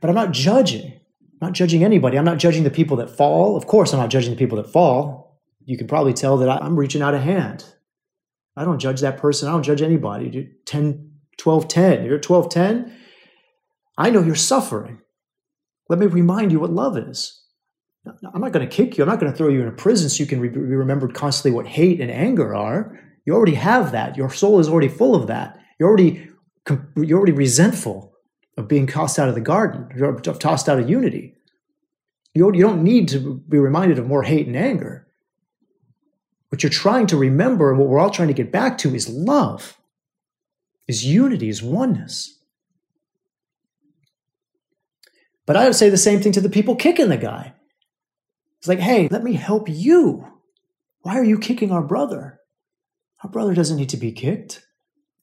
but 0.00 0.10
I'm 0.10 0.16
not 0.16 0.32
judging. 0.32 0.92
I'm 0.92 1.48
not 1.48 1.52
judging 1.52 1.84
anybody. 1.84 2.18
I'm 2.18 2.24
not 2.24 2.38
judging 2.38 2.64
the 2.64 2.70
people 2.70 2.96
that 2.96 3.16
fall. 3.16 3.56
Of 3.56 3.66
course, 3.66 3.92
I'm 3.92 4.00
not 4.00 4.10
judging 4.10 4.30
the 4.30 4.38
people 4.38 4.56
that 4.56 4.72
fall. 4.72 5.40
You 5.64 5.78
can 5.78 5.86
probably 5.86 6.14
tell 6.14 6.36
that 6.38 6.48
I'm 6.48 6.76
reaching 6.76 7.02
out 7.02 7.14
a 7.14 7.20
hand. 7.20 7.64
I 8.56 8.64
don't 8.64 8.80
judge 8.80 9.00
that 9.00 9.18
person. 9.18 9.48
I 9.48 9.52
don't 9.52 9.62
judge 9.62 9.82
anybody. 9.82 10.50
10, 10.66 11.12
12, 11.38 11.68
10. 11.68 12.04
You're 12.04 12.18
12, 12.18 12.48
10. 12.50 12.96
I 13.96 14.10
know 14.10 14.22
you're 14.22 14.34
suffering. 14.34 15.00
Let 15.90 15.98
me 15.98 16.06
remind 16.06 16.52
you 16.52 16.60
what 16.60 16.70
love 16.70 16.96
is. 16.96 17.42
I'm 18.06 18.40
not 18.40 18.52
going 18.52 18.66
to 18.66 18.74
kick 18.74 18.96
you. 18.96 19.02
I'm 19.02 19.10
not 19.10 19.18
going 19.18 19.30
to 19.30 19.36
throw 19.36 19.48
you 19.48 19.60
in 19.60 19.66
a 19.66 19.72
prison 19.72 20.08
so 20.08 20.22
you 20.22 20.26
can 20.26 20.40
be 20.40 20.48
remembered 20.48 21.14
constantly 21.14 21.50
what 21.50 21.66
hate 21.66 22.00
and 22.00 22.12
anger 22.12 22.54
are. 22.54 22.98
You 23.26 23.34
already 23.34 23.56
have 23.56 23.90
that. 23.90 24.16
Your 24.16 24.30
soul 24.30 24.60
is 24.60 24.68
already 24.68 24.86
full 24.86 25.16
of 25.16 25.26
that. 25.26 25.58
You're 25.78 25.88
already 25.88 26.28
you're 26.96 27.18
already 27.18 27.32
resentful 27.32 28.14
of 28.56 28.68
being 28.68 28.86
tossed 28.86 29.18
out 29.18 29.28
of 29.28 29.34
the 29.34 29.40
garden, 29.40 29.88
of 30.00 30.38
tossed 30.38 30.68
out 30.68 30.78
of 30.78 30.88
unity. 30.88 31.34
You 32.34 32.52
don't 32.52 32.84
need 32.84 33.08
to 33.08 33.42
be 33.48 33.58
reminded 33.58 33.98
of 33.98 34.06
more 34.06 34.22
hate 34.22 34.46
and 34.46 34.56
anger. 34.56 35.08
What 36.50 36.62
you're 36.62 36.70
trying 36.70 37.08
to 37.08 37.16
remember 37.16 37.70
and 37.70 37.80
what 37.80 37.88
we're 37.88 37.98
all 37.98 38.10
trying 38.10 38.28
to 38.28 38.34
get 38.34 38.52
back 38.52 38.78
to 38.78 38.94
is 38.94 39.08
love, 39.08 39.76
is 40.86 41.04
unity, 41.04 41.48
is 41.48 41.64
oneness. 41.64 42.39
But 45.50 45.56
I 45.56 45.64
would 45.64 45.74
say 45.74 45.90
the 45.90 45.96
same 45.96 46.20
thing 46.20 46.30
to 46.34 46.40
the 46.40 46.48
people 46.48 46.76
kicking 46.76 47.08
the 47.08 47.16
guy. 47.16 47.54
It's 48.60 48.68
like, 48.68 48.78
hey, 48.78 49.08
let 49.10 49.24
me 49.24 49.32
help 49.32 49.68
you. 49.68 50.24
Why 51.00 51.18
are 51.18 51.24
you 51.24 51.40
kicking 51.40 51.72
our 51.72 51.82
brother? 51.82 52.38
Our 53.24 53.30
brother 53.30 53.52
doesn't 53.52 53.76
need 53.76 53.88
to 53.88 53.96
be 53.96 54.12
kicked. 54.12 54.64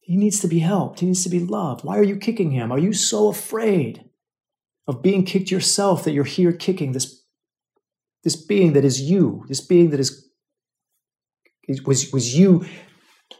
He 0.01 0.17
needs 0.17 0.41
to 0.41 0.49
be 0.49 0.59
helped. 0.59 0.99
He 0.99 1.05
needs 1.05 1.23
to 1.23 1.29
be 1.29 1.39
loved. 1.39 1.85
Why 1.85 1.97
are 1.97 2.03
you 2.03 2.17
kicking 2.17 2.51
him? 2.51 2.73
Are 2.73 2.77
you 2.77 2.91
so 2.91 3.29
afraid 3.29 4.03
of 4.85 5.01
being 5.01 5.23
kicked 5.23 5.49
yourself 5.49 6.03
that 6.03 6.11
you're 6.11 6.25
here 6.25 6.51
kicking 6.51 6.91
this, 6.91 7.23
this 8.25 8.35
being 8.35 8.73
that 8.73 8.83
is 8.83 8.99
you, 8.99 9.45
this 9.47 9.61
being 9.61 9.91
that 9.91 10.01
is 10.01 10.29
was, 11.85 12.11
was 12.11 12.37
you 12.37 12.65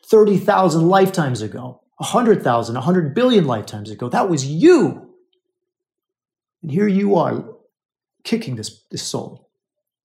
30,000 0.06 0.88
lifetimes 0.88 1.42
ago, 1.42 1.82
100,000, 1.98 2.76
100 2.76 3.14
billion 3.14 3.44
lifetimes 3.44 3.90
ago? 3.90 4.08
That 4.08 4.30
was 4.30 4.46
you. 4.46 5.07
And 6.68 6.74
here 6.74 6.90
you 6.90 7.16
are 7.16 7.46
kicking 8.26 8.58
this, 8.58 8.84
this 8.92 9.02
soul. 9.02 9.50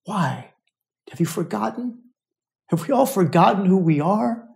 Why? 0.04 0.52
Have 1.10 1.18
you 1.18 1.26
forgotten? 1.26 1.98
Have 2.68 2.86
we 2.86 2.94
all 2.94 3.04
forgotten 3.04 3.66
who 3.66 3.78
we 3.78 4.00
are? 4.00 4.46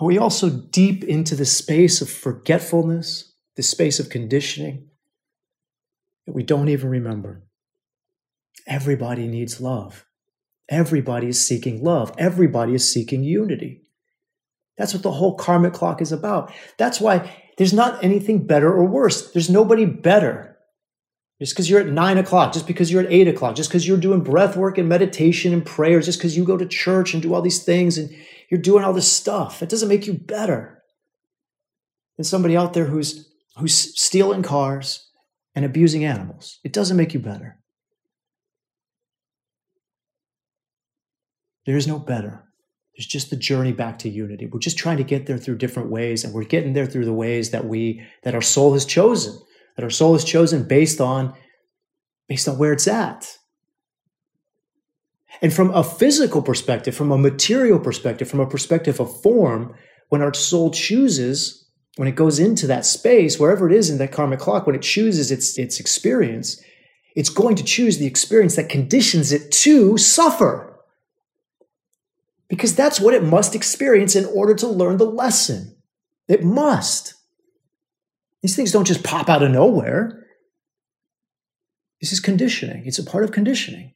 Are 0.00 0.06
we 0.06 0.16
also 0.16 0.48
deep 0.48 1.04
into 1.04 1.36
the 1.36 1.44
space 1.44 2.00
of 2.00 2.08
forgetfulness, 2.08 3.34
the 3.54 3.62
space 3.62 4.00
of 4.00 4.08
conditioning 4.08 4.88
that 6.24 6.34
we 6.34 6.42
don't 6.42 6.70
even 6.70 6.88
remember? 6.88 7.42
Everybody 8.66 9.26
needs 9.28 9.60
love. 9.60 10.06
Everybody 10.70 11.26
is 11.26 11.46
seeking 11.46 11.84
love. 11.84 12.14
Everybody 12.16 12.72
is 12.72 12.90
seeking 12.90 13.22
unity. 13.22 13.82
That's 14.78 14.94
what 14.94 15.02
the 15.02 15.12
whole 15.12 15.34
karmic 15.34 15.74
clock 15.74 16.00
is 16.00 16.12
about. 16.12 16.50
That's 16.78 16.98
why 16.98 17.30
there's 17.58 17.74
not 17.74 18.02
anything 18.02 18.46
better 18.46 18.72
or 18.72 18.86
worse. 18.86 19.32
There's 19.32 19.50
nobody 19.50 19.84
better 19.84 20.51
just 21.42 21.54
because 21.54 21.68
you're 21.68 21.80
at 21.80 21.88
nine 21.88 22.18
o'clock, 22.18 22.52
just 22.52 22.68
because 22.68 22.92
you're 22.92 23.02
at 23.02 23.10
eight 23.10 23.26
o'clock, 23.26 23.56
just 23.56 23.68
because 23.68 23.84
you're 23.84 23.96
doing 23.96 24.20
breath 24.20 24.56
work 24.56 24.78
and 24.78 24.88
meditation 24.88 25.52
and 25.52 25.66
prayers, 25.66 26.06
just 26.06 26.20
because 26.20 26.36
you 26.36 26.44
go 26.44 26.56
to 26.56 26.66
church 26.66 27.14
and 27.14 27.22
do 27.22 27.34
all 27.34 27.42
these 27.42 27.64
things 27.64 27.98
and 27.98 28.14
you're 28.48 28.60
doing 28.60 28.84
all 28.84 28.92
this 28.92 29.10
stuff, 29.10 29.60
it 29.60 29.68
doesn't 29.68 29.88
make 29.88 30.06
you 30.06 30.12
better 30.12 30.84
than 32.16 32.22
somebody 32.22 32.56
out 32.56 32.74
there 32.74 32.84
who's 32.84 33.28
who's 33.56 33.74
stealing 34.00 34.44
cars 34.44 35.10
and 35.56 35.64
abusing 35.64 36.04
animals. 36.04 36.60
It 36.62 36.72
doesn't 36.72 36.96
make 36.96 37.12
you 37.12 37.18
better. 37.18 37.58
There 41.66 41.76
is 41.76 41.88
no 41.88 41.98
better. 41.98 42.44
There's 42.96 43.06
just 43.06 43.30
the 43.30 43.36
journey 43.36 43.72
back 43.72 43.98
to 44.00 44.08
unity. 44.08 44.46
We're 44.46 44.60
just 44.60 44.78
trying 44.78 44.98
to 44.98 45.04
get 45.04 45.26
there 45.26 45.38
through 45.38 45.58
different 45.58 45.90
ways, 45.90 46.22
and 46.22 46.32
we're 46.32 46.44
getting 46.44 46.74
there 46.74 46.86
through 46.86 47.06
the 47.06 47.12
ways 47.12 47.50
that 47.50 47.64
we 47.64 48.00
that 48.22 48.36
our 48.36 48.42
soul 48.42 48.74
has 48.74 48.84
chosen 48.84 49.40
that 49.76 49.84
our 49.84 49.90
soul 49.90 50.14
is 50.14 50.24
chosen 50.24 50.64
based 50.64 51.00
on 51.00 51.34
based 52.28 52.48
on 52.48 52.58
where 52.58 52.72
it's 52.72 52.88
at. 52.88 53.38
And 55.40 55.52
from 55.52 55.70
a 55.70 55.82
physical 55.82 56.40
perspective, 56.40 56.94
from 56.94 57.10
a 57.10 57.18
material 57.18 57.78
perspective, 57.78 58.28
from 58.28 58.40
a 58.40 58.48
perspective 58.48 59.00
of 59.00 59.20
form, 59.22 59.74
when 60.08 60.22
our 60.22 60.32
soul 60.34 60.70
chooses, 60.70 61.68
when 61.96 62.08
it 62.08 62.14
goes 62.14 62.38
into 62.38 62.66
that 62.66 62.86
space, 62.86 63.38
wherever 63.38 63.68
it 63.68 63.74
is 63.74 63.90
in 63.90 63.98
that 63.98 64.12
karmic 64.12 64.38
clock, 64.38 64.66
when 64.66 64.76
it 64.76 64.82
chooses 64.82 65.30
its, 65.30 65.58
its 65.58 65.80
experience, 65.80 66.62
it's 67.16 67.28
going 67.28 67.56
to 67.56 67.64
choose 67.64 67.98
the 67.98 68.06
experience 68.06 68.56
that 68.56 68.68
conditions 68.68 69.32
it 69.32 69.50
to 69.50 69.98
suffer. 69.98 70.80
Because 72.48 72.74
that's 72.74 73.00
what 73.00 73.14
it 73.14 73.24
must 73.24 73.54
experience 73.54 74.14
in 74.14 74.26
order 74.26 74.54
to 74.54 74.68
learn 74.68 74.98
the 74.98 75.06
lesson. 75.06 75.76
It 76.28 76.44
must. 76.44 77.14
These 78.42 78.56
things 78.56 78.72
don't 78.72 78.86
just 78.86 79.04
pop 79.04 79.28
out 79.28 79.42
of 79.42 79.50
nowhere. 79.50 80.26
This 82.00 82.12
is 82.12 82.20
conditioning, 82.20 82.82
it's 82.84 82.98
a 82.98 83.04
part 83.04 83.24
of 83.24 83.32
conditioning. 83.32 83.94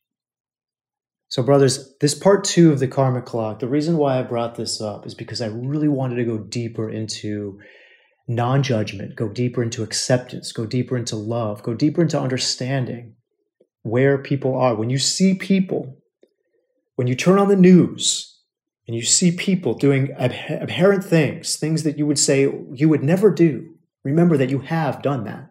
So, 1.28 1.42
brothers, 1.42 1.92
this 2.01 2.14
part 2.14 2.44
two 2.44 2.70
of 2.70 2.78
the 2.78 2.86
karma 2.86 3.20
clock, 3.20 3.59
the 3.59 3.68
reason 3.68 3.97
why 3.97 4.18
I 4.18 4.22
brought 4.22 4.55
this 4.55 4.80
up 4.80 5.07
is 5.07 5.14
because 5.14 5.40
I 5.40 5.47
really 5.47 5.88
wanted 5.88 6.16
to 6.16 6.24
go 6.24 6.38
deeper 6.38 6.88
into 6.88 7.59
non 8.28 8.62
judgment, 8.62 9.16
go 9.16 9.28
deeper 9.28 9.62
into 9.62 9.82
acceptance, 9.82 10.53
go 10.53 10.66
deeper 10.66 10.97
into 10.97 11.16
love, 11.16 11.64
go 11.64 11.74
deeper 11.74 12.01
into 12.01 12.20
understanding 12.20 13.16
where 13.82 14.18
people 14.18 14.57
are. 14.57 14.76
When 14.76 14.90
you 14.90 14.99
see 14.99 15.34
people, 15.34 15.97
when 16.94 17.09
you 17.09 17.16
turn 17.16 17.38
on 17.38 17.49
the 17.49 17.57
news 17.57 18.40
and 18.86 18.97
you 18.97 19.03
see 19.03 19.32
people 19.32 19.74
doing 19.74 20.12
abhorrent 20.12 21.03
things, 21.03 21.57
things 21.57 21.82
that 21.82 21.99
you 21.99 22.07
would 22.07 22.20
say 22.20 22.42
you 22.72 22.88
would 22.88 23.03
never 23.03 23.32
do, 23.32 23.76
Remember 24.07 24.36
that 24.36 24.50
you 24.50 24.61
have 24.61 25.02
done 25.02 25.24
that. 25.24 25.50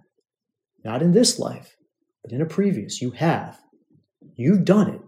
Not 0.85 1.01
in 1.01 1.11
this 1.11 1.37
life, 1.37 1.75
but 2.23 2.31
in 2.31 2.41
a 2.41 2.45
previous. 2.45 3.01
You 3.01 3.11
have. 3.11 3.59
You've 4.37 4.63
done 4.63 4.91
it. 4.91 5.01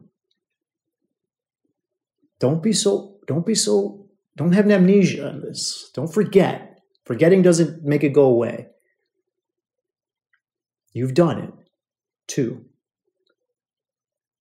Don't 2.40 2.62
be 2.62 2.74
so, 2.74 3.20
don't 3.26 3.46
be 3.46 3.56
so, 3.56 4.10
don't 4.36 4.52
have 4.52 4.66
an 4.66 4.74
amnesia 4.74 5.30
on 5.30 5.40
this. 5.40 5.90
Don't 5.94 6.14
forget. 6.14 6.82
Forgetting 7.06 7.42
doesn't 7.42 7.86
make 7.86 8.04
it 8.04 8.10
go 8.10 8.26
away. 8.26 8.68
You've 10.92 11.14
done 11.14 11.40
it 11.40 11.54
too. 12.28 12.66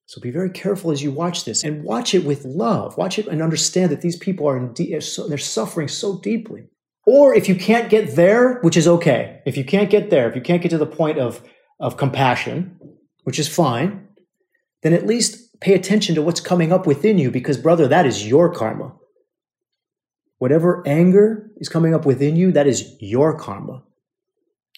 So 0.07 0.21
be 0.21 0.33
very 0.33 0.51
careful 0.51 0.91
as 0.91 1.01
you 1.01 1.13
watch 1.13 1.45
this 1.45 1.63
and 1.63 1.85
watch 1.85 2.13
it 2.13 2.25
with 2.25 2.45
love. 2.45 2.99
Watch 2.99 3.21
it 3.21 3.29
and 3.29 3.41
understand 3.41 3.93
that 3.93 4.01
these 4.01 4.17
people 4.17 4.49
are 4.49 4.57
in 4.57 4.73
de- 4.73 4.99
they're 5.29 5.39
suffering 5.39 5.87
so 5.87 6.19
deeply. 6.19 6.71
Or 7.07 7.33
if 7.33 7.49
you 7.49 7.55
can't 7.55 7.89
get 7.89 8.17
there, 8.17 8.59
which 8.63 8.77
is 8.77 8.89
okay. 8.89 9.41
If 9.47 9.57
you 9.57 9.65
can't 9.65 9.89
get 9.89 10.11
there, 10.11 10.29
if 10.29 10.35
you 10.35 10.43
can't 10.43 10.61
get 10.61 10.71
to 10.71 10.79
the 10.79 10.87
point 10.87 11.19
of, 11.19 11.41
of 11.79 11.97
compassion, 11.97 12.79
which 13.23 13.39
is 13.39 13.49
fine, 13.49 14.09
then 14.83 14.93
at 14.93 15.07
least 15.07 15.61
pay 15.61 15.75
attention 15.75 16.17
to 16.17 16.23
what's 16.23 16.41
coming 16.41 16.73
up 16.73 16.87
within 16.87 17.17
you 17.17 17.31
because, 17.31 17.57
brother, 17.57 17.87
that 17.89 18.07
is 18.07 18.27
your 18.27 18.53
karma. 18.53 18.93
Whatever 20.39 20.83
anger 20.87 21.51
is 21.59 21.69
coming 21.69 21.95
up 21.95 22.05
within 22.05 22.37
you, 22.37 22.53
that 22.53 22.67
is 22.67 22.97
your 23.01 23.39
karma. 23.39 23.85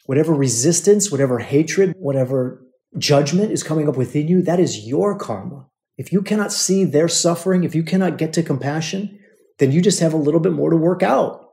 Whatever 0.05 0.35
resistance, 0.35 1.11
whatever 1.11 1.39
hatred, 1.39 1.95
whatever 1.99 2.63
judgment 2.97 3.53
is 3.53 3.63
coming 3.63 3.89
up 3.89 3.97
within 3.97 4.29
you, 4.29 4.43
that 4.43 4.61
is 4.61 4.87
your 4.87 5.19
karma. 5.19 5.67
If 5.97 6.13
you 6.13 6.23
cannot 6.23 6.53
see 6.53 6.85
their 6.85 7.09
suffering, 7.09 7.65
if 7.65 7.75
you 7.75 7.83
cannot 7.83 8.19
get 8.19 8.33
to 8.35 8.43
compassion, 8.43 9.19
then 9.59 9.73
you 9.73 9.83
just 9.83 10.01
have 10.01 10.13
a 10.13 10.19
little 10.19 10.41
bit 10.41 10.53
more 10.53 10.71
to 10.71 10.77
work 10.77 11.03
out. 11.03 11.48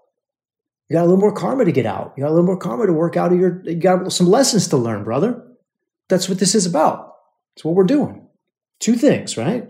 You 0.89 0.95
got 0.95 1.01
a 1.01 1.07
little 1.07 1.19
more 1.19 1.33
karma 1.33 1.65
to 1.65 1.71
get 1.71 1.85
out. 1.85 2.13
You 2.15 2.23
got 2.23 2.29
a 2.29 2.35
little 2.35 2.45
more 2.45 2.57
karma 2.57 2.85
to 2.85 2.93
work 2.93 3.17
out 3.17 3.31
of 3.33 3.39
your, 3.39 3.61
you 3.63 3.75
got 3.75 4.11
some 4.11 4.27
lessons 4.27 4.67
to 4.67 4.77
learn, 4.77 5.03
brother. 5.03 5.43
That's 6.09 6.29
what 6.29 6.39
this 6.39 6.53
is 6.53 6.65
about. 6.65 7.13
It's 7.55 7.65
what 7.65 7.75
we're 7.75 7.85
doing. 7.85 8.27
Two 8.79 8.95
things, 8.95 9.37
right? 9.37 9.67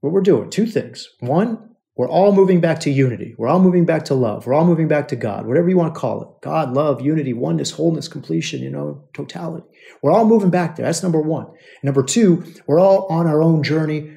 What 0.00 0.12
we're 0.12 0.22
doing, 0.22 0.50
two 0.50 0.66
things. 0.66 1.08
One, 1.20 1.70
we're 1.96 2.08
all 2.08 2.32
moving 2.32 2.60
back 2.60 2.80
to 2.80 2.90
unity. 2.90 3.34
We're 3.36 3.48
all 3.48 3.60
moving 3.60 3.84
back 3.84 4.06
to 4.06 4.14
love. 4.14 4.46
We're 4.46 4.54
all 4.54 4.64
moving 4.64 4.88
back 4.88 5.08
to 5.08 5.16
God, 5.16 5.46
whatever 5.46 5.68
you 5.68 5.76
want 5.76 5.94
to 5.94 6.00
call 6.00 6.22
it 6.22 6.28
God, 6.42 6.72
love, 6.72 7.02
unity, 7.02 7.34
oneness, 7.34 7.72
wholeness, 7.72 8.08
completion, 8.08 8.62
you 8.62 8.70
know, 8.70 9.04
totality. 9.12 9.66
We're 10.02 10.12
all 10.12 10.24
moving 10.24 10.50
back 10.50 10.76
there. 10.76 10.86
That's 10.86 11.02
number 11.02 11.20
one. 11.20 11.48
number 11.82 12.02
two, 12.02 12.54
we're 12.66 12.80
all 12.80 13.06
on 13.10 13.26
our 13.26 13.42
own 13.42 13.62
journey 13.62 14.16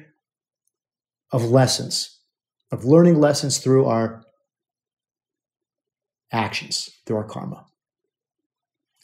of 1.30 1.44
lessons, 1.44 2.18
of 2.72 2.86
learning 2.86 3.20
lessons 3.20 3.58
through 3.58 3.84
our 3.84 4.23
actions, 6.34 6.90
through 7.06 7.16
our 7.16 7.24
karma. 7.24 7.64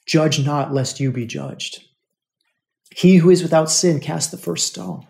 Judge 0.06 0.44
not, 0.44 0.74
lest 0.74 1.00
you 1.00 1.12
be 1.12 1.26
judged. 1.26 1.84
He 2.94 3.16
who 3.16 3.30
is 3.30 3.42
without 3.42 3.70
sin 3.70 4.00
cast 4.00 4.30
the 4.30 4.36
first 4.36 4.66
stone. 4.66 5.06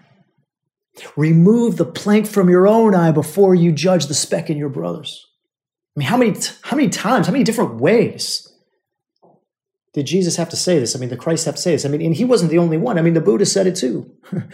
Remove 1.17 1.77
the 1.77 1.87
plank 1.87 2.27
from 2.27 2.51
your 2.51 2.69
own 2.69 2.95
eye 2.95 3.13
before 3.13 3.55
you 3.55 3.73
judge 3.73 4.07
the 4.07 4.15
speck 4.15 4.51
in 4.51 4.59
your 4.59 4.69
brother's. 4.69 5.27
I 5.97 6.01
mean, 6.01 6.09
how 6.09 6.17
many, 6.19 6.39
how 6.63 6.77
many 6.77 6.91
times, 6.91 7.27
how 7.27 7.33
many 7.33 7.45
different 7.45 7.77
ways 7.77 8.47
did 9.95 10.07
Jesus 10.07 10.37
have 10.37 10.51
to 10.51 10.57
say 10.57 10.79
this? 10.79 10.95
I 10.95 10.99
mean, 10.99 11.09
the 11.09 11.17
Christ 11.17 11.47
have 11.47 11.57
to 11.57 11.61
say 11.61 11.73
this. 11.73 11.87
I 11.87 11.89
mean, 11.89 12.03
and 12.03 12.15
he 12.15 12.25
wasn't 12.25 12.51
the 12.51 12.59
only 12.59 12.77
one. 12.77 12.99
I 12.99 13.03
mean, 13.03 13.15
the 13.15 13.21
Buddha 13.21 13.47
said 13.47 13.67
it 13.67 13.77
too. 13.77 14.13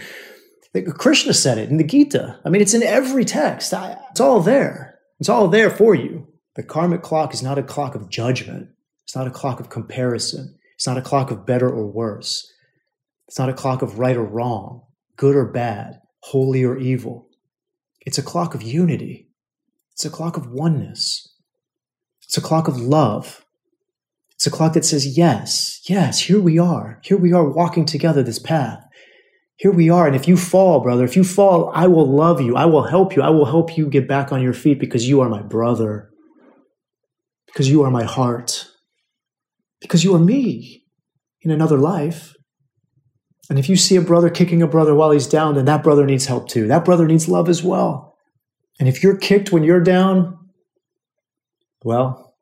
Krishna 0.98 1.34
said 1.34 1.58
it 1.58 1.70
in 1.70 1.78
the 1.78 1.84
Gita. 1.84 2.38
I 2.44 2.50
mean, 2.50 2.62
it's 2.62 2.74
in 2.74 2.82
every 2.82 3.24
text. 3.24 3.74
It's 3.74 4.20
all 4.20 4.40
there. 4.40 4.98
It's 5.18 5.28
all 5.28 5.48
there 5.48 5.70
for 5.70 5.94
you. 5.94 6.28
The 6.56 6.62
karmic 6.62 7.02
clock 7.02 7.34
is 7.34 7.42
not 7.42 7.58
a 7.58 7.62
clock 7.62 7.94
of 7.94 8.08
judgment. 8.08 8.70
It's 9.04 9.14
not 9.14 9.26
a 9.26 9.30
clock 9.30 9.60
of 9.60 9.68
comparison. 9.68 10.58
It's 10.74 10.86
not 10.86 10.98
a 10.98 11.02
clock 11.02 11.30
of 11.30 11.46
better 11.46 11.70
or 11.70 11.86
worse. 11.86 12.50
It's 13.28 13.38
not 13.38 13.48
a 13.48 13.54
clock 13.54 13.82
of 13.82 13.98
right 13.98 14.16
or 14.16 14.24
wrong, 14.24 14.82
good 15.16 15.36
or 15.36 15.44
bad 15.44 16.00
holy 16.20 16.64
or 16.64 16.76
evil. 16.76 17.28
It's 18.00 18.18
a 18.18 18.22
clock 18.22 18.54
of 18.54 18.62
unity. 18.62 19.28
It's 19.92 20.04
a 20.04 20.10
clock 20.10 20.36
of 20.36 20.50
oneness. 20.50 21.28
It's 22.22 22.36
a 22.36 22.40
clock 22.40 22.66
of 22.66 22.80
love. 22.80 23.44
It's 24.34 24.46
a 24.46 24.50
clock 24.50 24.72
that 24.72 24.84
says, 24.84 25.16
yes, 25.16 25.80
yes, 25.88 26.22
here 26.22 26.40
we 26.40 26.58
are. 26.58 27.00
Here 27.04 27.16
we 27.16 27.32
are 27.32 27.48
walking 27.48 27.84
together 27.84 28.24
this 28.24 28.40
path. 28.40 28.84
Here 29.54 29.70
we 29.70 29.88
are. 29.88 30.06
And 30.06 30.16
if 30.16 30.26
you 30.26 30.36
fall, 30.36 30.80
brother, 30.80 31.04
if 31.04 31.16
you 31.16 31.22
fall, 31.22 31.70
I 31.72 31.86
will 31.86 32.10
love 32.10 32.40
you. 32.40 32.56
I 32.56 32.66
will 32.66 32.82
help 32.82 33.14
you. 33.14 33.22
I 33.22 33.30
will 33.30 33.46
help 33.46 33.78
you 33.78 33.88
get 33.88 34.08
back 34.08 34.32
on 34.32 34.42
your 34.42 34.52
feet 34.52 34.80
because 34.80 35.08
you 35.08 35.20
are 35.20 35.28
my 35.28 35.42
brother. 35.42 36.10
Because 37.56 37.70
you 37.70 37.84
are 37.84 37.90
my 37.90 38.04
heart. 38.04 38.68
Because 39.80 40.04
you 40.04 40.14
are 40.14 40.18
me 40.18 40.84
in 41.40 41.50
another 41.50 41.78
life. 41.78 42.34
And 43.48 43.58
if 43.58 43.70
you 43.70 43.76
see 43.76 43.96
a 43.96 44.02
brother 44.02 44.28
kicking 44.28 44.60
a 44.60 44.66
brother 44.66 44.94
while 44.94 45.10
he's 45.10 45.26
down, 45.26 45.54
then 45.54 45.64
that 45.64 45.82
brother 45.82 46.04
needs 46.04 46.26
help 46.26 46.50
too. 46.50 46.66
That 46.66 46.84
brother 46.84 47.06
needs 47.06 47.30
love 47.30 47.48
as 47.48 47.62
well. 47.62 48.14
And 48.78 48.90
if 48.90 49.02
you're 49.02 49.16
kicked 49.16 49.52
when 49.52 49.64
you're 49.64 49.80
down, 49.80 50.36
well, 51.82 52.34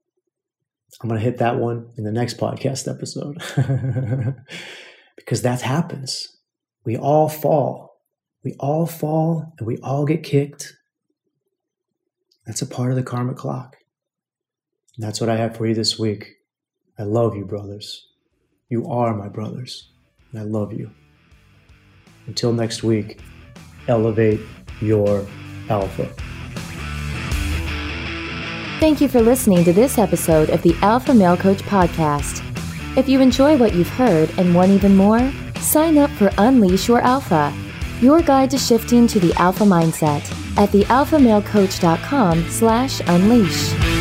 I'm 1.01 1.09
going 1.09 1.21
to 1.21 1.25
hit 1.25 1.39
that 1.39 1.59
one 1.59 1.91
in 1.97 2.03
the 2.03 2.11
next 2.11 2.37
podcast 2.37 2.93
episode 2.93 3.41
because 5.17 5.43
that 5.43 5.61
happens. 5.61 6.27
We 6.85 6.97
all 6.97 7.29
fall. 7.29 8.01
We 8.43 8.57
all 8.59 8.87
fall 8.87 9.53
and 9.61 9.67
we 9.69 9.79
all 9.79 10.07
get 10.07 10.25
kicked. 10.25 10.73
That's 12.47 12.63
a 12.63 12.67
part 12.67 12.91
of 12.91 12.97
the 12.97 13.05
karmic 13.05 13.37
clock. 13.37 13.77
That's 14.99 15.21
what 15.21 15.31
I 15.31 15.37
have 15.37 15.57
for 15.57 15.67
you 15.67 15.75
this 15.75 15.99
week. 15.99 16.37
I 16.99 17.03
love 17.03 17.37
you, 17.37 17.45
brothers. 17.45 18.07
You 18.69 18.89
are 18.89 19.15
my 19.15 19.29
brothers 19.29 19.91
and 20.31 20.41
I 20.41 20.45
love 20.45 20.73
you. 20.73 20.91
Until 22.27 22.53
next 22.53 22.83
week, 22.83 23.21
elevate 23.89 24.41
your 24.81 25.27
alpha. 25.69 26.13
Thank 28.81 29.01
you 29.01 29.09
for 29.09 29.21
listening 29.21 29.65
to 29.65 29.73
this 29.73 29.99
episode 29.99 30.51
of 30.51 30.63
the 30.63 30.77
Alpha 30.83 31.15
Male 31.15 31.37
Coach 31.37 31.63
Podcast. 31.63 32.43
If 32.99 33.09
you 33.09 33.21
enjoy 33.21 33.57
what 33.57 33.75
you've 33.75 33.89
heard 33.89 34.31
and 34.39 34.55
want 34.55 34.71
even 34.71 34.95
more, 34.95 35.33
sign 35.61 35.97
up 35.99 36.11
for 36.11 36.31
Unleash 36.39 36.87
Your 36.87 37.01
Alpha, 37.01 37.53
your 38.01 38.21
guide 38.21 38.51
to 38.51 38.59
shifting 38.59 39.07
to 39.07 39.19
the 39.19 39.33
alpha 39.35 39.65
mindset 39.65 40.23
at 40.59 40.69
thealphamalecoach.com 40.71 42.51
slash 42.51 43.01
unleash. 43.07 43.94